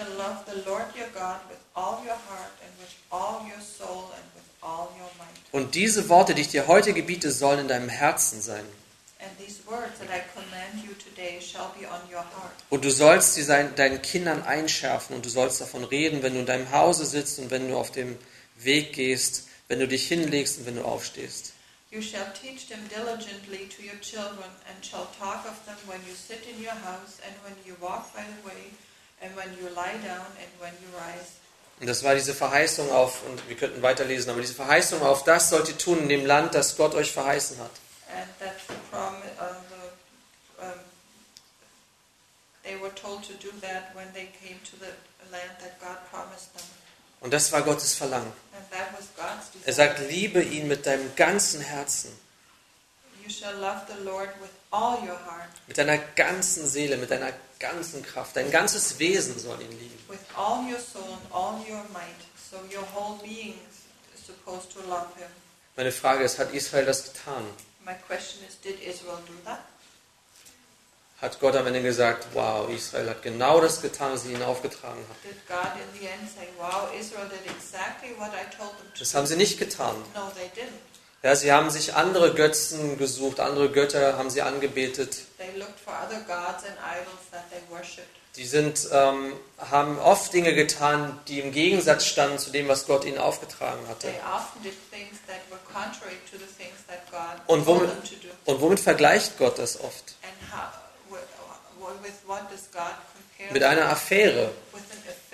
Shall 0.00 0.16
love 0.16 0.46
the 0.46 0.70
Lord 0.70 0.86
your 0.96 1.08
God 1.12 1.40
with 1.50 1.58
all 1.74 2.02
your 2.02 2.16
heart 2.16 2.52
and 2.64 2.72
with 2.78 2.94
all 3.12 3.46
your 3.46 3.60
soul 3.60 4.10
and 4.16 4.24
with 4.34 4.48
all 4.62 4.88
your 4.96 5.10
might. 5.18 5.36
Und 5.52 5.74
diese 5.74 6.08
Worte, 6.08 6.34
die 6.34 6.40
ich 6.40 6.48
dir 6.48 6.66
heute 6.68 6.94
gebiete, 6.94 7.30
sollen 7.30 7.60
in 7.60 7.68
deinem 7.68 7.90
Herzen 7.90 8.40
sein. 8.40 8.64
And 9.18 9.30
these 9.36 9.60
words 9.66 9.98
that 9.98 10.08
I 10.08 10.22
command 10.32 10.82
you 10.82 10.94
today 10.94 11.38
shall 11.38 11.70
be 11.78 11.86
on 11.86 12.00
your 12.10 12.22
heart. 12.22 12.54
Und 12.70 12.82
du 12.86 12.90
sollst 12.90 13.34
sie 13.34 13.44
deinen 13.44 14.00
Kindern 14.00 14.42
einschärfen 14.42 15.16
und 15.16 15.26
du 15.26 15.28
sollst 15.28 15.60
davon 15.60 15.84
reden, 15.84 16.22
wenn 16.22 16.32
du 16.32 16.40
in 16.40 16.46
deinem 16.46 16.72
Hause 16.72 17.04
sitzt 17.04 17.38
und 17.38 17.50
wenn 17.50 17.68
du 17.68 17.76
auf 17.76 17.90
dem 17.90 18.16
Weg 18.56 18.94
gehst, 18.94 19.48
wenn 19.68 19.80
du 19.80 19.86
dich 19.86 20.08
hinlegst 20.08 20.60
und 20.60 20.66
wenn 20.66 20.76
du 20.76 20.84
aufstehst. 20.84 21.52
You 21.90 22.00
shall 22.00 22.32
teach 22.32 22.68
them 22.68 22.88
diligently 22.88 23.68
to 23.68 23.82
your 23.82 24.00
children, 24.00 24.48
and 24.66 24.82
shall 24.82 25.08
talk 25.18 25.44
of 25.44 25.58
them 25.66 25.76
when 25.86 26.00
you 26.08 26.14
sit 26.14 26.46
in 26.48 26.56
your 26.64 26.72
house, 26.72 27.20
and 27.26 27.34
when 27.44 27.52
you 27.66 27.74
walk 27.82 28.14
by 28.14 28.22
the 28.22 28.48
way, 28.48 28.70
and 29.20 29.36
when 29.36 29.48
you 29.58 29.68
lie 29.74 29.98
down, 30.04 30.26
and 30.40 30.50
when 30.58 30.72
you 30.82 30.88
rise. 30.96 31.40
Und 31.80 31.86
das 31.86 32.04
war 32.04 32.14
diese 32.14 32.34
Verheißung 32.34 32.90
auf, 32.90 33.22
und 33.26 33.48
wir 33.48 33.56
könnten 33.56 33.80
weiterlesen, 33.80 34.30
aber 34.30 34.42
diese 34.42 34.54
Verheißung 34.54 35.00
auf, 35.02 35.24
das 35.24 35.48
sollt 35.48 35.68
ihr 35.68 35.78
tun 35.78 35.98
in 36.00 36.08
dem 36.10 36.26
Land, 36.26 36.54
das 36.54 36.76
Gott 36.76 36.94
euch 36.94 37.10
verheißen 37.10 37.58
hat. 37.58 37.70
Uh, 38.12 39.06
the, 40.58 40.66
they 42.62 42.76
were 42.80 42.94
told 42.94 43.22
to 43.22 43.32
do 43.34 43.50
that 43.60 43.94
when 43.94 44.12
they 44.12 44.28
came 44.42 44.58
to 44.64 44.76
the 44.78 44.92
land 45.30 45.58
that 45.60 45.80
God 45.80 45.96
promised 46.10 46.52
them. 46.54 46.66
Und 47.20 47.32
das 47.32 47.52
war 47.52 47.62
Gottes 47.62 47.94
Verlangen. 47.94 48.32
And 48.54 48.70
that 48.70 48.92
was 48.92 49.08
God's 49.16 49.66
Er 49.66 49.72
sagt, 49.72 50.00
liebe 50.00 50.42
ihn 50.42 50.68
mit 50.68 50.86
deinem 50.86 51.14
ganzen 51.16 51.60
Herzen. 51.60 52.10
You 53.22 53.30
shall 53.30 53.54
love 53.58 53.82
the 53.88 54.02
Lord 54.04 54.30
with 54.40 54.50
mit 55.66 55.78
deiner 55.78 55.98
ganzen 55.98 56.66
Seele, 56.68 56.96
mit 56.96 57.10
deiner 57.10 57.32
ganzen 57.58 58.02
Kraft. 58.02 58.36
Dein 58.36 58.50
ganzes 58.50 58.98
Wesen 58.98 59.38
soll 59.38 59.60
ihn 59.60 59.70
lieben. 59.70 59.98
with 60.08 60.18
all 60.36 60.68
your 60.68 60.80
soul 60.80 61.04
and 61.04 61.32
all 61.32 61.60
your 61.68 61.84
might. 61.92 62.20
So 62.50 62.56
your 62.72 62.84
whole 62.94 63.18
being 63.22 63.54
is 64.14 64.24
supposed 64.26 64.72
to 64.72 64.80
love 64.88 65.06
him. 65.16 65.28
Meine 65.76 65.92
Frage 65.92 66.24
ist, 66.24 66.38
hat 66.38 66.52
Israel 66.52 66.84
das 66.84 67.04
getan? 67.04 67.44
My 67.84 67.94
question 68.06 68.44
is, 68.46 68.60
did 68.60 68.80
Israel 68.82 69.18
do 69.26 69.34
that? 69.44 69.60
Hat 71.20 71.38
Gott 71.38 71.54
am 71.54 71.66
Ende 71.66 71.82
gesagt, 71.82 72.26
wow, 72.32 72.68
Israel 72.70 73.10
hat 73.10 73.22
genau 73.22 73.60
das 73.60 73.82
getan, 73.82 74.12
was 74.12 74.24
ich 74.24 74.32
ihnen 74.32 74.42
aufgetragen 74.42 75.04
habe? 75.06 75.18
Wow, 76.58 76.88
exactly 76.94 78.14
Das 78.98 79.14
haben 79.14 79.26
sie 79.26 79.36
nicht 79.36 79.58
getan. 79.58 79.96
No, 80.14 80.30
they 80.34 80.48
didn't. 80.54 80.89
Ja, 81.22 81.36
sie 81.36 81.52
haben 81.52 81.70
sich 81.70 81.94
andere 81.94 82.34
Götzen 82.34 82.96
gesucht, 82.96 83.40
andere 83.40 83.70
Götter 83.70 84.16
haben 84.16 84.30
sie 84.30 84.40
angebetet. 84.40 85.18
They 85.36 85.50
looked 85.58 85.78
for 85.78 85.92
other 85.92 86.20
gods 86.20 86.64
and 86.64 86.76
idols 86.80 87.28
that 87.30 87.50
they 87.50 87.60
worshipped. 87.68 88.08
Die 88.36 88.46
sind, 88.46 88.88
ähm, 88.92 89.32
haben 89.58 89.98
oft 89.98 90.32
Dinge 90.32 90.54
getan, 90.54 91.18
die 91.28 91.40
im 91.40 91.52
Gegensatz 91.52 92.06
standen 92.06 92.38
zu 92.38 92.50
dem, 92.50 92.68
was 92.68 92.86
Gott 92.86 93.04
ihnen 93.04 93.18
aufgetragen 93.18 93.86
hatte. 93.88 94.06
They 94.06 94.20
often 94.20 94.62
did 94.62 94.72
things 94.90 95.18
that 95.26 95.40
were 95.50 95.60
contrary 95.66 96.16
to 96.30 96.38
the 96.38 96.46
things 96.56 96.78
that 96.88 97.10
God 97.10 97.42
Und 97.48 97.66
womit, 97.66 97.90
them 97.90 98.02
to 98.04 98.14
do. 98.26 98.52
und 98.52 98.60
womit 98.60 98.80
vergleicht 98.80 99.36
Gott 99.36 99.58
das 99.58 99.78
oft? 99.80 100.14
Mit 103.52 103.62
einer 103.64 103.88
Affäre. 103.88 104.52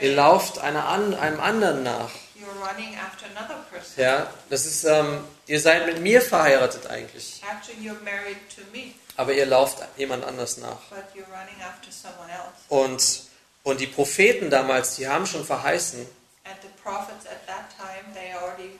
Ihr 0.00 0.14
lauft 0.14 0.58
einer 0.58 0.88
einem 0.88 1.40
anderen 1.40 1.82
nach. 1.82 2.10
You're 2.38 2.52
running 2.68 2.96
after 2.96 3.26
another 3.34 3.64
person. 3.70 4.02
Ja, 4.02 4.30
das 4.50 4.66
ist, 4.66 4.84
ähm, 4.84 5.24
ihr 5.46 5.60
seid 5.60 5.86
mit 5.86 6.00
mir 6.00 6.20
verheiratet 6.20 6.86
eigentlich, 6.86 7.42
Actually, 7.42 7.88
you're 7.88 8.02
married 8.02 8.36
to 8.54 8.62
me, 8.72 8.92
aber 9.16 9.32
ihr 9.32 9.46
lauft 9.46 9.78
jemand 9.96 10.24
anders 10.24 10.58
nach. 10.58 10.78
but 10.90 11.04
you're 11.14 11.26
running 11.26 11.60
after 11.62 11.90
someone 11.90 12.30
else. 12.30 12.52
Und, 12.68 13.22
und 13.62 13.80
die 13.80 13.86
Propheten 13.86 14.50
damals, 14.50 14.96
die 14.96 15.08
haben 15.08 15.26
schon 15.26 15.44
verheißen, 15.44 16.00
And 16.44 16.56
the 16.62 16.68
prophets 16.82 17.26
at 17.26 17.46
that 17.46 17.70
time, 17.76 18.12
they 18.14 18.32
already 18.34 18.78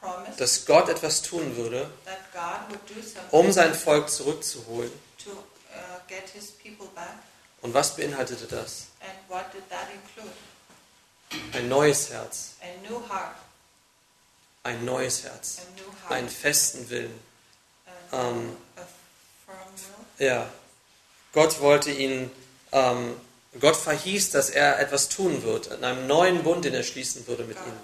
promised 0.00 0.40
dass 0.40 0.66
Gott 0.66 0.88
etwas 0.88 1.22
tun 1.22 1.56
würde, 1.56 1.90
that 2.04 2.18
God 2.32 2.70
would 2.70 2.80
do 2.88 3.02
something 3.02 3.30
um 3.30 3.50
sein 3.52 3.74
Volk 3.74 4.10
zurückzuholen. 4.10 4.92
to 5.24 5.30
uh. 5.30 5.98
Und 7.60 7.74
was 7.74 7.96
beinhaltete 7.96 8.46
das? 8.46 8.88
Ein 11.52 11.68
neues 11.68 12.10
Herz, 12.10 12.54
ein 14.62 14.84
neues 14.84 15.24
Herz, 15.24 15.58
einen 16.10 16.28
festen 16.28 16.88
Willen. 16.90 17.20
ähm. 18.12 18.56
Ja, 20.18 20.48
Gott 21.32 21.60
wollte 21.60 21.90
ihn, 21.90 22.30
ähm, 22.72 23.14
Gott 23.60 23.76
verhieß, 23.76 24.30
dass 24.30 24.50
er 24.50 24.78
etwas 24.80 25.08
tun 25.08 25.42
wird, 25.42 25.68
in 25.68 25.84
einem 25.84 26.06
neuen 26.06 26.42
Bund, 26.42 26.64
den 26.64 26.74
er 26.74 26.82
schließen 26.82 27.26
würde 27.26 27.44
mit 27.44 27.56
ihnen. 27.56 27.80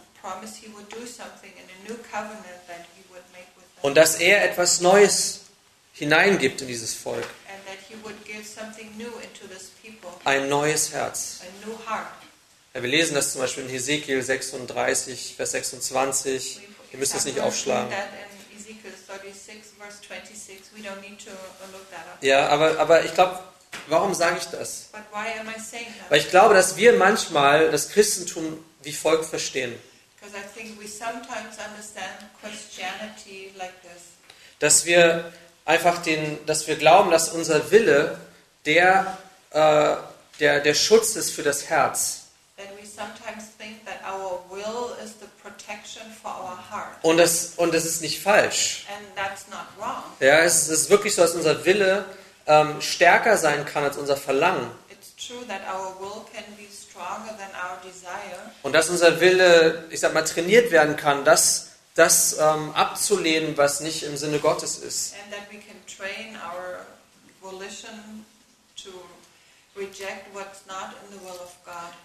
Und 3.82 3.94
dass 3.96 4.16
er 4.16 4.44
etwas 4.50 4.80
Neues 4.80 5.40
hineingibt 5.92 6.60
in 6.62 6.68
dieses 6.68 6.94
Volk. 6.94 7.26
Ein 10.24 10.48
neues 10.48 10.92
Herz. 10.92 11.40
Wir 12.82 12.90
lesen 12.90 13.14
das 13.14 13.32
zum 13.32 13.40
Beispiel 13.40 13.64
in 13.64 13.70
Hesekiel 13.70 14.22
36, 14.22 15.34
Vers 15.36 15.52
26. 15.52 16.60
Ihr 16.92 16.98
müsst 16.98 17.14
das 17.14 17.24
nicht 17.24 17.40
aufschlagen. 17.40 17.90
That 17.90 18.08
in 18.50 18.58
Ezekiel 18.58 18.92
36, 19.06 19.62
verse 19.78 19.98
26. 20.08 20.60
We 20.74 20.80
don't 20.80 21.00
need 21.00 21.24
to 21.24 21.30
uh. 21.30 22.24
Ja, 22.24 22.48
aber, 22.48 22.78
aber 22.78 23.04
ich 23.04 23.14
glaube, 23.14 23.38
warum 23.88 24.14
sage 24.14 24.38
ich 24.38 24.46
das? 24.46 24.88
Weil 26.08 26.18
ich 26.18 26.30
glaube, 26.30 26.54
dass 26.54 26.76
wir 26.76 26.94
manchmal 26.94 27.70
das 27.70 27.90
Christentum 27.90 28.64
wie 28.82 28.92
folgt 28.92 29.26
verstehen. 29.26 29.74
Because 30.18 30.36
I 30.36 30.58
think 30.58 30.80
we 30.80 30.88
sometimes 30.88 31.58
understand 31.58 32.26
Christianity 32.40 33.52
like 33.56 33.80
this. 33.82 34.02
Dass 34.58 34.84
wir 34.84 35.32
einfach 35.64 36.02
den, 36.02 36.44
dass 36.46 36.66
wir 36.66 36.76
glauben, 36.76 37.10
dass 37.10 37.28
unser 37.28 37.70
Wille 37.70 38.18
der, 38.64 39.18
äh, 39.50 39.96
der, 40.40 40.60
der 40.60 40.74
Schutz 40.74 41.16
ist 41.16 41.30
für 41.30 41.42
das 41.42 41.68
Herz. 41.68 42.23
Und 47.02 47.18
das, 47.18 47.52
und 47.56 47.74
das 47.74 47.84
ist 47.84 48.00
nicht 48.00 48.22
falsch. 48.22 48.86
And 48.88 49.14
that's 49.14 49.46
not 49.48 49.66
wrong. 49.78 50.02
Ja, 50.20 50.40
es 50.40 50.68
ist 50.68 50.90
wirklich 50.90 51.14
so, 51.14 51.22
dass 51.22 51.34
unser 51.34 51.64
Wille 51.64 52.04
ähm, 52.46 52.80
stärker 52.80 53.36
sein 53.36 53.64
kann 53.64 53.84
als 53.84 53.96
unser 53.96 54.16
Verlangen. 54.16 54.70
It's 54.90 55.14
true 55.16 55.46
that 55.46 55.60
our 55.72 56.00
will 56.00 56.24
can 56.32 56.44
be 56.56 56.66
stronger 56.72 57.36
than 57.36 57.50
our 57.54 57.78
desire. 57.82 58.50
Und 58.62 58.72
dass 58.72 58.88
unser 58.88 59.20
Wille, 59.20 59.84
ich 59.90 60.00
sag 60.00 60.14
mal, 60.14 60.24
trainiert 60.24 60.70
werden 60.70 60.96
kann, 60.96 61.24
das, 61.24 61.72
das 61.94 62.38
ähm, 62.38 62.72
abzulehnen, 62.74 63.56
was 63.56 63.80
nicht 63.80 64.02
im 64.02 64.16
Sinne 64.16 64.38
Gottes 64.38 64.78
ist. 64.78 65.14
And 65.14 65.32
that 65.32 65.42
we 65.50 65.58
can 65.58 65.76
train 65.86 66.36
our 66.36 66.86
volition 67.40 68.24
to 68.82 68.90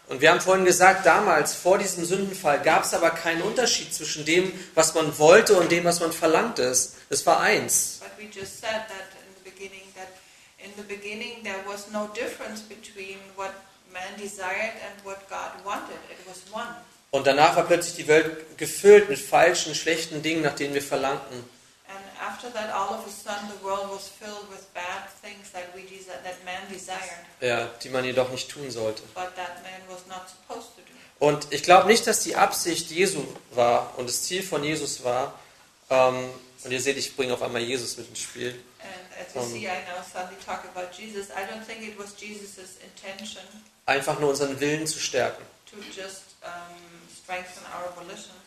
Und 0.07 0.21
wir 0.21 0.31
haben 0.31 0.41
vorhin 0.41 0.65
gesagt, 0.65 1.05
damals, 1.05 1.53
vor 1.53 1.77
diesem 1.77 2.03
Sündenfall, 2.03 2.61
gab 2.61 2.83
es 2.83 2.93
aber 2.93 3.11
keinen 3.11 3.43
Unterschied 3.43 3.93
zwischen 3.93 4.25
dem, 4.25 4.51
was 4.73 4.95
man 4.95 5.17
wollte 5.19 5.55
und 5.55 5.71
dem, 5.71 5.83
was 5.83 5.99
man 5.99 6.11
verlangte. 6.11 6.63
Es 6.63 6.95
es 7.09 7.25
war 7.25 7.39
eins. 7.39 7.99
But 7.99 8.11
we 8.17 8.25
just 8.25 8.59
said 8.61 8.85
that 8.87 9.09
in 9.17 9.33
the 9.35 9.49
beginning 9.49 9.81
that 9.95 10.09
in 10.63 10.71
the 10.77 10.83
beginning 10.83 11.43
there 11.43 11.63
was 11.65 11.89
no 11.91 12.07
difference 12.13 12.61
between 12.61 13.17
what 13.35 13.51
man 13.91 14.15
desired 14.17 14.77
and 14.85 15.03
what 15.03 15.27
God 15.27 15.65
wanted. 15.65 15.97
It 16.11 16.19
was 16.27 16.43
one. 16.53 16.75
Und 17.11 17.25
danach 17.25 17.55
war 17.55 17.65
plötzlich 17.65 17.95
die 17.95 18.07
Welt 18.07 18.57
gefüllt 18.57 19.09
mit 19.09 19.17
falschen, 19.17 19.73
schlechten 19.73 20.21
Dingen, 20.21 20.43
nach 20.43 20.53
denen 20.53 20.75
wir 20.75 20.83
verlangten. 20.83 21.43
After 22.19 22.51
that, 22.51 22.73
all 22.73 22.95
of 22.99 23.05
a 23.07 23.09
sudden, 23.09 23.47
the 23.57 23.63
world 23.65 23.89
was 23.91 24.07
filled 24.09 24.49
with 24.51 24.65
bad 24.73 25.07
things 25.21 25.51
that 25.53 25.73
we 25.73 25.81
that 26.23 26.43
man 26.43 26.61
desired, 26.71 26.99
Ja, 27.41 27.67
die 27.81 27.89
man 27.89 28.03
jedoch 28.03 28.29
nicht 28.29 28.49
tun 28.49 28.69
sollte. 28.69 29.03
but 29.15 29.33
that 29.35 29.63
man 29.63 29.81
was 29.87 30.05
not 30.07 30.27
supposed 30.29 30.75
to 30.75 30.81
do. 30.81 31.25
Und 31.25 31.47
ich 31.51 31.63
glaube 31.63 31.87
nicht, 31.87 32.05
dass 32.07 32.21
die 32.23 32.35
Absicht 32.35 32.91
Jesu 32.91 33.23
war 33.51 33.93
und 33.97 34.07
das 34.09 34.23
Ziel 34.23 34.43
von 34.43 34.63
Jesus 34.63 35.03
war, 35.03 35.37
ähm, 35.89 36.29
und 36.63 36.71
ihr 36.71 36.81
seht, 36.81 36.97
ich 36.97 37.15
bringe 37.15 37.33
auf 37.33 37.41
einmal 37.41 37.61
Jesus 37.61 37.95
mit 37.97 38.09
ins 38.09 38.19
Spiel, 38.19 38.61
And 38.81 39.27
as 39.27 39.33
you 39.35 39.41
Um, 39.41 39.49
see, 39.51 39.67
I 39.67 39.83
now 39.87 40.01
suddenly 40.03 40.37
talk 40.45 40.63
about 40.73 40.89
Jesus. 40.97 41.29
I 41.31 41.43
don't 41.49 41.63
think 41.65 41.81
it 41.87 41.97
was 41.97 42.13
Jesus' 42.19 42.77
intention 42.83 43.43
einfach 43.85 44.19
nur 44.19 44.29
unseren 44.29 44.59
Willen 44.59 44.85
zu 44.87 44.99
stärken. 44.99 45.43
to 45.69 45.77
just 45.95 46.23
um, 46.43 46.49
strengthen 46.49 46.77
our 46.79 47.07
volition, 47.07 47.08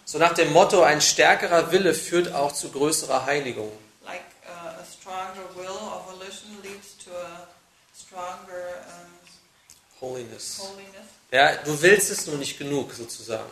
So 0.05 0.19
nach 0.19 0.35
dem 0.35 0.53
Motto, 0.53 0.83
ein 0.83 1.01
stärkerer 1.01 1.71
Wille 1.73 1.95
führt 1.95 2.33
auch 2.35 2.53
zu 2.53 2.71
größerer 2.71 3.25
Heiligung. 3.27 3.71
like 4.05 4.23
uh, 4.45 4.81
a 4.81 4.85
stronger 4.85 5.45
will 5.55 5.67
or 5.71 6.05
volition 6.07 6.51
leads 6.63 6.97
to 7.05 7.11
a 7.11 7.47
stronger 7.97 8.85
um, 8.89 10.01
Holiness. 10.01 10.59
holiness. 10.61 11.07
Ja, 11.31 11.55
du 11.65 11.81
willst 11.81 12.11
es 12.11 12.27
nur 12.27 12.37
nicht 12.37 12.59
genug, 12.59 12.93
sozusagen. 12.93 13.49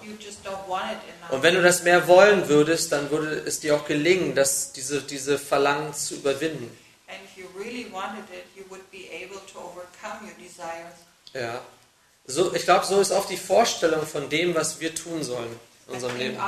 Und 1.30 1.42
wenn 1.42 1.54
du 1.54 1.62
das 1.62 1.82
mehr 1.82 2.06
wollen 2.08 2.48
würdest, 2.48 2.92
dann 2.92 3.10
würde 3.10 3.42
es 3.46 3.60
dir 3.60 3.74
auch 3.76 3.86
gelingen, 3.86 4.34
dass 4.34 4.72
diese, 4.72 5.00
diese 5.02 5.38
Verlangen 5.38 5.94
zu 5.94 6.16
überwinden. 6.16 6.76
and 7.08 7.18
if 7.24 7.36
you 7.36 7.46
really 7.58 7.90
wanted 7.90 8.24
it, 8.32 8.44
you 8.56 8.64
would 8.68 8.88
be 8.90 9.08
able 9.10 9.40
to 9.52 9.58
overcome 9.58 10.26
your 10.26 10.34
desires. 10.38 10.94
Ja. 11.32 11.60
So, 12.30 12.54
ich 12.54 12.64
glaube, 12.64 12.86
so 12.86 13.00
ist 13.00 13.10
auch 13.10 13.26
die 13.26 13.36
Vorstellung 13.36 14.06
von 14.06 14.28
dem, 14.28 14.54
was 14.54 14.78
wir 14.78 14.94
tun 14.94 15.24
sollen 15.24 15.58
in 15.88 15.94
unserem 15.94 16.16
Leben. 16.16 16.38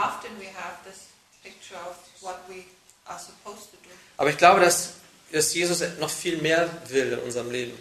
Aber 4.17 4.31
ich 4.31 4.39
glaube, 4.39 4.61
dass, 4.61 4.91
dass 5.33 5.53
Jesus 5.53 5.83
noch 5.99 6.11
viel 6.11 6.37
mehr 6.37 6.69
will 6.89 7.13
in 7.15 7.19
unserem 7.19 7.51
Leben. 7.51 7.77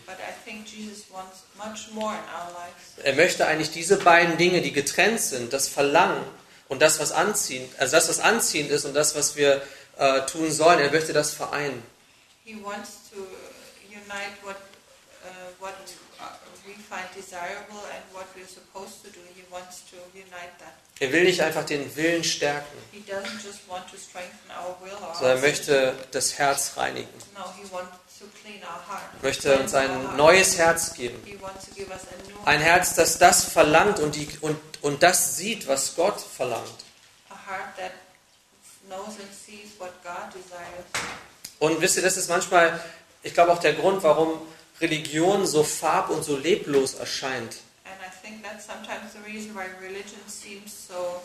Er 3.03 3.13
möchte 3.13 3.45
eigentlich 3.45 3.71
diese 3.71 3.97
beiden 3.97 4.37
Dinge, 4.37 4.61
die 4.61 4.71
getrennt 4.71 5.21
sind, 5.21 5.53
das 5.53 5.67
Verlangen 5.67 6.23
und 6.69 6.81
das, 6.81 6.99
was 6.99 7.11
anziehend, 7.11 7.69
also 7.79 7.95
das, 7.95 8.09
was 8.09 8.19
anziehend 8.19 8.71
ist 8.71 8.85
und 8.85 8.95
das, 8.95 9.15
was 9.15 9.35
wir 9.35 9.61
äh, 9.97 10.21
tun 10.21 10.51
sollen, 10.51 10.79
er 10.79 10.89
möchte 10.89 11.13
das 11.13 11.33
vereinen. 11.33 11.83
He 12.43 12.57
wants 12.63 13.11
to 13.11 13.17
unite 13.87 14.33
what 14.43 14.55
uh, 15.23 15.29
what 15.59 15.75
Er 21.00 21.12
will 21.12 21.24
nicht 21.24 21.41
einfach 21.41 21.65
den 21.65 21.95
Willen 21.95 22.24
stärken, 22.24 22.78
He 22.91 23.00
doesn't 23.00 23.43
just 23.43 23.67
want 23.67 23.89
to 23.89 23.97
strengthen 23.97 24.52
our 24.52 24.78
will 24.82 24.93
or 24.93 25.15
sondern 25.15 25.38
er 25.38 25.41
möchte 25.41 25.95
das 26.12 26.38
Herz 26.38 26.74
reinigen. 26.78 27.10
Er 27.36 29.24
möchte 29.24 29.60
uns 29.60 29.74
ein 29.74 30.15
neues 30.15 30.58
Herz 30.58 30.93
geben. 30.93 31.19
Ein 32.45 32.60
Herz, 32.60 32.95
das 32.95 33.17
das 33.17 33.43
verlangt 33.45 34.00
und, 34.00 34.15
die, 34.15 34.28
und, 34.41 34.60
und 34.82 35.02
das 35.02 35.38
sieht, 35.38 35.67
was 35.67 35.95
Gott 35.95 36.21
verlangt. 36.21 36.86
Und 41.60 41.82
wisst 41.82 41.97
ihr, 41.97 42.04
das 42.04 42.17
ist 42.17 42.30
manchmal, 42.30 42.80
ich 43.24 43.34
glaube 43.34 43.52
auch 43.54 43.60
der 43.60 43.74
Grund, 43.74 44.04
warum 44.04 44.41
Religion 44.82 45.46
so 45.46 45.63
farb- 45.63 46.10
und 46.10 46.24
so 46.24 46.36
leblos 46.38 46.96
erscheint. 46.96 47.58
So 50.88 51.22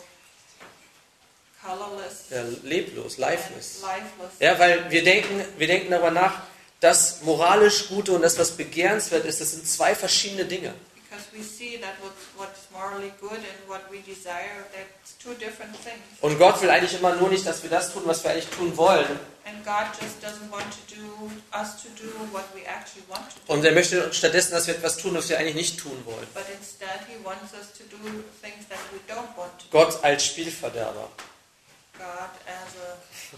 Ja, 2.29 2.43
leblos, 2.63 3.17
lifeless. 3.17 3.81
lifeless. 3.81 4.31
Ja, 4.39 4.59
weil 4.59 4.89
wir 4.91 5.03
denken, 5.03 5.43
wir 5.57 5.67
denken 5.67 5.91
darüber 5.91 6.11
nach, 6.11 6.43
das 6.79 7.21
moralisch 7.23 7.87
Gute 7.89 8.11
und 8.13 8.21
das, 8.21 8.37
was 8.37 8.51
begehrenswert 8.51 9.25
ist, 9.25 9.41
das 9.41 9.51
sind 9.51 9.67
zwei 9.67 9.95
verschiedene 9.95 10.45
Dinge. 10.45 10.73
Und 16.21 16.39
Gott 16.39 16.61
will 16.61 16.69
eigentlich 16.69 16.93
immer 16.93 17.15
nur 17.15 17.29
nicht, 17.29 17.45
dass 17.45 17.63
wir 17.63 17.69
das 17.69 17.93
tun, 17.93 18.03
was 18.05 18.23
wir 18.23 18.31
eigentlich 18.31 18.47
tun 18.47 18.75
wollen. 18.77 19.19
And 19.45 19.63
God 19.63 19.87
just 20.01 20.21
doesn't 20.21 20.51
want 20.51 20.65
to 20.65 20.95
do 20.95 21.31
us 21.57 21.81
to 21.81 21.87
do 21.95 22.09
what 22.33 22.43
we 22.53 22.65
actually 22.67 23.03
want 23.07 23.29
to 23.29 23.39
do. 23.47 23.53
Und 23.53 23.63
er 23.63 23.71
möchte 23.71 24.13
stattdessen, 24.13 24.51
dass 24.51 24.67
wir 24.67 24.75
etwas 24.75 24.97
tun, 24.97 25.13
was 25.15 25.29
wir 25.29 25.39
eigentlich 25.39 25.55
nicht 25.55 25.79
tun 25.79 25.97
wollen. 26.03 26.27
But 26.33 26.43
instead, 26.59 26.99
He 27.07 27.15
wants 27.23 27.53
us 27.53 27.71
to 27.77 27.83
do 27.85 27.97
things 28.41 28.67
that 28.67 28.79
we 28.91 28.99
don't 29.07 29.37
want 29.37 29.57
to 29.57 29.65
do. 29.71 29.71
Gott 29.71 30.03
als 30.03 30.25
Spielverderber. 30.25 31.09
God 31.97 32.05
as 32.45 32.75
a 32.75 33.37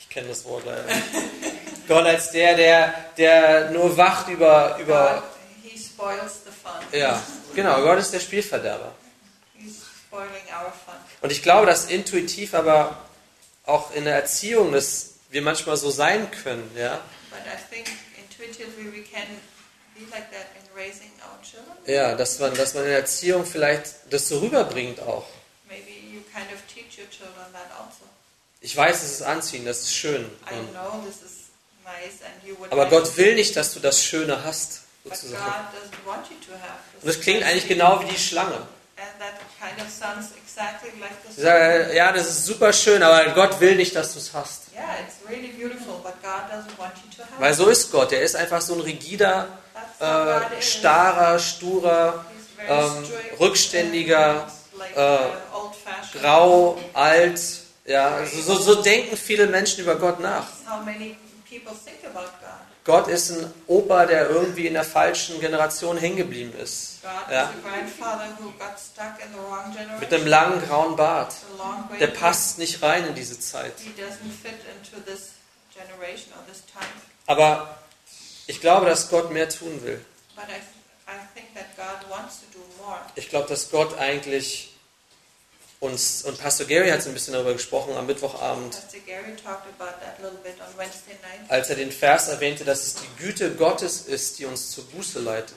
Ich 0.00 0.08
kenne 0.14 0.28
das 0.28 0.44
Wort 0.44 0.64
leider. 0.66 0.84
Gott 1.86 2.06
als 2.06 2.30
der, 2.30 2.54
der, 2.54 2.94
der 3.16 3.70
nur 3.70 3.96
wacht 3.96 4.28
über, 4.28 4.74
God, 4.76 4.80
über. 4.80 5.22
Fun. 5.22 5.22
Ja, 6.92 7.22
genau, 7.54 7.82
Gott 7.82 7.98
ist 7.98 8.12
der 8.12 8.20
Spielverderber. 8.20 8.92
Und 11.20 11.32
ich 11.32 11.42
glaube, 11.42 11.66
dass 11.66 11.86
intuitiv 11.86 12.54
aber 12.54 12.98
auch 13.64 13.92
in 13.92 14.04
der 14.04 14.14
Erziehung, 14.14 14.72
dass 14.72 15.14
wir 15.30 15.42
manchmal 15.42 15.76
so 15.76 15.90
sein 15.90 16.30
können, 16.30 16.70
ja. 16.76 17.00
Ja, 21.86 22.14
dass 22.14 22.38
man, 22.38 22.54
dass 22.54 22.74
man 22.74 22.84
in 22.84 22.90
der 22.90 22.98
Erziehung 22.98 23.44
vielleicht 23.44 23.94
das 24.10 24.28
so 24.28 24.38
rüberbringt 24.38 25.00
auch. 25.00 25.26
Maybe 25.68 25.90
you 25.90 26.20
kind 26.32 26.46
of 26.52 26.60
teach 26.72 26.98
your 26.98 27.10
children 27.10 27.52
that 27.52 27.70
also. 27.76 28.04
Ich 28.60 28.76
weiß, 28.76 29.02
es 29.02 29.12
ist 29.12 29.22
anziehend, 29.22 29.66
das 29.66 29.82
ist 29.82 29.94
schön. 29.94 30.30
Aber 32.70 32.86
Gott 32.88 33.16
will 33.16 33.34
nicht, 33.34 33.56
dass 33.56 33.74
du 33.74 33.80
das 33.80 34.02
Schöne 34.04 34.44
hast, 34.44 34.82
sozusagen. 35.08 35.42
doesn't 35.72 36.06
want 36.06 36.26
you 36.30 36.36
to 36.46 36.52
have 36.52 36.78
this. 36.92 37.02
Und 37.02 37.08
das 37.08 37.20
klingt 37.20 37.42
eigentlich 37.42 37.68
genau 37.68 38.00
wie 38.00 38.06
die 38.06 38.18
Schlange. 38.18 38.66
Kind 39.60 39.80
of 39.80 39.90
sounds 39.90 40.30
exactly 40.36 40.90
like 41.00 41.10
the 41.26 41.34
Sie 41.34 41.42
sagen, 41.42 41.94
ja, 41.94 42.12
das 42.12 42.28
ist 42.28 42.46
super 42.46 42.72
schön, 42.72 43.02
aber 43.02 43.32
Gott 43.32 43.60
will 43.60 43.74
nicht, 43.74 43.94
dass 43.96 44.12
du 44.12 44.20
es 44.20 44.32
hast. 44.32 44.68
Yeah, 44.72 44.84
really 45.28 45.52
Weil 47.38 47.54
so 47.54 47.68
ist 47.68 47.90
Gott. 47.90 48.12
Er 48.12 48.22
ist 48.22 48.36
einfach 48.36 48.60
so 48.60 48.74
ein 48.74 48.80
rigider, 48.80 49.48
äh, 49.98 50.62
starrer, 50.62 51.38
sturer, 51.40 52.24
ähm, 52.68 53.04
rückständiger, 53.40 54.46
äh, 54.94 55.00
uh, 55.00 56.18
grau, 56.20 56.78
alt. 56.94 57.40
Ja, 57.84 58.24
so, 58.26 58.42
so, 58.42 58.54
so 58.54 58.82
denken 58.82 59.16
viele 59.16 59.46
Menschen 59.46 59.82
über 59.82 59.96
Gott 59.96 60.20
nach. 60.20 60.46
Gott 62.88 63.06
ist 63.06 63.32
ein 63.32 63.52
Opa, 63.66 64.06
der 64.06 64.30
irgendwie 64.30 64.66
in 64.66 64.72
der 64.72 64.82
falschen 64.82 65.38
Generation 65.40 65.98
hängen 65.98 66.16
geblieben 66.16 66.54
ist. 66.58 67.00
Ja. 67.30 67.52
Mit 70.00 70.14
einem 70.14 70.26
langen 70.26 70.66
grauen 70.66 70.96
Bart. 70.96 71.34
Der 72.00 72.06
passt 72.06 72.58
nicht 72.58 72.82
rein 72.82 73.06
in 73.06 73.14
diese 73.14 73.38
Zeit. 73.38 73.74
Aber 77.26 77.78
ich 78.46 78.58
glaube, 78.58 78.86
dass 78.86 79.10
Gott 79.10 79.30
mehr 79.32 79.50
tun 79.50 79.82
will. 79.84 80.02
But 80.34 80.46
I, 80.48 80.52
I 81.10 81.18
think 81.34 81.54
that 81.54 81.76
God 81.76 82.08
wants 82.08 82.40
to 82.40 82.46
do 82.58 82.64
more. 82.82 83.00
Ich 83.16 83.28
glaube, 83.28 83.48
dass 83.50 83.70
Gott 83.70 83.98
eigentlich 83.98 84.67
uns, 85.80 86.22
und 86.22 86.38
Pastor 86.38 86.66
Gary 86.66 86.90
hat 86.90 87.02
so 87.02 87.08
ein 87.08 87.14
bisschen 87.14 87.34
darüber 87.34 87.52
gesprochen 87.52 87.94
am 87.94 88.06
Mittwochabend, 88.06 88.76
als 91.48 91.70
er 91.70 91.76
den 91.76 91.92
Vers 91.92 92.28
erwähnte, 92.28 92.64
dass 92.64 92.86
es 92.86 92.94
die 92.94 93.22
Güte 93.22 93.54
Gottes 93.54 94.02
ist, 94.02 94.38
die 94.38 94.46
uns 94.46 94.70
zur 94.70 94.84
Buße 94.86 95.20
leitet. 95.20 95.56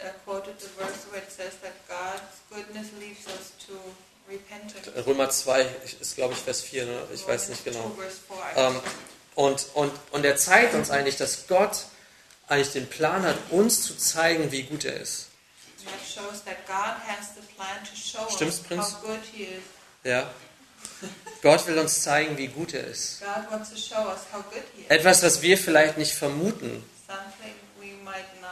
uh, 0.00 0.06
quoted 0.24 0.60
the 0.60 0.68
verse 0.68 1.06
where 1.10 1.20
it 1.20 1.30
says 1.30 1.52
that 1.60 1.72
God's 1.88 2.40
goodness 2.50 2.86
leads 2.98 3.26
us 3.26 3.52
to 3.66 3.74
repentance. 4.30 5.06
Römer 5.06 5.28
2 5.28 5.66
ist, 6.00 6.14
glaube 6.14 6.34
ich, 6.34 6.40
Vers 6.40 6.62
4, 6.62 6.86
ne? 6.86 7.02
ich 7.12 7.26
weiß 7.26 7.48
nicht 7.48 7.64
genau. 7.64 7.80
Romans 7.80 8.20
2, 8.26 8.34
verse 8.34 8.54
4, 8.54 8.62
Ähm, 8.62 8.80
und, 9.34 9.66
und, 9.74 9.92
und 10.12 10.24
er 10.24 10.36
zeigt 10.36 10.74
uns 10.74 10.90
eigentlich, 10.90 11.16
dass 11.16 11.46
Gott 11.46 11.86
eigentlich 12.48 12.72
den 12.72 12.88
Plan 12.88 13.22
hat, 13.22 13.36
uns 13.50 13.82
zu 13.82 13.96
zeigen, 13.96 14.50
wie 14.50 14.62
gut 14.62 14.84
er 14.84 14.98
ist. 15.00 15.27
Stimmt's, 18.30 18.58
us 18.58 18.66
Prinz? 18.66 18.94
how 18.94 19.00
good 19.06 19.20
He 19.32 19.44
is. 19.44 19.62
Ja? 20.04 20.30
Gott 21.42 21.66
will 21.66 21.78
uns 21.78 22.02
zeigen, 22.02 22.36
wie 22.36 22.48
gut 22.48 22.74
er 22.74 22.84
ist. 22.84 23.20
God 23.20 23.50
wants 23.50 23.70
to 23.70 23.76
show 23.76 24.08
us 24.08 24.20
how 24.32 24.42
good 24.50 24.62
He 24.74 24.82
is. 24.82 24.90
Etwas, 24.90 25.22
was 25.22 25.42
wir 25.42 25.58
vielleicht 25.58 25.98
nicht 25.98 26.12
vermuten, 26.12 26.84
Something 27.06 27.54
we 27.80 27.92
might 28.04 28.40
not. 28.40 28.50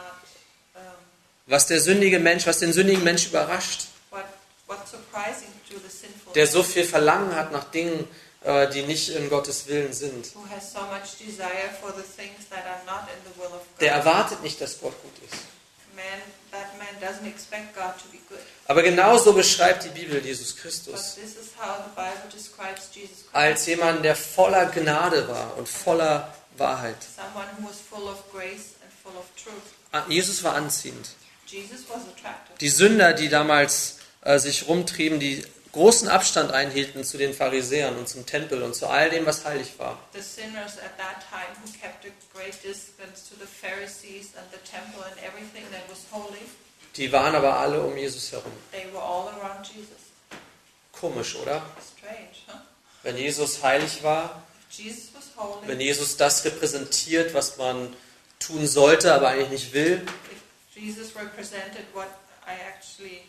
Was 1.45 1.67
der 1.67 1.79
sündige 1.79 2.19
Mensch, 2.19 2.45
was 2.45 2.59
den 2.59 2.73
sündigen 2.73 3.03
Mensch 3.03 3.27
überrascht, 3.27 3.87
what 4.09 4.25
what's 4.67 4.91
surprising 4.91 5.47
to 5.69 5.75
the 5.75 5.89
sinful 5.89 6.33
der 6.33 6.47
so 6.47 6.63
viel 6.63 6.83
Verlangen 6.83 7.35
hat 7.35 7.51
nach 7.51 7.65
Dingen, 7.71 8.07
äh, 8.43 8.67
die 8.69 8.83
nicht 8.83 9.09
in 9.09 9.29
Gottes 9.29 9.67
Willen 9.67 9.93
sind. 9.93 10.27
Der 13.79 13.91
erwartet 13.91 14.43
nicht, 14.43 14.59
dass 14.59 14.79
Gott 14.79 14.93
gut 15.01 15.13
ist. 15.23 15.41
Aber 18.67 18.83
genauso 18.83 19.33
beschreibt 19.33 19.85
die 19.85 19.89
Bibel 19.89 20.23
Jesus 20.23 20.55
Christus 20.55 21.15
this 21.15 21.35
is 21.35 21.51
how 21.57 21.77
the 21.77 21.95
Bible 21.95 22.29
describes 22.31 22.89
Jesus 22.93 23.23
Christ. 23.23 23.33
als 23.33 23.65
jemand, 23.65 24.03
der 24.03 24.15
voller 24.15 24.65
Gnade 24.67 25.27
war 25.27 25.57
und 25.57 25.67
voller 25.67 26.33
Wahrheit. 26.57 26.97
Someone 27.15 27.47
who 27.59 27.69
was 27.69 27.77
full 27.79 28.07
of 28.07 28.23
grace 28.31 28.75
and 28.81 28.91
full 29.03 29.17
of 29.17 29.25
truth. 29.41 29.55
Ah, 29.91 30.03
Jesus 30.09 30.43
war 30.43 30.55
anziehend. 30.55 31.09
Jesus 31.45 31.81
was 31.87 32.01
attractive. 32.01 32.57
Die 32.59 32.69
Sünder, 32.69 33.13
die 33.13 33.29
damals 33.29 33.99
äh, 34.21 34.39
sich 34.39 34.67
rumtrieben, 34.67 35.19
die 35.19 35.45
großen 35.77 36.07
Abstand 36.07 36.51
einhielten 36.51 37.03
zu 37.03 37.19
den 37.19 37.35
Pharisäern 37.35 37.95
und 37.97 38.09
zum 38.09 38.25
Tempel 38.25 38.63
und 38.63 38.73
zu 38.73 38.87
all 38.87 39.11
dem, 39.11 39.27
was 39.27 39.45
heilig 39.45 39.77
war. 39.77 39.99
Die 46.95 47.11
waren 47.11 47.35
aber 47.35 47.59
alle 47.59 47.81
um 47.83 47.95
Jesus 47.95 48.31
herum. 48.31 48.51
Komisch, 50.91 51.35
oder? 51.35 51.61
Wenn 53.03 53.17
Jesus 53.17 53.61
heilig 53.61 54.01
war, 54.01 54.41
wenn 55.67 55.79
Jesus 55.79 56.17
das 56.17 56.43
repräsentiert, 56.43 57.35
was 57.35 57.57
man 57.57 57.95
tun 58.39 58.65
sollte, 58.65 59.13
aber 59.13 59.27
eigentlich 59.27 59.49
nicht 59.49 59.73
will, 59.73 60.01
Jesus 60.73 61.15
represented 61.15 61.85
what 61.93 62.07
I 62.47 62.53
actually, 62.67 63.23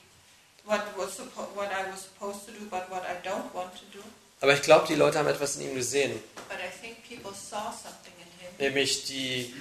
aber 4.41 4.55
ich 4.55 4.63
glaube, 4.63 4.87
die 4.87 4.95
Leute 4.95 5.19
haben 5.19 5.29
etwas 5.29 5.57
in 5.57 5.63
ihm 5.63 5.75
gesehen, 5.75 6.13
But 6.49 6.59
I 6.59 6.71
think 6.81 7.03
people 7.07 7.33
saw 7.33 7.73
something 7.73 8.13
in 8.19 8.25
him, 8.41 8.53
nämlich 8.59 9.05
die, 9.05 9.55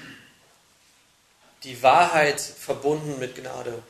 die 1.63 1.81
Wahrheit 1.81 2.39
verbunden 2.39 3.19
mit 3.19 3.35
Gnade, 3.35 3.81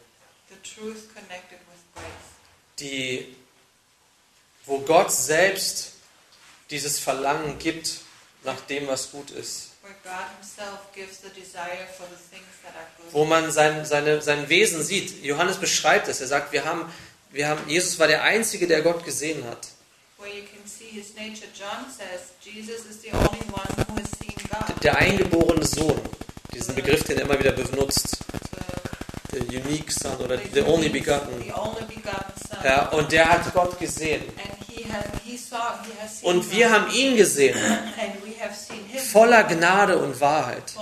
the 0.49 0.55
truth 0.63 1.13
connected 1.13 1.59
with 1.67 1.81
grace, 1.93 2.05
die, 2.79 3.35
wo 4.65 4.79
Gott 4.79 5.11
selbst 5.11 5.93
dieses 6.69 6.99
Verlangen 6.99 7.57
gibt 7.59 8.01
nach 8.43 8.59
dem, 8.61 8.87
was 8.87 9.11
gut 9.11 9.31
ist, 9.31 9.71
wo 13.11 13.25
man 13.25 13.51
sein, 13.51 13.85
seine, 13.85 14.21
sein 14.21 14.49
Wesen 14.49 14.83
sieht. 14.83 15.23
Johannes 15.23 15.57
beschreibt 15.57 16.07
es, 16.07 16.21
er 16.21 16.27
sagt, 16.27 16.51
wir 16.51 16.65
haben, 16.65 16.91
wir 17.31 17.47
haben, 17.47 17.67
Jesus 17.67 17.99
war 17.99 18.07
der 18.07 18.23
Einzige, 18.23 18.67
der 18.67 18.81
Gott 18.81 19.03
gesehen 19.03 19.43
hat. 19.45 19.67
Der 24.83 24.97
eingeborene 24.97 25.65
Sohn, 25.65 25.99
diesen 26.53 26.75
Begriff, 26.75 27.03
den 27.03 27.17
er 27.17 27.25
immer 27.25 27.39
wieder 27.39 27.51
benutzt, 27.51 28.17
The, 29.29 29.39
the 29.39 29.57
unique 29.57 29.91
son 29.91 30.15
oder 30.17 30.37
the 30.53 30.61
only 30.61 30.89
begotten. 30.89 31.43
Ja, 32.63 32.89
und 32.89 33.11
der 33.11 33.29
hat 33.29 33.53
Gott 33.53 33.77
gesehen. 33.77 34.23
Und 36.21 36.51
wir 36.51 36.71
haben 36.71 36.91
ihn 36.93 37.17
gesehen, 37.17 37.57
voller 39.11 39.43
Gnade 39.43 39.97
und 39.97 40.19
Wahrheit. 40.19 40.73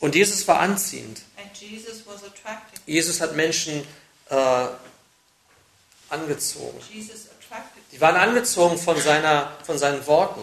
Und 0.00 0.14
Jesus 0.14 0.46
war 0.48 0.60
anziehend. 0.60 1.22
Jesus 2.86 3.20
hat 3.20 3.36
Menschen 3.36 3.86
äh, 4.28 4.66
angezogen. 6.12 6.78
Die 7.90 8.00
waren 8.00 8.16
angezogen 8.16 8.78
von, 8.78 8.98
seiner, 9.00 9.52
von 9.64 9.78
seinen 9.78 10.06
Worten. 10.06 10.40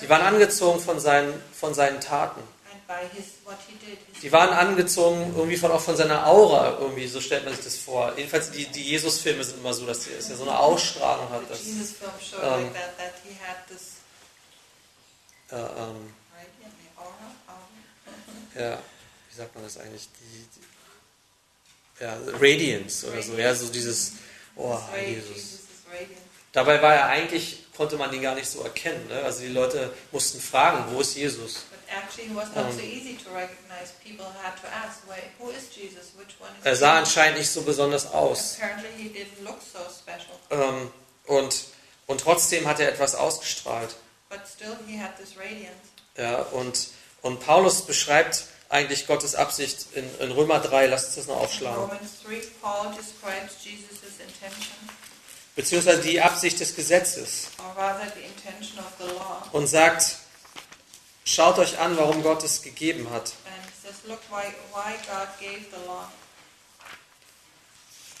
Die 0.00 0.08
waren 0.08 0.22
angezogen 0.22 0.80
von 0.80 1.00
seinen, 1.00 1.32
von 1.52 1.72
seinen 1.74 2.00
Taten. 2.00 2.42
Die 4.22 4.32
waren 4.32 4.50
angezogen 4.50 5.32
irgendwie 5.36 5.56
von, 5.56 5.70
auch 5.70 5.80
von 5.80 5.96
seiner 5.96 6.26
Aura, 6.26 6.78
irgendwie, 6.80 7.06
so 7.06 7.20
stellt 7.20 7.44
man 7.44 7.54
sich 7.54 7.64
das 7.64 7.76
vor. 7.76 8.12
Jedenfalls 8.16 8.50
die, 8.50 8.66
die 8.66 8.82
Jesus-Filme 8.82 9.44
sind 9.44 9.58
immer 9.58 9.72
so, 9.72 9.86
dass 9.86 10.06
er 10.06 10.20
so 10.20 10.42
eine 10.42 10.58
Ausstrahlung 10.58 11.30
hat. 11.30 11.48
Dass, 11.48 11.60
this 11.60 11.94
äh, 15.50 15.56
ähm, 15.56 16.14
ja, 18.54 18.78
wie 19.30 19.36
sagt 19.36 19.54
man 19.54 19.64
das 19.64 19.78
eigentlich? 19.78 20.08
Die, 20.20 20.46
die, 20.56 20.69
ja, 22.00 22.16
Radiance 22.40 23.06
oder 23.06 23.22
so, 23.22 23.36
ja, 23.36 23.54
so 23.54 23.68
dieses, 23.68 24.12
oh, 24.56 24.78
Jesus. 25.06 25.58
Dabei 26.52 26.82
war 26.82 26.94
er 26.94 27.06
eigentlich, 27.06 27.64
konnte 27.76 27.96
man 27.96 28.12
ihn 28.12 28.22
gar 28.22 28.34
nicht 28.34 28.48
so 28.50 28.62
erkennen. 28.62 29.06
Ne? 29.08 29.22
Also 29.22 29.42
die 29.42 29.48
Leute 29.48 29.92
mussten 30.10 30.40
fragen, 30.40 30.84
wo 30.92 31.00
ist 31.00 31.14
Jesus? 31.16 31.64
But 31.70 31.78
actually, 31.88 32.26
it 32.30 32.36
was 32.36 32.48
not 32.54 32.66
Um, 32.66 32.72
so 32.72 32.80
easy 32.80 33.16
to 33.16 33.30
recognize. 33.32 33.92
People 34.04 34.26
had 34.42 34.56
to 34.60 34.66
ask, 34.66 34.98
"Wait, 35.08 35.22
who 35.38 35.50
is 35.50 35.68
Jesus? 35.74 36.12
Which 36.16 36.34
one 36.40 36.50
is?" 36.58 36.64
Er 36.66 36.74
sah 36.76 36.98
Jesus?" 36.98 37.08
anscheinend 37.08 37.38
nicht 37.38 37.50
so 37.50 37.62
besonders 37.62 38.06
aus. 38.12 38.56
Apparently, 38.60 38.90
he 38.96 39.08
didn't 39.10 39.44
look 39.44 39.58
so 39.72 39.78
special, 39.78 40.36
Ähm, 40.50 40.90
und, 41.26 41.64
und 42.06 42.20
trotzdem 42.20 42.66
hat 42.66 42.80
er 42.80 42.88
etwas 42.88 43.14
ausgestrahlt. 43.14 43.94
but 44.28 44.40
still, 44.52 44.76
he 44.86 44.98
had 44.98 45.16
this 45.16 45.36
radiance. 45.36 45.76
Ja, 46.16 46.42
und, 46.52 46.88
und 47.22 47.38
Paulus 47.40 47.82
beschreibt 47.82 48.44
eigentlich 48.70 49.06
Gottes 49.06 49.34
Absicht 49.34 49.86
in, 49.94 50.08
in 50.20 50.30
Römer 50.30 50.60
3, 50.60 50.86
lasst 50.86 51.06
uns 51.06 51.16
das 51.16 51.26
noch 51.26 51.36
aufschlagen. 51.36 51.82
Romans 51.82 52.22
3, 52.24 52.40
Paul 52.62 52.94
describes 52.96 53.56
Jesus' 53.64 54.20
intention, 54.20 54.88
Beziehungsweise 55.56 56.00
die 56.02 56.20
Absicht 56.20 56.60
des 56.60 56.74
Gesetzes. 56.76 57.48
Und 59.52 59.66
sagt, 59.66 60.16
schaut 61.24 61.58
euch 61.58 61.78
an, 61.80 61.96
warum 61.96 62.22
Gott 62.22 62.44
es 62.44 62.62
gegeben 62.62 63.10
hat. 63.10 63.32
And 63.44 63.54
he 63.64 63.86
says, 63.86 63.96
"Look, 64.06 64.20
why 64.30 64.54
why 64.72 64.94
God 65.08 65.28
gave 65.40 65.64
the 65.70 65.86
law, 65.86 66.08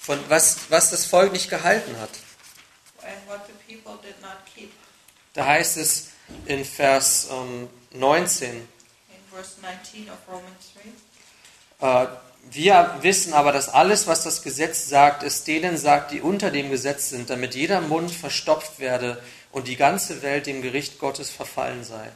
Von 0.02 0.18
was, 0.28 0.56
was 0.68 0.90
das 0.90 1.06
Volk 1.06 1.32
nicht 1.32 1.48
gehalten 1.48 1.96
hat. 2.00 2.10
and 3.02 3.28
what 3.28 3.40
the 3.46 3.74
people 3.74 3.96
did 4.02 4.20
not 4.20 4.38
keep." 4.52 4.72
Da 5.32 5.46
heißt 5.46 5.76
es 5.76 6.08
in 6.46 6.64
Vers 6.64 7.28
ähm, 7.30 7.68
19, 7.92 8.50
In 8.50 8.68
verse 9.32 9.60
19 9.60 10.08
of 10.10 10.18
Romans 10.28 10.72
3. 11.80 12.04
Äh, 12.04 12.08
Wir 12.50 12.98
wissen 13.02 13.34
aber, 13.34 13.52
dass 13.52 13.68
alles, 13.68 14.06
was 14.06 14.24
das 14.24 14.42
Gesetz 14.42 14.88
sagt, 14.88 15.22
es 15.22 15.44
denen 15.44 15.76
sagt, 15.76 16.10
die 16.10 16.20
unter 16.22 16.50
dem 16.50 16.70
Gesetz 16.70 17.10
sind, 17.10 17.28
damit 17.28 17.54
jeder 17.54 17.80
Mund 17.80 18.10
verstopft 18.10 18.80
werde 18.80 19.22
und 19.52 19.68
die 19.68 19.76
ganze 19.76 20.22
Welt 20.22 20.46
dem 20.46 20.62
Gericht 20.62 20.98
Gottes 20.98 21.30
verfallen 21.30 21.84
sei. 21.84 22.10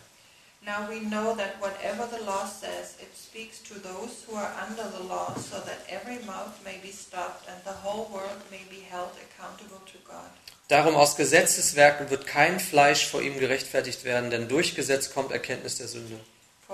Now 0.63 0.89
we 0.89 0.99
know 0.99 1.37
that 1.37 1.61
whatever 1.61 2.09
the 2.11 2.25
law 2.25 2.47
says, 2.47 2.97
it 2.99 3.13
speaks 3.15 3.63
to 3.65 3.75
those 3.75 4.25
who 4.27 4.35
are 4.35 4.51
under 4.67 4.85
the 4.97 5.07
law, 5.07 5.35
so 5.37 5.59
that 5.61 5.79
every 5.91 6.19
mouth 6.25 6.55
may 6.65 6.79
be 6.83 6.91
stopped 6.91 7.47
and 7.47 7.63
the 7.65 7.85
whole 7.85 8.09
world 8.11 8.41
may 8.51 8.65
be 8.71 8.83
held 8.91 9.11
accountable 9.21 9.81
to 9.85 9.99
God. 10.09 10.31
Darum 10.69 10.95
aus 10.97 11.17
Gesetzeswerken 11.17 12.09
wird 12.09 12.27
kein 12.27 12.59
Fleisch 12.59 13.07
vor 13.07 13.21
ihm 13.21 13.39
gerechtfertigt 13.39 14.05
werden, 14.05 14.31
denn 14.31 14.49
durch 14.49 14.75
Gesetz 14.75 15.13
kommt 15.13 15.33
Erkenntnis 15.33 15.77
der 15.77 15.89
Sünde. 15.89 16.19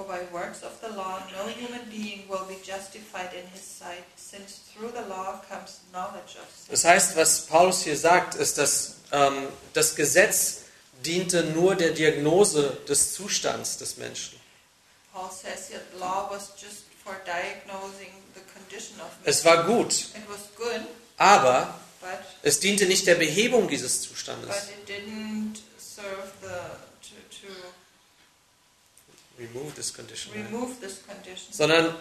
For 0.00 0.06
by 0.08 0.22
works 0.32 0.62
of 0.62 0.72
the 0.80 0.96
law, 0.96 1.20
no 1.36 1.46
human 1.48 1.82
being 1.90 2.26
will 2.26 2.46
be 2.48 2.56
justified 2.64 3.34
in 3.34 3.46
his 3.52 3.60
sight, 3.60 4.04
since 4.16 4.60
through 4.72 4.92
the 4.92 5.06
law 5.08 5.42
comes 5.46 5.80
knowledge 5.92 6.36
of 6.40 6.48
sin. 6.56 6.70
Das 6.70 6.84
heißt, 6.84 7.16
was 7.16 7.42
Paulus 7.42 7.82
hier 7.82 7.98
sagt, 7.98 8.34
ist, 8.34 8.56
dass 8.56 8.94
ähm, 9.12 9.48
das 9.74 9.94
Gesetz 9.96 10.62
diente 11.04 11.44
nur 11.44 11.74
der 11.74 11.90
Diagnose 11.90 12.78
des 12.88 13.12
Zustands 13.12 13.76
des 13.76 13.98
Menschen. 13.98 14.40
Paul 15.12 15.28
says 15.30 15.68
here 15.68 15.82
the 15.92 15.98
law 15.98 16.28
was 16.30 16.52
just 16.58 16.84
for 17.04 17.14
diagnosing 17.26 18.12
the 18.34 18.40
condition 18.54 18.98
of 19.00 19.08
man. 19.08 19.24
Es 19.24 19.44
war 19.44 19.64
gut, 19.64 19.92
It 19.92 20.26
was 20.30 20.48
good, 20.56 20.80
aber 21.18 21.74
but 22.00 22.10
es 22.42 22.58
diente 22.58 22.86
nicht 22.86 23.06
der 23.06 23.16
Behebung 23.16 23.68
dieses 23.68 23.98
but 24.00 24.08
Zustandes. 24.08 24.56
it 24.70 24.88
didn't 24.88 25.58
serve 25.76 26.32
the 26.40 26.89
Remove 29.40 29.74
this 29.74 29.92
condition. 29.92 30.32
remove 30.34 30.78
this 30.80 31.00
condition. 31.06 31.52
Sondern, 31.52 31.94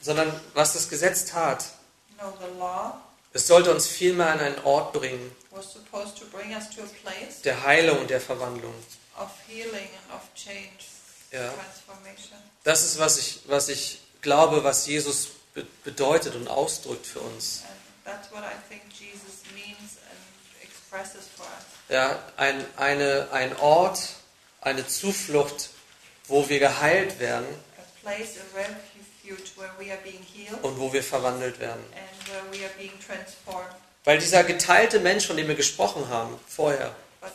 sondern 0.00 0.32
was 0.54 0.72
das 0.74 0.88
Gesetz 0.88 1.26
tat, 1.26 1.64
No, 2.20 2.32
the 2.40 2.58
law 2.58 3.00
es 3.32 3.48
sollte 3.48 3.72
uns 3.74 3.88
vielmehr 3.88 4.28
an 4.30 4.38
einen 4.38 4.58
Ort 4.64 4.92
bringen, 4.92 5.32
was 5.50 5.72
supposed 5.72 6.16
to 6.16 6.24
bring 6.26 6.54
us 6.54 6.70
to 6.70 6.82
a 6.82 6.86
place 7.02 7.42
der 7.42 7.64
Heilung 7.64 7.98
und 8.00 8.10
der 8.10 8.20
Verwandlung. 8.20 8.72
of 9.18 9.30
healing 9.48 9.88
and 9.88 10.14
of 10.14 10.22
change, 10.36 10.86
Ja. 11.32 11.52
transformation. 11.52 12.38
Das 12.62 12.84
ist, 12.84 12.98
was 13.00 13.18
ich, 13.18 13.40
was 13.46 13.68
ich 13.68 13.98
glaube, 14.22 14.62
was 14.62 14.86
Jesus 14.86 15.28
be 15.54 15.66
bedeutet 15.84 16.34
und 16.36 16.46
ausdrückt 16.48 17.06
für 17.06 17.20
uns. 17.20 17.62
And 17.66 17.76
that's 18.04 18.30
what 18.32 18.42
I 18.44 18.54
think 18.68 18.82
Jesus 18.92 19.42
means 19.52 19.98
and 20.08 20.62
expresses 20.62 21.24
for 21.36 21.44
us. 21.46 21.64
Ja, 21.88 22.18
ein, 22.36 22.64
eine, 22.76 23.28
ein 23.32 23.56
Ort, 23.56 23.98
eine 24.60 24.86
Zuflucht, 24.86 25.70
wo 26.28 26.48
wir 26.48 26.58
geheilt 26.58 27.18
werden 27.18 27.46
A 27.78 27.82
place, 28.02 28.36
a 28.38 28.58
refuge 28.58 29.50
where 29.56 29.70
we 29.78 29.90
are 29.90 30.00
being 30.02 30.22
healed 30.34 30.62
und 30.62 30.78
wo 30.78 30.92
wir 30.92 31.02
verwandelt 31.02 31.58
werden. 31.60 31.82
and 31.92 32.28
where 32.28 32.42
we 32.52 32.64
are 32.64 32.74
being 32.78 32.92
transformed. 33.06 33.74
Weil 34.04 34.18
dieser 34.18 34.44
geteilte 34.44 35.00
Mensch, 35.00 35.26
von 35.26 35.36
dem 35.36 35.48
wir 35.48 35.54
gesprochen 35.54 36.08
haben 36.08 36.38
vorher, 36.46 36.94
uh, 37.22 37.26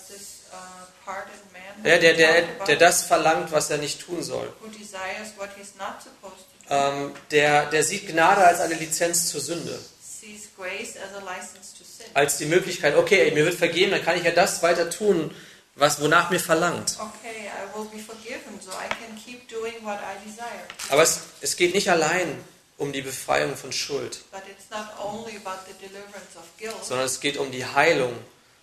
der, 1.84 2.00
der, 2.00 2.14
der, 2.14 2.42
der 2.68 2.76
das 2.76 3.04
verlangt, 3.04 3.52
was 3.52 3.72
er 3.72 3.80
nicht 3.80 4.02
tun 4.02 4.22
soll, 4.22 4.54
ähm, 6.70 7.14
der, 7.32 7.66
der 7.66 7.84
sieht 7.84 8.08
Gnade 8.08 8.46
als 8.46 8.60
eine 8.60 8.76
Lizenz 8.76 9.30
zur 9.30 9.42
Sünde. 9.42 9.80
sees 10.20 10.50
grace 10.56 10.98
as 10.98 11.14
a 11.16 11.24
license 11.24 11.74
to 11.78 11.84
sin. 11.84 12.06
Als 12.14 12.38
die 12.38 12.46
Möglichkeit, 12.46 12.96
okay, 12.96 13.32
mir 13.32 13.46
wird 13.46 13.56
vergeben, 13.56 13.92
dann 13.92 14.04
kann 14.04 14.18
ich 14.18 14.24
ja 14.24 14.32
das 14.32 14.62
weiter 14.62 14.90
tun, 14.90 15.32
was, 15.80 16.02
wonach 16.02 16.30
mir 16.30 16.40
verlangt. 16.40 16.98
Okay, 17.00 17.50
forgiven, 18.06 18.60
so. 18.62 18.72
Aber 20.90 21.04
es, 21.04 21.20
es 21.42 21.56
geht 21.56 21.74
nicht 21.74 21.90
allein 21.90 22.44
um 22.78 22.92
die 22.94 23.02
Befreiung 23.02 23.56
von 23.56 23.72
Schuld, 23.72 24.20
But 24.32 24.44
it's 24.50 24.70
not 24.70 24.88
only 25.00 25.36
about 25.38 25.66
the 25.68 25.74
deliverance 25.74 26.36
of 26.36 26.46
guilt, 26.58 26.84
sondern 26.84 27.06
es 27.06 27.20
geht 27.20 27.38
um 27.38 27.52
die 27.52 27.66
Heilung 27.66 28.14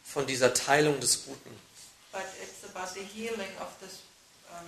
von 0.05 0.26
dieser 0.26 0.55
Teilung 0.55 0.98
des 1.00 1.24
Guten. 1.24 1.50
but 2.12 2.22
it's 2.42 2.64
about 2.64 2.94
the 2.94 3.02
healing 3.02 3.50
of 3.61 3.68
this 3.81 4.00
um. 4.50 4.66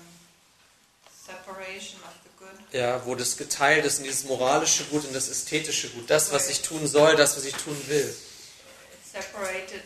Ja, 2.72 3.04
wo 3.04 3.14
das 3.14 3.37
geteilt 3.37 3.84
ist 3.84 3.98
in 3.98 4.04
dieses 4.04 4.24
moralische 4.24 4.84
Gut 4.84 5.04
und 5.04 5.14
das 5.14 5.28
ästhetische 5.28 5.88
Gut. 5.90 6.08
Das, 6.08 6.32
was 6.32 6.48
ich 6.48 6.62
tun 6.62 6.87
soll, 6.87 7.16
das, 7.16 7.37
was 7.37 7.44
ich 7.44 7.54
tun 7.54 7.76
will. 7.88 8.14
It's 8.92 9.12
separated 9.12 9.82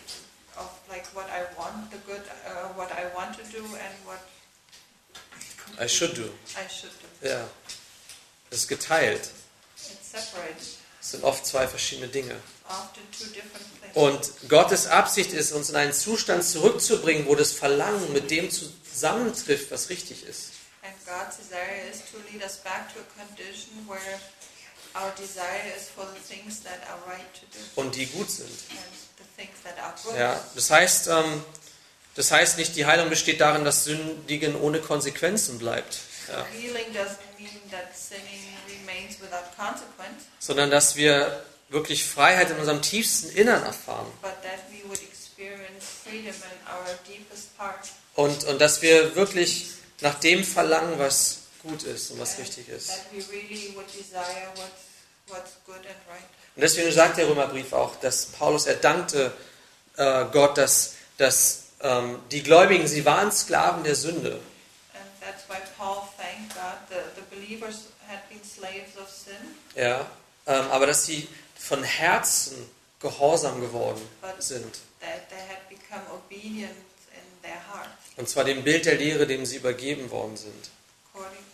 like 0.92 1.06
what 1.14 1.26
I 1.28 1.42
want, 1.58 1.90
the 1.90 1.98
good, 2.06 2.22
uh, 2.46 2.68
what 2.76 2.90
I 2.92 3.04
want 3.16 3.36
to 3.38 3.44
do, 3.50 3.64
and 3.64 3.94
what 4.06 4.20
I 5.80 5.88
should 5.88 6.14
do. 6.14 6.28
I 6.56 6.68
should 6.68 6.92
do. 7.22 7.28
Ja. 7.28 7.48
Das 8.50 8.60
ist 8.60 8.68
geteilt. 8.68 9.30
It's 9.76 10.10
separated, 10.10 10.56
Das 11.00 11.10
sind 11.12 11.24
oft 11.24 11.46
zwei 11.46 11.66
verschiedene 11.66 12.08
Dinge. 12.08 12.36
often 12.68 13.00
two 13.10 13.26
different 13.32 13.66
things. 13.80 13.94
Und 13.96 14.48
Gottes 14.48 14.86
Absicht 14.86 15.32
ist, 15.32 15.52
uns 15.52 15.70
in 15.70 15.76
einen 15.76 15.92
Zustand 15.92 16.44
zurückzubringen, 16.44 17.26
wo 17.26 17.34
das 17.34 17.52
Verlangen 17.52 18.12
mit 18.12 18.30
dem 18.30 18.50
zusammentrifft, 18.50 19.70
was 19.70 19.88
richtig 19.88 20.24
ist. 20.26 20.52
And 20.82 20.94
God's 21.06 21.36
desire 21.38 21.88
is 21.90 22.00
to 22.10 22.18
lead 22.32 22.42
us 22.44 22.56
back 22.58 22.92
to 22.94 23.00
a 23.00 23.24
condition 23.24 23.86
where 23.88 24.20
our 24.94 25.10
desire 25.16 25.72
is 25.76 25.88
for 25.88 26.04
the 26.06 26.20
things 26.34 26.60
that 26.62 26.80
are 26.90 26.98
right 27.06 27.32
to 27.34 27.46
do 27.46 27.80
Und 27.80 27.94
die 27.94 28.06
gut 28.06 28.30
sind. 28.30 28.48
and 28.48 29.11
Ja, 30.18 30.40
das 30.54 30.70
heißt, 30.70 31.08
ähm, 31.08 31.44
das 32.14 32.30
heißt 32.30 32.58
nicht, 32.58 32.76
die 32.76 32.86
Heilung 32.86 33.08
besteht 33.08 33.40
darin, 33.40 33.64
dass 33.64 33.84
Sündigen 33.84 34.60
ohne 34.60 34.80
Konsequenzen 34.80 35.58
bleibt, 35.58 35.98
ja, 36.28 36.46
sondern 40.38 40.70
dass 40.70 40.96
wir 40.96 41.44
wirklich 41.68 42.04
Freiheit 42.04 42.50
in 42.50 42.58
unserem 42.58 42.82
tiefsten 42.82 43.30
Innern 43.30 43.62
erfahren. 43.64 44.06
Und, 48.14 48.44
und 48.44 48.60
dass 48.60 48.82
wir 48.82 49.16
wirklich 49.16 49.68
nach 50.00 50.14
dem 50.20 50.44
verlangen, 50.44 50.98
was 50.98 51.38
gut 51.62 51.82
ist 51.84 52.10
und 52.10 52.20
was 52.20 52.38
richtig 52.38 52.68
ist. 52.68 52.88
That 52.88 53.06
we 53.12 53.24
really 53.32 53.72
would 53.74 53.86
desire 53.86 54.48
what's, 54.56 55.28
what's 55.28 55.52
good 55.64 55.76
and 55.76 55.96
right. 56.08 56.28
Und 56.54 56.62
deswegen 56.62 56.92
sagt 56.92 57.16
der 57.18 57.28
Römerbrief 57.28 57.72
auch, 57.72 57.96
dass 57.96 58.26
Paulus, 58.26 58.66
er 58.66 58.76
dankte 58.76 59.32
äh, 59.96 60.24
Gott, 60.32 60.58
dass, 60.58 60.94
dass 61.16 61.64
ähm, 61.80 62.18
die 62.30 62.42
Gläubigen, 62.42 62.86
sie 62.86 63.04
waren 63.04 63.32
Sklaven 63.32 63.84
der 63.84 63.94
Sünde. 63.94 64.38
The, 65.20 66.96
the 69.74 69.80
ja, 69.80 70.06
ähm, 70.46 70.70
aber 70.70 70.86
dass 70.86 71.06
sie 71.06 71.26
von 71.58 71.82
Herzen 71.82 72.68
gehorsam 73.00 73.60
geworden 73.60 74.00
but 74.20 74.42
sind. 74.42 74.80
Und 78.16 78.28
zwar 78.28 78.44
dem 78.44 78.62
Bild 78.62 78.84
der 78.84 78.96
Lehre, 78.96 79.26
dem 79.26 79.46
sie 79.46 79.56
übergeben 79.56 80.10
worden 80.10 80.36
sind. 80.36 80.70
according 81.14 81.44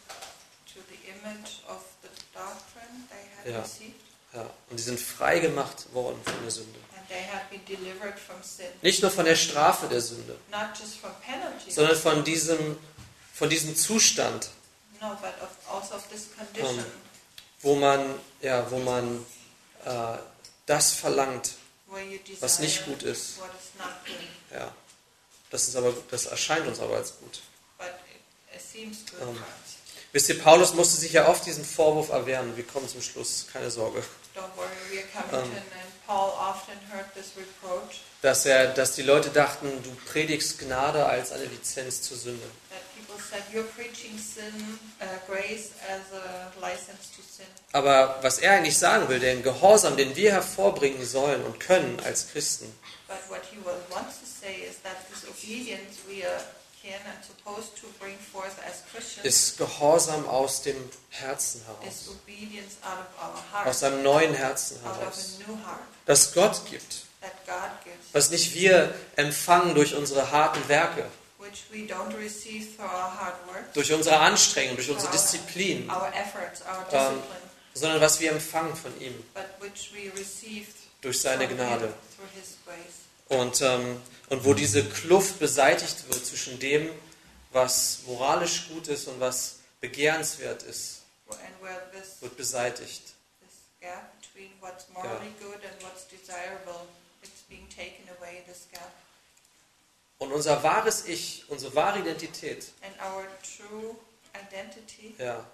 to 0.73 0.81
the 0.89 0.99
image 1.11 1.63
of 1.69 1.83
the 2.03 2.09
doctrine 2.33 3.09
they 3.11 3.25
had 3.37 3.47
Ja. 3.55 3.61
received, 3.63 3.98
Ja. 4.35 4.43
Und 4.69 4.79
die 4.79 4.83
sind 4.83 5.01
frei 5.01 5.39
gemacht 5.39 5.93
worden 5.93 6.21
von 6.25 6.43
der 6.43 6.51
Sünde. 6.51 6.79
Nicht 8.83 9.03
nur 9.03 9.11
von 9.11 9.25
der 9.25 9.37
Strafe 9.37 9.87
der 9.89 10.01
Sünde, 10.03 10.37
penalty, 10.51 11.71
sondern 11.71 11.97
von 11.97 12.23
diesem, 12.25 12.79
von 13.33 13.49
diesem 13.49 13.75
Zustand, 13.75 14.51
no, 15.01 15.17
but 15.21 15.33
of, 15.41 15.49
also 15.75 15.95
of 15.95 16.85
wo 17.63 17.75
man, 17.77 18.15
ja, 18.43 18.71
wo 18.71 18.79
man 18.79 19.25
äh, 19.85 20.19
das 20.67 20.93
verlangt, 20.93 21.55
was 22.41 22.59
nicht 22.59 22.85
gut 22.85 23.03
ist. 23.03 23.39
Ja. 24.53 24.75
Das, 25.51 25.69
ist 25.69 25.77
aber, 25.77 25.95
das 26.11 26.27
erscheint 26.27 26.67
uns 26.67 26.79
aber 26.79 26.97
als 26.97 27.19
gut. 27.19 27.41
Um. 29.21 29.37
Wisst 30.13 30.29
ihr, 30.31 30.39
Paulus 30.39 30.75
musste 30.75 30.99
sich 30.99 31.13
ja 31.13 31.29
oft 31.29 31.45
diesen 31.45 31.65
Vorwurf 31.65 32.09
erwehren. 32.09 32.57
Wir 32.57 32.65
kommen 32.67 32.89
zum 32.89 33.03
Schluss, 33.03 33.47
keine 33.53 33.71
Sorge. 33.71 34.03
Worry, 34.57 35.05
um, 35.33 35.51
reproach 37.37 38.01
Dass, 38.23 38.47
er, 38.47 38.69
dass 38.69 38.95
die 38.95 39.03
Leute 39.03 39.31
dachten, 39.31 39.69
du 39.83 39.91
predigst 40.11 40.61
Gnade 40.61 41.05
als 41.05 41.33
eine 41.33 41.45
Lizenz 41.45 42.03
zur 42.03 42.17
Sünde. 42.17 42.47
sin, 44.17 44.53
uh. 45.01 45.19
Aber 47.73 48.19
was 48.23 48.39
er 48.39 48.53
eigentlich 48.53 48.79
sagen 48.79 49.09
will, 49.09 49.19
den 49.19 49.43
Gehorsam, 49.43 49.97
den 49.97 50.15
wir 50.17 50.33
hervorbringen 50.33 51.05
sollen 51.05 51.43
und 51.45 51.59
können 51.61 52.01
als 52.05 52.31
Christen, 52.31 52.73
But 53.09 53.25
what 53.31 53.41
he 53.51 53.57
wants 53.65 54.21
to 54.21 54.27
say 54.27 54.69
is 54.69 54.83
that 54.83 55.09
this 55.09 55.25
obedience 55.25 56.05
we 56.07 56.23
are, 56.25 56.41
ist 59.23 59.59
Gehorsam 59.59 60.27
aus 60.27 60.63
dem 60.63 60.77
Herzen 61.11 61.63
heraus, 61.65 62.11
aus 63.65 63.83
einem 63.83 64.03
neuen 64.03 64.35
Herzen 64.35 64.81
heraus, 64.83 65.39
das 66.07 66.33
Gott 66.33 66.61
gibt, 66.71 67.03
was 68.13 68.31
nicht 68.31 68.55
wir 68.55 68.95
empfangen 69.17 69.75
durch 69.75 69.95
unsere 69.95 70.31
harten 70.31 70.67
Werke, 70.69 71.07
durch 73.75 73.93
unsere 73.93 74.19
Anstrengung, 74.19 74.77
durch 74.77 74.91
unsere 74.91 75.11
Disziplin, 75.13 75.89
discipline, 75.89 77.23
sondern 77.75 78.01
was 78.01 78.21
wir 78.21 78.33
empfangen 78.33 78.75
von 78.75 79.01
ihm. 79.01 79.15
Durch 81.01 81.21
seine 81.21 81.47
Gnade. 81.47 81.95
Und, 83.29 83.61
ähm, 83.61 84.01
und 84.31 84.45
wo 84.45 84.55
diese 84.55 84.85
Kluft 84.85 85.39
beseitigt 85.39 86.09
wird 86.09 86.25
zwischen 86.25 86.59
dem, 86.59 86.91
was 87.53 88.01
moralisch 88.07 88.69
gut 88.69 88.89
ist 88.89 89.09
und 89.09 89.21
was 89.21 89.61
begehrenswert 89.81 90.63
ist, 90.65 91.03
And 91.31 91.41
where 91.63 91.81
this, 91.93 92.21
wird 92.21 92.37
beseitigt. 92.37 93.03
this 93.41 93.57
gap 93.81 94.13
between 94.21 94.51
what's 94.61 94.87
morally 94.95 95.33
good 95.41 95.63
and 95.63 95.83
what's 95.83 96.07
desirable, 96.09 96.87
it's 97.23 97.43
being 97.49 97.69
taken 97.69 98.09
away, 98.19 98.43
this 98.47 98.67
gap. 98.73 98.93
Und 100.19 100.33
unser 100.33 100.63
wahres 100.63 101.07
Ich, 101.07 101.45
unsere 101.49 101.75
wahre 101.75 102.01
Identität, 102.01 102.73
And 102.83 102.95
our 103.01 103.27
true 103.43 103.95
identity, 104.35 105.15
ja, 105.19 105.47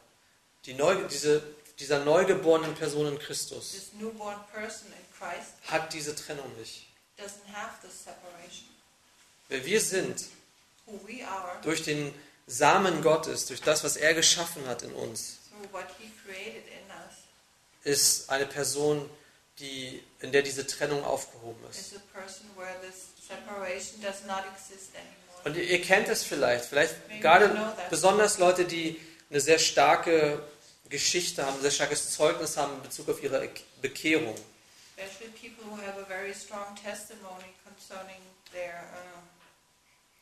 die 0.65 0.75
neu, 0.75 1.07
diese, 1.09 1.43
dieser 1.79 2.05
neugeborenen 2.05 2.75
Person 2.75 3.09
in 3.09 3.19
Christus, 3.19 3.73
this 3.73 3.93
newborn 3.95 4.39
person 4.53 4.89
in 4.89 5.19
Christ, 5.19 5.53
hat 5.67 5.93
diese 5.93 6.15
Trennung 6.15 6.51
nicht. 6.59 6.87
Doesn't 7.17 7.47
have 7.53 7.81
this 7.83 8.05
separation. 8.05 8.69
Wer 9.49 9.65
wir 9.65 9.81
sind, 9.81 10.25
Who 10.87 11.01
we 11.07 11.27
are, 11.27 11.61
durch 11.63 11.83
den 11.83 12.15
Samen 12.47 13.03
Gottes, 13.03 13.47
durch 13.47 13.61
das, 13.61 13.85
was 13.85 13.97
er 13.97 14.15
geschaffen 14.15 14.67
hat 14.67 14.83
in 14.83 14.93
uns, 14.93 15.39
through 15.51 15.73
what 15.73 15.87
He 15.99 16.11
created 16.25 16.65
in 16.67 16.91
us, 16.91 17.17
ist 17.85 18.31
eine 18.31 18.47
Person, 18.47 19.09
die, 19.59 20.03
in 20.21 20.33
der 20.33 20.43
diese 20.43 20.67
Trennung 20.67 21.05
aufgehoben 21.05 21.63
ist. 21.71 21.95
Und 25.45 25.57
ihr, 25.57 25.63
ihr 25.63 25.83
kennt 25.83 26.09
es 26.09 26.23
vielleicht, 26.23 26.65
vielleicht 26.65 27.09
Maybe 27.09 27.21
gerade 27.21 27.75
besonders 27.91 28.39
Leute, 28.39 28.65
die 28.65 29.01
eine 29.31 29.41
sehr 29.41 29.59
starke 29.59 30.43
Geschichte 30.89 31.45
haben, 31.45 31.57
ein 31.57 31.63
sehr 31.63 31.71
starkes 31.71 32.13
Zeugnis 32.13 32.57
haben 32.57 32.75
in 32.75 32.83
Bezug 32.83 33.09
auf 33.09 33.23
ihre 33.23 33.49
Bekehrung. 33.81 34.35
Especially 34.97 35.33
people 35.33 35.65
who 35.65 35.77
have 35.77 35.99
a 35.99 36.05
very 36.05 36.33
strong 36.33 36.75
testimony 36.77 37.51
concerning 37.65 38.21
their 38.53 38.85
uh, 38.95 39.21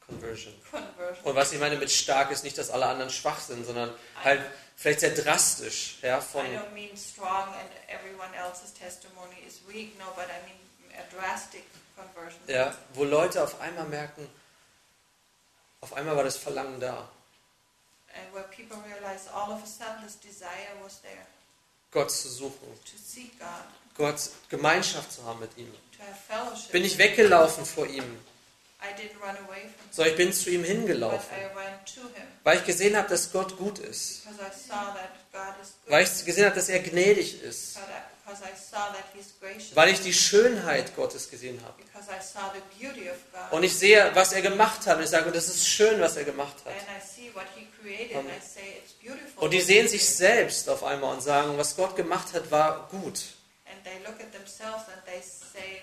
Conversion. 0.07 0.53
conversion. 0.70 1.25
Und 1.25 1.37
was 1.37 1.53
ich 1.53 1.61
meine 1.61 1.77
mit 1.77 1.91
stark 1.91 2.31
ist 2.31 2.43
nicht, 2.45 2.59
dass 2.59 2.70
alle 2.70 2.87
anderen 2.87 3.11
schwach 3.11 3.39
sind, 3.41 3.64
sondern 3.64 3.95
halt 4.25 4.41
vielleicht 4.77 5.01
sehr 5.01 5.14
drastisch, 5.14 5.99
ja, 6.03 6.20
von, 6.20 6.45
I 6.45 6.57
don't 6.57 6.73
mean 6.73 6.97
strong 6.97 7.49
and 7.55 7.70
everyone 7.89 8.35
else's 8.35 8.73
testimony 8.73 9.37
is 9.47 9.61
weak, 9.68 9.97
no, 9.99 10.07
but 10.16 10.27
I 10.27 10.41
mean 10.47 10.59
a 10.99 11.05
drastic 11.14 11.64
conversion. 11.97 12.41
ja, 12.49 12.75
wo 12.95 13.05
Leute 13.05 13.43
auf 13.43 13.61
einmal 13.61 13.87
merken, 13.87 14.29
auf 15.81 15.93
einmal 15.95 16.16
war 16.16 16.25
das 16.25 16.37
Verlangen 16.37 16.81
da, 16.81 17.09
And 18.14 18.35
where 18.35 18.45
people 18.49 18.77
realize 18.85 19.27
all 19.33 19.53
of 19.53 19.62
a 19.62 19.66
sudden 19.66 20.03
this 20.05 20.18
desire 20.20 20.75
was 20.83 21.01
there 21.01 21.27
Gott 21.93 22.11
zu 22.11 22.29
suchen, 22.29 22.68
to 22.85 22.97
seek 22.99 23.39
God, 23.39 23.64
Gott 23.97 24.30
Gemeinschaft 24.49 25.12
zu 25.12 25.24
haben 25.24 25.40
mit 25.40 25.57
ihm. 25.57 25.72
Bin 26.72 26.84
ich 26.84 26.99
weggelaufen 26.99 27.64
vor 27.64 27.86
ihm, 27.86 28.05
sondern 29.90 30.12
ich 30.12 30.16
bin 30.16 30.32
zu 30.32 30.51
ihm 30.51 30.64
hingelaufen, 30.64 31.36
weil 32.43 32.59
ich 32.59 32.64
gesehen 32.64 32.97
habe, 32.97 33.09
dass 33.09 33.30
Gott 33.30 33.57
gut 33.57 33.78
ist, 33.78 34.22
weil 35.86 36.05
ich 36.05 36.24
gesehen 36.24 36.47
habe, 36.47 36.57
dass 36.57 36.68
er 36.68 36.80
gnädig 36.80 37.43
ist, 37.43 37.78
weil 39.74 39.90
ich 39.90 40.01
die 40.01 40.12
Schönheit 40.12 40.97
Gottes 40.97 41.30
gesehen 41.30 41.61
habe. 41.62 41.74
Und 43.51 43.62
ich 43.62 43.76
sehe, 43.76 44.11
was 44.14 44.32
er 44.32 44.43
gemacht 44.43 44.86
hat. 44.86 44.97
Und 44.97 45.05
ich 45.05 45.11
sage, 45.11 45.30
das 45.30 45.49
ist 45.49 45.66
schön, 45.66 46.01
was 46.01 46.16
er 46.16 46.24
gemacht 46.24 46.57
hat. 46.64 46.74
Und 49.36 49.51
die 49.51 49.61
sehen 49.61 49.88
sich 49.88 50.09
selbst 50.09 50.68
auf 50.68 50.82
einmal 50.82 51.14
und 51.14 51.22
sagen, 51.22 51.57
was 51.57 51.76
Gott 51.76 51.95
gemacht 51.95 52.32
hat, 52.32 52.51
war 52.51 52.88
gut. 52.88 53.20
Say 55.53 55.83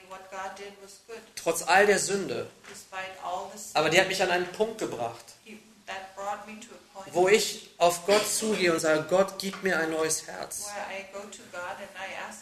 Trotz 1.36 1.64
all 1.64 1.86
der 1.86 2.00
Sünde. 2.00 2.48
Aber 3.74 3.90
die 3.90 4.00
hat 4.00 4.08
mich 4.08 4.22
an 4.22 4.32
einen 4.32 4.52
Punkt 4.52 4.78
gebracht, 4.80 5.26
He, 5.44 5.60
wo 7.12 7.28
ich 7.28 7.72
auf 7.78 8.06
Gott 8.06 8.28
zugehe 8.28 8.72
und 8.74 8.80
sage, 8.80 9.06
Gott, 9.10 9.40
gib 9.40 9.64
mir 9.64 9.80
ein 9.80 9.90
neues 9.90 10.28
Herz. 10.28 10.70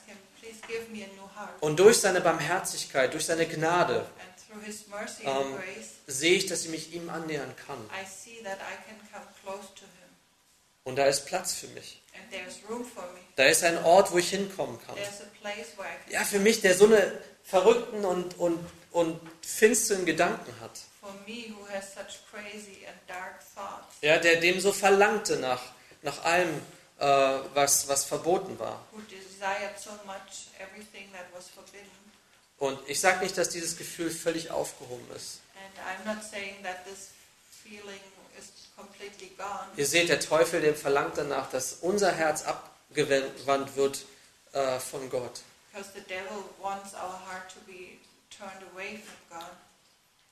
Him. 0.06 1.06
Und 1.62 1.80
durch 1.80 2.00
seine 2.00 2.22
Barmherzigkeit, 2.22 3.14
durch 3.14 3.26
seine 3.26 3.48
Gnade, 3.48 4.06
grace, 5.24 5.92
sehe 6.08 6.34
ich, 6.36 6.46
dass 6.46 6.64
ich 6.64 6.70
mich 6.70 6.94
ihm 6.94 7.10
annähern 7.10 7.54
kann. 7.66 7.90
Und 10.84 10.96
da 10.96 11.06
ist 11.06 11.26
Platz 11.26 11.54
für 11.54 11.68
mich. 11.68 12.02
Da 13.36 13.46
ist 13.46 13.64
ein 13.64 13.84
Ort, 13.84 14.12
wo 14.12 14.18
ich 14.18 14.30
hinkommen 14.30 14.80
kann. 14.86 14.96
Ja, 16.10 16.24
für 16.24 16.40
mich, 16.40 16.62
der 16.62 16.76
so 16.76 16.86
eine 16.86 17.20
verrückten 17.44 18.04
und, 18.06 18.38
und, 18.40 18.60
und 18.92 19.20
finsteren 19.42 20.06
Gedanken 20.06 20.54
hat. 20.62 20.72
for 21.08 21.16
me 21.26 21.54
who 21.56 21.66
has 21.74 21.94
such 21.94 22.20
crazy 22.32 22.86
and 22.86 22.98
dark 23.08 23.40
thoughts, 23.56 23.96
Ja, 24.02 24.18
der 24.18 24.40
dem 24.42 24.60
so 24.60 24.74
verlangte 24.74 25.38
nach, 25.38 25.62
nach 26.02 26.24
allem, 26.24 26.62
äh, 27.00 27.06
was, 27.54 27.88
was 27.88 28.04
verboten 28.04 28.60
war. 28.60 28.86
Und 32.60 32.90
ich 32.90 33.00
sage 33.00 33.24
nicht, 33.24 33.38
dass 33.38 33.50
dieses 33.50 33.78
Gefühl 33.78 34.10
völlig 34.10 34.52
aufgehoben 34.52 35.06
ist. 35.16 35.42
And 35.56 35.74
I'm 35.88 36.16
not 36.16 36.24
saying 36.24 36.56
that 36.64 36.84
this 36.86 37.10
feeling. 37.64 38.02
Ihr 39.76 39.86
seht, 39.86 40.10
der 40.10 40.20
Teufel, 40.20 40.62
der 40.62 40.76
verlangt 40.76 41.18
danach, 41.18 41.50
dass 41.50 41.78
unser 41.82 42.12
Herz 42.12 42.44
abgewandt 42.44 43.76
wird 43.76 44.06
äh, 44.54 44.80
von 44.80 45.10
Gott. 45.10 45.42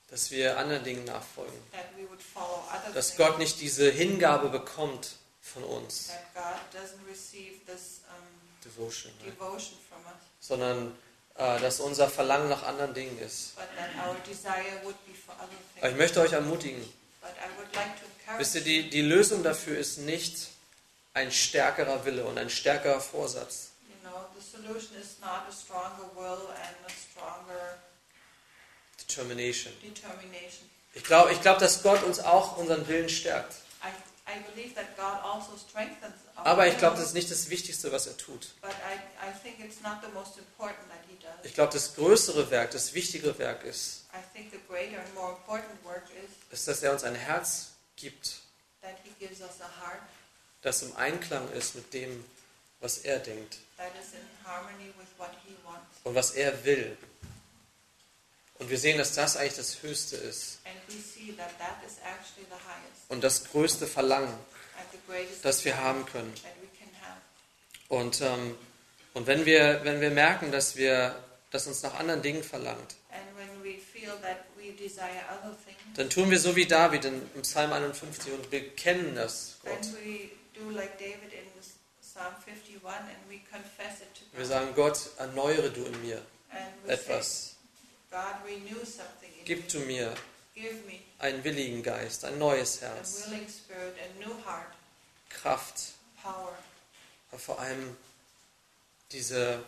Dass 0.08 0.30
wir 0.30 0.58
anderen 0.58 0.84
Dingen 0.84 1.04
nachfolgen. 1.04 1.58
Dass 2.94 3.16
Gott 3.16 3.38
nicht 3.38 3.60
diese 3.60 3.90
Hingabe 3.90 4.48
bekommt 4.48 5.16
von 5.40 5.64
uns. 5.64 6.10
this 7.66 8.00
um, 8.08 8.24
Devotion. 8.64 9.12
Devotion 9.24 9.78
Sondern 10.40 10.96
äh, 11.36 11.60
dass 11.60 11.80
unser 11.80 12.08
Verlangen 12.08 12.48
nach 12.48 12.62
anderen 12.62 12.94
Dingen 12.94 13.18
ist. 13.18 13.54
Aber 15.80 15.90
ich 15.90 15.96
möchte 15.96 16.20
euch 16.20 16.32
ermutigen, 16.32 16.82
But 17.20 17.34
I 17.42 17.50
would 17.58 17.74
like 17.74 17.96
wisst 18.38 18.54
ihr, 18.56 18.60
die, 18.62 18.90
die 18.90 19.02
Lösung 19.02 19.42
dafür 19.42 19.78
ist 19.78 19.98
nicht 19.98 20.48
ein 21.14 21.30
stärkerer 21.32 22.04
Wille 22.04 22.24
und 22.24 22.38
ein 22.38 22.50
stärkerer 22.50 23.00
Vorsatz. 23.00 23.70
you 23.88 23.94
know, 24.08 24.26
the 24.38 24.42
solution 24.44 24.96
is 25.00 25.18
not 25.20 25.44
a 25.48 25.52
stronger 25.52 26.10
will 26.16 26.48
and 26.50 26.76
a 26.86 26.90
stronger 26.90 27.78
Determination. 29.00 29.72
determination. 29.82 30.68
Ich 30.94 31.04
glaube, 31.04 31.32
ich 31.32 31.40
glaub, 31.42 31.58
dass 31.58 31.82
Gott 31.82 32.02
uns 32.04 32.20
auch 32.20 32.56
unseren 32.56 32.86
Willen 32.88 33.08
stärkt. 33.08 33.54
I, 33.82 33.88
I 34.30 34.40
believe 34.54 34.74
that 34.74 34.96
God 34.96 35.22
also 35.22 35.56
strengthens 35.56 36.14
our 36.36 36.46
Aber 36.46 36.66
ich 36.66 36.76
glaube, 36.78 36.96
das 36.96 37.06
ist 37.08 37.14
nicht 37.14 37.30
das 37.30 37.48
Wichtigste, 37.50 37.92
was 37.92 38.06
er 38.06 38.16
tut. 38.16 38.48
but 38.62 38.70
I, 38.70 38.94
I 39.26 39.32
think 39.42 39.60
it's 39.60 39.80
not 39.82 39.98
the 40.02 40.10
most 40.12 40.38
important 40.38 40.88
that 40.88 40.98
He 41.08 41.16
does. 41.22 41.32
Ich 41.44 41.54
glaube, 41.54 41.72
das 41.72 41.94
größere 41.94 42.50
Werk, 42.50 42.70
das 42.72 42.94
wichtigere 42.94 43.38
Werk 43.38 43.64
ist, 43.64 44.04
I 44.12 44.18
think 44.34 44.50
the 44.52 44.58
greater 44.68 44.98
and 44.98 45.14
more 45.14 45.32
important 45.36 45.82
work 45.84 46.04
is 46.24 46.30
ist, 46.58 46.66
dass 46.68 46.82
er 46.82 46.92
uns 46.92 47.04
ein 47.04 47.14
Herz 47.14 47.72
gibt, 47.96 48.40
that 48.82 48.96
He 49.04 49.10
gives 49.26 49.40
us 49.40 49.60
a 49.60 49.68
heart 49.84 50.02
das 50.62 50.82
im 50.82 50.96
Einklang 50.96 51.50
ist 51.52 51.74
mit 51.74 51.92
dem, 51.94 52.24
was 52.80 52.98
er 52.98 53.18
denkt 53.18 53.58
that 53.76 53.92
is 54.00 54.12
in 54.14 54.20
harmony 54.44 54.88
with 54.98 55.08
what 55.18 55.30
He 55.46 55.54
wants. 55.64 55.96
und 56.04 56.14
was 56.14 56.32
er 56.32 56.64
will. 56.64 56.96
Und 58.58 58.70
wir 58.70 58.78
sehen, 58.78 58.96
dass 58.96 59.12
das 59.12 59.36
eigentlich 59.36 59.56
das 59.56 59.82
Höchste 59.82 60.16
ist 60.16 60.60
And 60.64 60.76
we 60.88 60.94
see 61.00 61.32
that 61.36 61.58
that 61.58 61.76
is 61.86 61.98
actually 61.98 62.46
the 62.48 62.54
highest 62.54 63.10
und 63.10 63.22
das 63.22 63.44
größte 63.44 63.86
Verlangen, 63.86 64.32
das 65.42 65.64
wir 65.64 65.76
haben 65.78 66.06
können. 66.06 66.32
Und, 67.88 68.20
ähm, 68.20 68.56
und 69.14 69.26
wenn, 69.28 69.44
wir, 69.46 69.80
wenn 69.84 70.00
wir 70.00 70.10
merken, 70.10 70.50
dass, 70.50 70.74
wir, 70.76 71.22
dass 71.50 71.66
uns 71.68 71.82
nach 71.82 71.94
anderen 71.94 72.22
Dingen 72.22 72.42
verlangt, 72.42 72.96
And 73.10 73.22
when 73.36 73.62
we 73.62 73.78
feel 73.80 74.18
that 74.22 74.38
dann 75.94 76.10
tun 76.10 76.30
wir 76.30 76.38
so 76.38 76.54
wie 76.56 76.66
David 76.66 77.04
in, 77.04 77.22
im 77.34 77.42
Psalm 77.42 77.72
51 77.72 78.32
und 78.32 78.50
bekennen 78.50 79.14
das 79.14 79.58
Gott. 79.62 79.82
then 79.82 79.94
we 80.04 80.30
do 80.54 80.70
like 80.70 80.98
David 80.98 81.32
in 81.32 81.52
this 81.56 81.74
Psalm 82.00 82.34
51 82.44 82.86
and 82.86 83.18
we 83.28 83.40
confess 83.50 84.00
it 84.00 84.14
to 84.14 84.38
Wir 84.38 84.46
sagen, 84.46 84.74
Gott, 84.74 84.98
erneuere 85.18 85.70
du 85.70 85.84
in 85.84 86.02
mir 86.02 86.22
say, 86.86 86.92
etwas. 86.92 87.56
Gib 89.44 89.68
du 89.68 89.78
mir 89.80 90.14
einen 91.18 91.44
willigen 91.44 91.82
Geist, 91.82 92.24
ein 92.24 92.38
neues 92.38 92.80
Herz, 92.80 93.26
Kraft, 95.28 95.94
power, 96.22 96.56
aber 97.30 97.38
vor 97.38 97.60
allem 97.60 97.96
diese, 99.12 99.62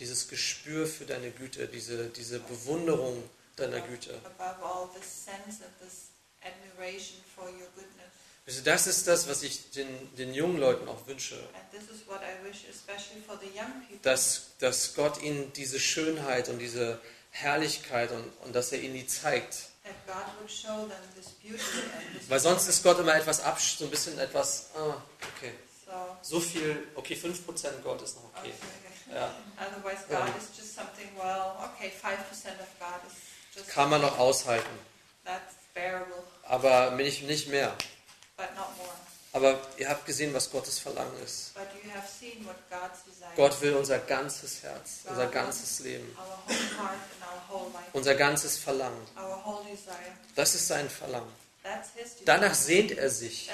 dieses 0.00 0.28
Gespür 0.28 0.86
für 0.86 1.04
deine 1.04 1.30
Güte, 1.30 1.68
diese, 1.68 2.08
diese 2.08 2.40
Bewunderung 2.40 3.22
deiner 3.56 3.80
Güte. 3.80 4.18
above 4.24 4.64
all, 4.64 4.88
this 4.98 5.24
sense 5.24 5.62
of 5.62 5.70
this 5.80 6.08
admiration 6.40 7.18
for 7.34 7.44
your 7.44 7.68
goodness. 7.74 8.10
Also 8.46 8.62
das 8.62 8.86
ist 8.86 9.06
das, 9.06 9.28
was 9.28 9.42
ich 9.42 9.70
den, 9.70 9.86
den 10.16 10.34
jungen 10.34 10.58
Leuten 10.58 10.88
auch 10.88 11.06
wünsche, 11.06 11.36
And 11.36 11.70
this 11.70 11.94
is 11.94 12.06
what 12.08 12.20
I 12.22 12.44
wish, 12.44 12.64
especially 12.68 13.22
for 13.24 13.38
the 13.40 13.46
young 13.46 13.70
people, 13.86 13.98
dass, 14.02 14.56
dass 14.58 14.94
Gott 14.94 15.22
ihnen 15.22 15.52
diese 15.52 15.78
Schönheit 15.78 16.48
und 16.48 16.58
diese 16.58 16.98
Herrlichkeit 17.30 18.10
und, 18.10 18.24
und 18.44 18.54
dass 18.54 18.72
er 18.72 18.80
ihnen 18.80 18.94
die 18.94 19.06
zeigt. 19.06 19.66
Weil 22.28 22.40
sonst 22.40 22.68
ist 22.68 22.82
Gott 22.82 22.98
immer 22.98 23.14
etwas 23.14 23.40
absch, 23.40 23.76
so 23.78 23.84
ein 23.84 23.90
bisschen 23.90 24.18
etwas, 24.18 24.70
ah, 24.74 25.02
okay, 25.36 25.52
so. 25.84 26.36
so 26.36 26.40
viel, 26.40 26.86
okay, 26.94 27.14
5% 27.14 27.80
Gott 27.82 28.02
ist 28.02 28.16
noch 28.16 28.24
okay. 28.24 28.52
Okay. 28.52 28.99
Ja, 29.14 29.30
Otherwise, 29.58 30.04
Ja. 30.10 30.20
God 30.24 30.36
is 30.36 30.56
just 30.56 30.74
something. 30.74 31.08
Well, 31.16 31.52
okay, 31.64 31.90
five 31.90 32.18
percent 32.28 32.60
of 32.60 32.68
God 32.78 33.00
is 33.06 33.16
just 33.56 33.68
kann 33.68 33.90
man 33.90 34.00
noch 34.00 34.18
aushalten, 34.18 34.78
that's 35.24 35.54
bearable, 35.74 36.22
aber 36.44 36.92
nicht, 36.92 37.22
nicht 37.24 37.48
mehr. 37.48 37.74
but 38.36 38.54
not 38.56 38.76
more. 38.78 38.90
Aber 39.32 39.60
ihr 39.76 39.88
habt 39.88 40.06
gesehen, 40.06 40.34
was 40.34 40.50
Gottes 40.50 40.80
Verlangen 40.80 41.12
ist. 41.22 41.52
Gott 43.36 43.60
will 43.60 43.74
unser 43.76 43.98
ganzes 44.00 44.62
Herz, 44.64 45.02
unser 45.08 45.28
ganzes 45.28 45.78
Leben, 45.80 46.16
unser 47.92 48.14
ganzes 48.16 48.58
Verlangen. 48.58 49.06
Das 50.34 50.54
ist 50.56 50.66
sein 50.66 50.90
Verlangen. 50.90 51.32
Danach 52.24 52.54
sehnt 52.54 52.92
er 52.92 53.08
sich. 53.08 53.48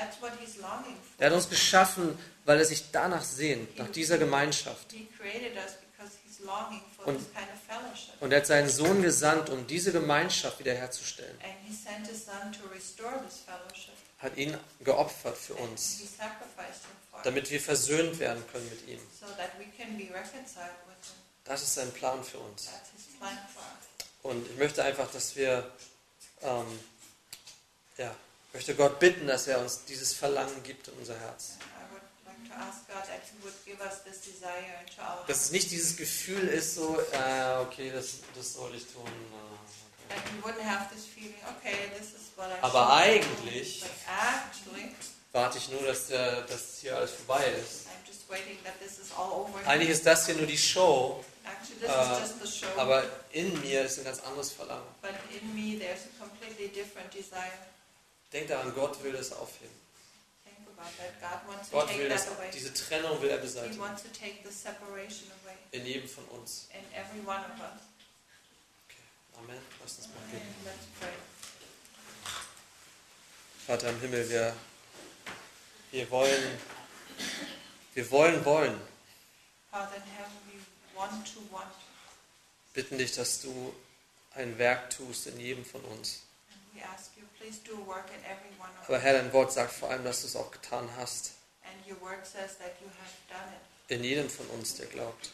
Er 1.18 1.26
hat 1.26 1.32
uns 1.34 1.48
geschaffen, 1.50 2.18
weil 2.46 2.58
er 2.58 2.64
sich 2.64 2.90
danach 2.92 3.24
sehnt, 3.24 3.76
nach 3.76 3.90
dieser 3.90 4.18
Gemeinschaft. 4.18 4.94
Und-. 7.04 7.20
Und 8.20 8.32
er 8.32 8.38
hat 8.38 8.46
seinen 8.46 8.68
Sohn 8.70 9.02
gesandt, 9.02 9.50
um 9.50 9.66
diese 9.66 9.92
Gemeinschaft 9.92 10.58
wiederherzustellen. 10.60 11.36
Hat 14.18 14.36
ihn 14.36 14.56
geopfert 14.80 15.36
für 15.36 15.54
uns, 15.54 16.00
damit 17.24 17.50
wir 17.50 17.60
versöhnt 17.60 18.18
werden 18.18 18.42
können 18.52 18.68
mit 18.70 18.88
ihm. 18.88 19.00
Das 21.44 21.62
ist 21.62 21.74
sein 21.74 21.92
Plan 21.92 22.22
für 22.24 22.38
uns. 22.38 22.68
Und 24.22 24.50
ich 24.50 24.56
möchte 24.56 24.82
einfach, 24.82 25.10
dass 25.12 25.36
wir, 25.36 25.70
ähm, 26.42 26.80
ja, 27.98 28.14
ich 28.48 28.54
möchte 28.54 28.74
Gott 28.74 28.98
bitten, 28.98 29.26
dass 29.26 29.46
er 29.46 29.60
uns 29.60 29.84
dieses 29.84 30.12
Verlangen 30.12 30.62
gibt 30.62 30.88
in 30.88 30.94
unser 30.94 31.18
Herz. 31.18 31.56
Dass 35.26 35.44
es 35.44 35.50
nicht 35.52 35.70
dieses 35.70 35.96
Gefühl 35.96 36.48
ist, 36.48 36.74
so, 36.74 36.98
äh, 37.12 37.56
okay, 37.60 37.90
das, 37.92 38.18
das 38.34 38.54
soll 38.54 38.74
ich 38.74 38.86
tun. 38.86 39.04
äh, 40.08 40.14
okay, 41.50 41.90
Aber 42.62 42.92
eigentlich- 42.94 43.84
Warte 45.32 45.58
ich 45.58 45.68
nur, 45.68 45.82
dass, 45.82 46.06
der, 46.06 46.42
dass 46.42 46.78
hier 46.80 46.96
alles 46.96 47.10
vorbei 47.12 47.44
ist. 47.46 47.86
I'm 47.88 48.08
just 48.08 48.26
waiting 48.30 48.56
that 48.64 48.78
this 48.80 48.98
is 48.98 49.12
all 49.14 49.32
over. 49.32 49.58
Eigentlich 49.66 49.90
ist 49.90 50.06
das 50.06 50.24
hier 50.24 50.34
nur 50.34 50.46
die 50.46 50.56
Show, 50.56 51.22
Actually, 51.44 51.80
this 51.80 51.90
äh, 51.90 52.12
is 52.12 52.18
just 52.20 52.42
the 52.42 52.66
show. 52.66 52.80
aber 52.80 53.04
in 53.32 53.60
mir 53.60 53.82
ist 53.84 53.98
ein 53.98 54.04
ganz 54.04 54.20
anderes 54.20 54.52
Verlangen. 54.52 54.86
but 55.02 55.10
in 55.30 55.54
me, 55.54 55.78
there's 55.78 56.00
a 56.06 56.24
completely 56.24 56.68
different 56.68 57.12
desire. 57.12 57.52
Denk 58.32 58.48
daran, 58.48 58.74
Gott 58.74 59.02
will 59.04 59.12
das 59.12 59.30
aufheben. 59.32 59.74
Think 60.42 60.56
about 60.60 60.65
that. 60.65 60.65
God 60.65 60.65
wants 60.65 60.65
to 60.65 60.65
Gott 61.70 61.98
will 61.98 62.08
das, 62.08 62.26
diese 62.52 62.72
Trennung 62.74 63.20
will 63.22 63.30
er 63.30 63.38
beseitigen. 63.38 63.82
In 65.72 65.86
jedem 65.86 66.08
von 66.08 66.24
uns. 66.26 66.68
us. 67.60 67.82
Amen. 69.38 69.58
Lass 69.80 69.98
uns 69.98 70.08
mal 70.08 70.14
beten. 70.30 70.54
Vater 73.66 73.90
im 73.90 74.00
Himmel, 74.00 74.28
wir, 74.30 74.54
wir 75.90 76.10
wollen, 76.10 76.58
wir 77.94 78.10
wollen, 78.10 78.44
wollen. 78.44 78.80
Father 79.70 79.96
in 79.96 80.02
heaven, 80.02 80.32
we 80.46 80.98
want 80.98 81.26
to 81.34 81.40
want. 81.50 81.72
Bitten 82.74 82.98
dich, 82.98 83.12
dass 83.12 83.40
du 83.40 83.74
ein 84.34 84.56
Werk 84.58 84.90
tust 84.90 85.26
in 85.26 85.40
jedem 85.40 85.64
von 85.64 85.80
uns. 85.82 86.25
Aber. 88.86 88.98
Herr, 88.98 89.12
dein 89.14 89.32
Wort 89.32 89.52
sagt 89.52 89.72
vor 89.72 89.90
allem, 89.90 90.04
dass 90.04 90.22
du 90.22 90.26
es 90.26 90.36
auch 90.36 90.50
getan 90.50 90.88
hast. 90.96 91.32
In 93.88 94.02
jedem 94.02 94.28
von 94.28 94.46
uns, 94.48 94.74
der 94.76 94.86
glaubt. 94.86 95.32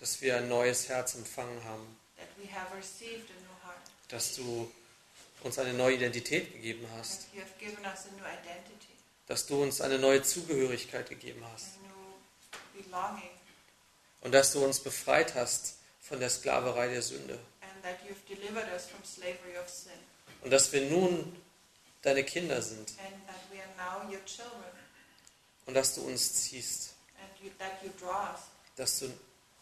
Dass 0.00 0.20
wir 0.20 0.36
ein 0.36 0.48
neues 0.48 0.88
Herz 0.88 1.14
empfangen 1.14 1.62
haben. 1.64 1.98
Dass 4.08 4.34
du 4.36 4.70
uns 5.42 5.58
eine 5.58 5.72
neue 5.72 5.94
Identität 5.94 6.52
gegeben 6.52 6.86
hast. 6.96 7.26
Dass 9.26 9.46
du 9.46 9.62
uns 9.62 9.80
eine 9.80 9.98
neue 9.98 10.22
Zugehörigkeit 10.22 11.08
gegeben 11.08 11.44
hast. 11.52 11.78
Und 14.20 14.32
dass 14.32 14.52
du 14.52 14.64
uns 14.64 14.80
befreit 14.80 15.34
hast 15.34 15.76
von 16.00 16.18
der 16.20 16.30
Sklaverei 16.30 16.88
der 16.88 17.02
Sünde. 17.02 17.38
And 17.78 17.84
that 17.84 17.98
you've 18.08 18.24
delivered 18.26 18.68
us 18.74 18.86
from 18.86 19.02
slavery 19.04 19.56
of 19.58 19.68
sin. 19.68 19.92
Und 20.42 20.50
dass 20.50 20.72
wir 20.72 20.82
nun 20.90 21.36
deine 22.02 22.24
Kinder 22.24 22.60
sind. 22.62 22.90
And 22.98 23.26
that 23.26 23.36
we 23.52 23.58
are 23.60 23.68
now 23.76 24.10
your 24.10 24.24
children. 24.24 24.72
Und 25.66 25.74
dass 25.74 25.94
du 25.94 26.02
uns 26.02 26.32
ziehst. 26.44 26.94
And 27.20 27.28
you, 27.44 27.50
that 27.58 27.82
you 27.82 27.90
draw 27.98 28.32
us. 28.32 28.40
Dass 28.76 28.98
du 29.00 29.10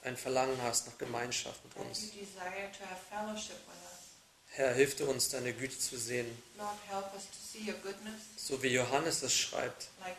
ein 0.03 0.17
Verlangen 0.17 0.61
hast 0.63 0.87
nach 0.87 0.99
Gemeinschaft 0.99 1.63
mit 1.65 1.75
That 1.75 1.85
uns. 1.87 2.03
you 2.15 2.21
desire 2.21 2.71
to 2.73 2.85
have 2.87 3.01
fellowship 3.11 3.57
with 3.67 3.75
us. 3.85 4.07
Herr, 4.51 4.73
hilf 4.73 4.97
dir 4.97 5.09
uns, 5.09 5.29
deine 5.29 5.53
Güte 5.53 5.79
zu 5.79 5.99
sehen. 5.99 6.27
Lord, 6.57 6.79
help 6.89 7.13
us 7.15 7.25
to 7.25 7.37
see 7.37 7.69
your 7.71 7.77
goodness, 7.81 8.23
So 8.37 8.63
wie 8.63 8.69
Johannes 8.69 9.23
es 9.23 9.35
schreibt, 9.35 9.89
like 10.01 10.17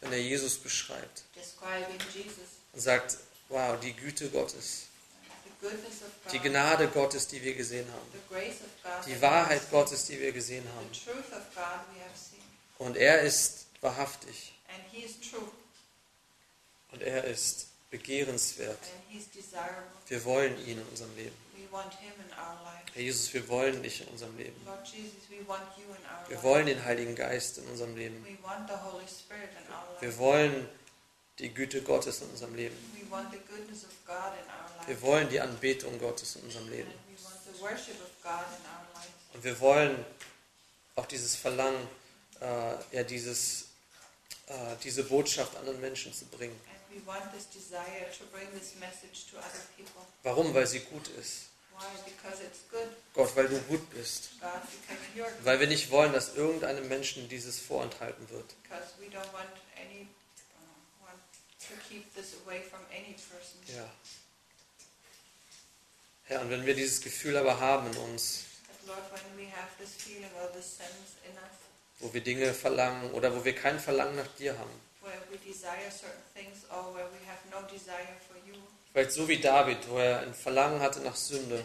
wenn 0.00 0.12
er 0.12 0.18
Jesus 0.18 0.58
beschreibt. 0.58 1.22
Jesus, 1.34 2.34
Und 2.74 2.80
sagt, 2.80 3.16
wow, 3.48 3.78
die 3.80 3.94
Güte 3.94 4.28
Gottes. 4.28 4.88
the 5.44 5.50
goodness 5.50 5.52
of 5.52 5.52
God, 5.52 5.53
Die 6.32 6.38
Gnade 6.38 6.88
Gottes, 6.88 7.26
die 7.28 7.42
wir 7.42 7.54
gesehen 7.54 7.86
haben. 7.92 9.04
Die 9.06 9.20
Wahrheit 9.20 9.70
Gottes, 9.70 10.06
die 10.06 10.20
wir 10.20 10.32
gesehen 10.32 10.64
haben. 10.76 10.90
Und 12.78 12.96
er 12.96 13.22
ist 13.22 13.66
wahrhaftig. 13.80 14.54
Und 16.92 17.02
er 17.02 17.24
ist 17.24 17.68
begehrenswert. 17.90 18.78
Wir 20.08 20.24
wollen 20.24 20.58
ihn 20.66 20.78
in 20.78 20.86
unserem 20.88 21.14
Leben. 21.16 21.36
Herr 22.92 23.02
Jesus, 23.02 23.34
wir 23.34 23.48
wollen 23.48 23.82
dich 23.82 24.02
in 24.02 24.08
unserem 24.08 24.36
Leben. 24.36 24.56
Wir 26.28 26.42
wollen 26.42 26.66
den 26.66 26.84
Heiligen 26.84 27.14
Geist 27.14 27.58
in 27.58 27.68
unserem 27.68 27.96
Leben. 27.96 28.24
Wir 30.00 30.18
wollen 30.18 30.68
die 31.38 31.52
Güte 31.52 31.82
Gottes 31.82 32.22
in 32.22 32.30
unserem 32.30 32.54
Leben. 32.54 32.76
Wir 34.86 35.02
wollen 35.02 35.28
die 35.28 35.40
Anbetung 35.40 35.98
Gottes 35.98 36.36
in 36.36 36.42
unserem 36.42 36.68
Leben. 36.70 36.90
Und 39.32 39.44
wir 39.44 39.60
wollen 39.60 40.04
auch 40.96 41.06
dieses 41.06 41.34
Verlangen, 41.36 41.88
äh, 42.40 42.96
ja, 42.96 43.02
dieses, 43.02 43.68
äh, 44.46 44.76
diese 44.82 45.04
Botschaft 45.04 45.56
anderen 45.56 45.80
Menschen 45.80 46.12
zu 46.12 46.26
bringen. 46.26 46.58
Warum? 50.22 50.54
Weil 50.54 50.66
sie 50.66 50.80
gut 50.80 51.08
ist. 51.08 51.48
Gott, 53.12 53.34
weil 53.36 53.48
du 53.48 53.58
gut 53.62 53.90
bist. 53.90 54.30
Weil 55.42 55.60
wir 55.60 55.66
nicht 55.66 55.90
wollen, 55.90 56.12
dass 56.12 56.36
irgendeinem 56.36 56.88
Menschen 56.88 57.28
dieses 57.28 57.58
vorenthalten 57.58 58.28
wird. 58.30 58.54
Because 58.62 58.92
we 59.00 59.06
don't 59.06 59.32
want 59.32 59.50
any 59.76 60.02
uh, 60.02 61.63
want 61.74 61.82
to 61.82 61.88
keep 61.88 62.14
this 62.14 62.36
away 62.44 62.60
from 62.60 62.80
any 62.90 63.14
person. 63.14 63.60
Ja. 63.68 63.88
Herr, 66.26 66.40
und 66.40 66.50
wenn 66.50 66.64
wir 66.64 66.74
dieses 66.74 67.00
Gefühl 67.00 67.36
aber 67.36 67.60
haben 67.60 67.90
in 67.90 67.96
uns, 67.98 68.44
wo 72.00 72.12
wir 72.12 72.20
Dinge 72.22 72.54
verlangen 72.54 73.12
oder 73.12 73.34
wo 73.34 73.44
wir 73.44 73.54
kein 73.54 73.78
Verlangen 73.78 74.16
nach 74.16 74.28
dir 74.38 74.58
haben, 74.58 74.70
vielleicht 78.92 79.12
so 79.12 79.28
wie 79.28 79.38
David, 79.38 79.88
wo 79.88 79.98
er 79.98 80.20
ein 80.20 80.34
Verlangen 80.34 80.80
hatte 80.80 81.00
nach 81.00 81.16
Sünde, 81.16 81.64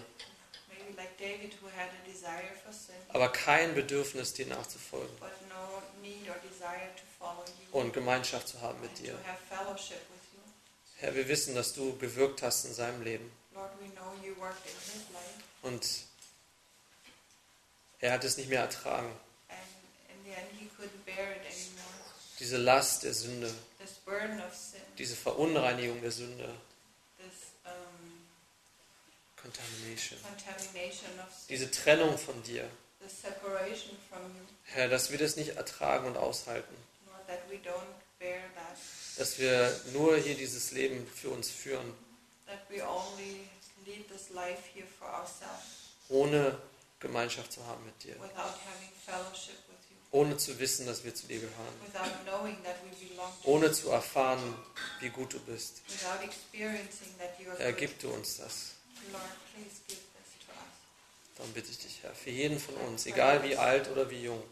maybe 0.67 0.95
like 0.97 1.17
David 1.17 1.53
who 1.61 1.67
had 1.67 1.89
a 1.89 2.05
desire 2.05 2.51
for 2.63 2.73
sin, 2.73 2.95
aber 3.09 3.29
kein 3.29 3.73
Bedürfnis, 3.75 4.33
dir 4.33 4.47
nachzufolgen 4.47 5.15
but 5.19 5.31
no 5.49 5.81
und 7.71 7.93
Gemeinschaft 7.93 8.47
zu 8.47 8.61
haben 8.61 8.79
mit 8.81 8.89
and 8.91 8.99
dir. 8.99 9.11
to 9.13 9.17
have 9.27 9.39
fellowship 9.49 9.99
with 10.09 10.33
you. 10.33 10.39
Herr, 10.97 11.15
wir 11.15 11.27
wissen, 11.27 11.55
dass 11.55 11.73
du 11.73 11.97
gewirkt 11.97 12.41
hast 12.41 12.65
in 12.65 12.73
seinem 12.73 13.01
Leben 13.03 13.31
Lord, 13.53 13.71
we 13.79 13.89
know 13.89 14.13
you 14.23 14.35
worked 14.39 14.65
in 14.65 14.73
his 14.93 15.03
life, 15.13 15.43
und 15.63 15.85
er 17.99 18.13
hat 18.13 18.23
es 18.23 18.37
nicht 18.37 18.49
mehr 18.49 18.61
ertragen. 18.61 19.11
and 19.49 19.59
in 20.09 20.23
the 20.25 20.31
end, 20.37 20.47
he 20.59 20.65
couldn't 20.77 21.03
bear 21.05 21.31
it 21.31 21.41
anymore. 21.41 21.85
Diese 22.39 22.57
Last 22.57 23.03
der 23.03 23.13
Sünde, 23.13 23.53
This 23.79 23.93
burden 24.05 24.41
of 24.41 24.55
sin, 24.55 24.81
diese 24.97 25.15
Verunreinigung 25.15 26.01
der 26.01 26.11
Sünde, 26.11 26.45
this 27.17 27.53
Contamination, 29.41 30.19
diese 31.49 31.71
Trennung 31.71 32.17
von 32.17 32.41
dir. 32.43 32.69
Herr, 34.65 34.87
dass 34.89 35.11
wir 35.11 35.17
das 35.17 35.35
nicht 35.35 35.55
ertragen 35.55 36.07
und 36.07 36.17
aushalten. 36.17 36.75
Dass 39.17 39.37
wir 39.39 39.81
nur 39.93 40.17
hier 40.17 40.35
dieses 40.35 40.71
Leben 40.71 41.05
für 41.07 41.29
uns 41.29 41.49
führen, 41.49 41.93
that 42.47 42.59
we 42.69 42.81
only 42.81 43.47
lead 43.85 44.07
this 44.09 44.29
life 44.31 44.61
here 44.73 44.87
for 44.97 45.07
ourselves 45.07 45.93
ohne 46.09 46.57
Gemeinschaft 46.99 47.51
zu 47.53 47.65
haben 47.67 47.85
mit 47.85 48.03
dir. 48.03 48.15
without 48.15 48.55
having 48.65 48.89
fellowship 49.05 49.55
with 49.67 49.77
you, 49.91 49.95
Ohne 50.11 50.35
zu 50.37 50.57
wissen, 50.57 50.87
dass 50.87 51.03
wir 51.03 51.13
zu 51.13 51.27
dir 51.27 51.39
gehören. 51.39 51.73
without 51.85 52.09
knowing 52.25 52.57
that 52.63 52.77
we 52.83 53.05
belong 53.07 53.31
to 53.43 53.47
Ohne 53.49 53.67
you, 53.67 53.73
zu 53.73 53.89
erfahren, 53.91 54.55
wie 54.99 55.09
gut 55.09 55.33
du 55.33 55.39
bist. 55.41 55.81
without 55.87 56.23
experiencing 56.23 57.15
that 57.19 57.39
you 57.39 57.49
are 57.51 57.59
Herr, 57.59 57.73
gib 57.73 57.99
du 57.99 58.09
uns 58.09 58.37
das. 58.37 58.71
Lord, 59.11 59.21
please 59.53 59.81
give 59.87 59.99
Darum 61.39 61.53
bitte 61.53 61.71
ich 61.71 61.79
dich, 61.79 62.03
Herr, 62.03 62.13
für 62.13 62.31
jeden 62.31 62.59
von 62.59 62.75
uns, 62.75 63.05
egal 63.05 63.41
wie 63.43 63.55
alt 63.55 63.87
oder 63.89 64.09
wie 64.09 64.23
jung, 64.23 64.43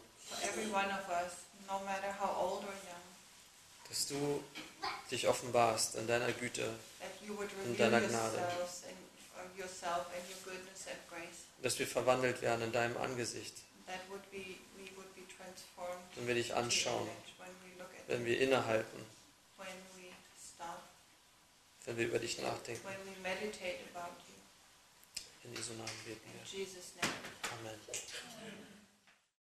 dass 3.90 4.06
du 4.06 4.42
dich 5.10 5.28
offenbarst 5.28 5.96
in 5.96 6.06
deiner 6.06 6.32
Güte, 6.32 6.74
In 7.66 7.76
deiner 7.76 8.00
Gnade. 8.00 8.38
dass 11.62 11.78
wir 11.78 11.86
verwandelt 11.86 12.40
werden 12.40 12.62
in 12.62 12.72
deinem 12.72 12.96
Angesicht, 12.96 13.54
wenn 16.16 16.26
wir 16.26 16.34
dich 16.34 16.54
anschauen, 16.54 17.08
wenn 18.06 18.24
wir 18.24 18.40
innehalten, 18.40 19.04
wenn 21.84 21.96
wir 21.98 22.06
über 22.06 22.18
dich 22.18 22.38
nachdenken. 22.38 22.82
in 25.54 26.44
Jesus' 26.44 26.92
name. 26.96 27.12
Amen. 27.60 27.74
Amen. 27.74 28.77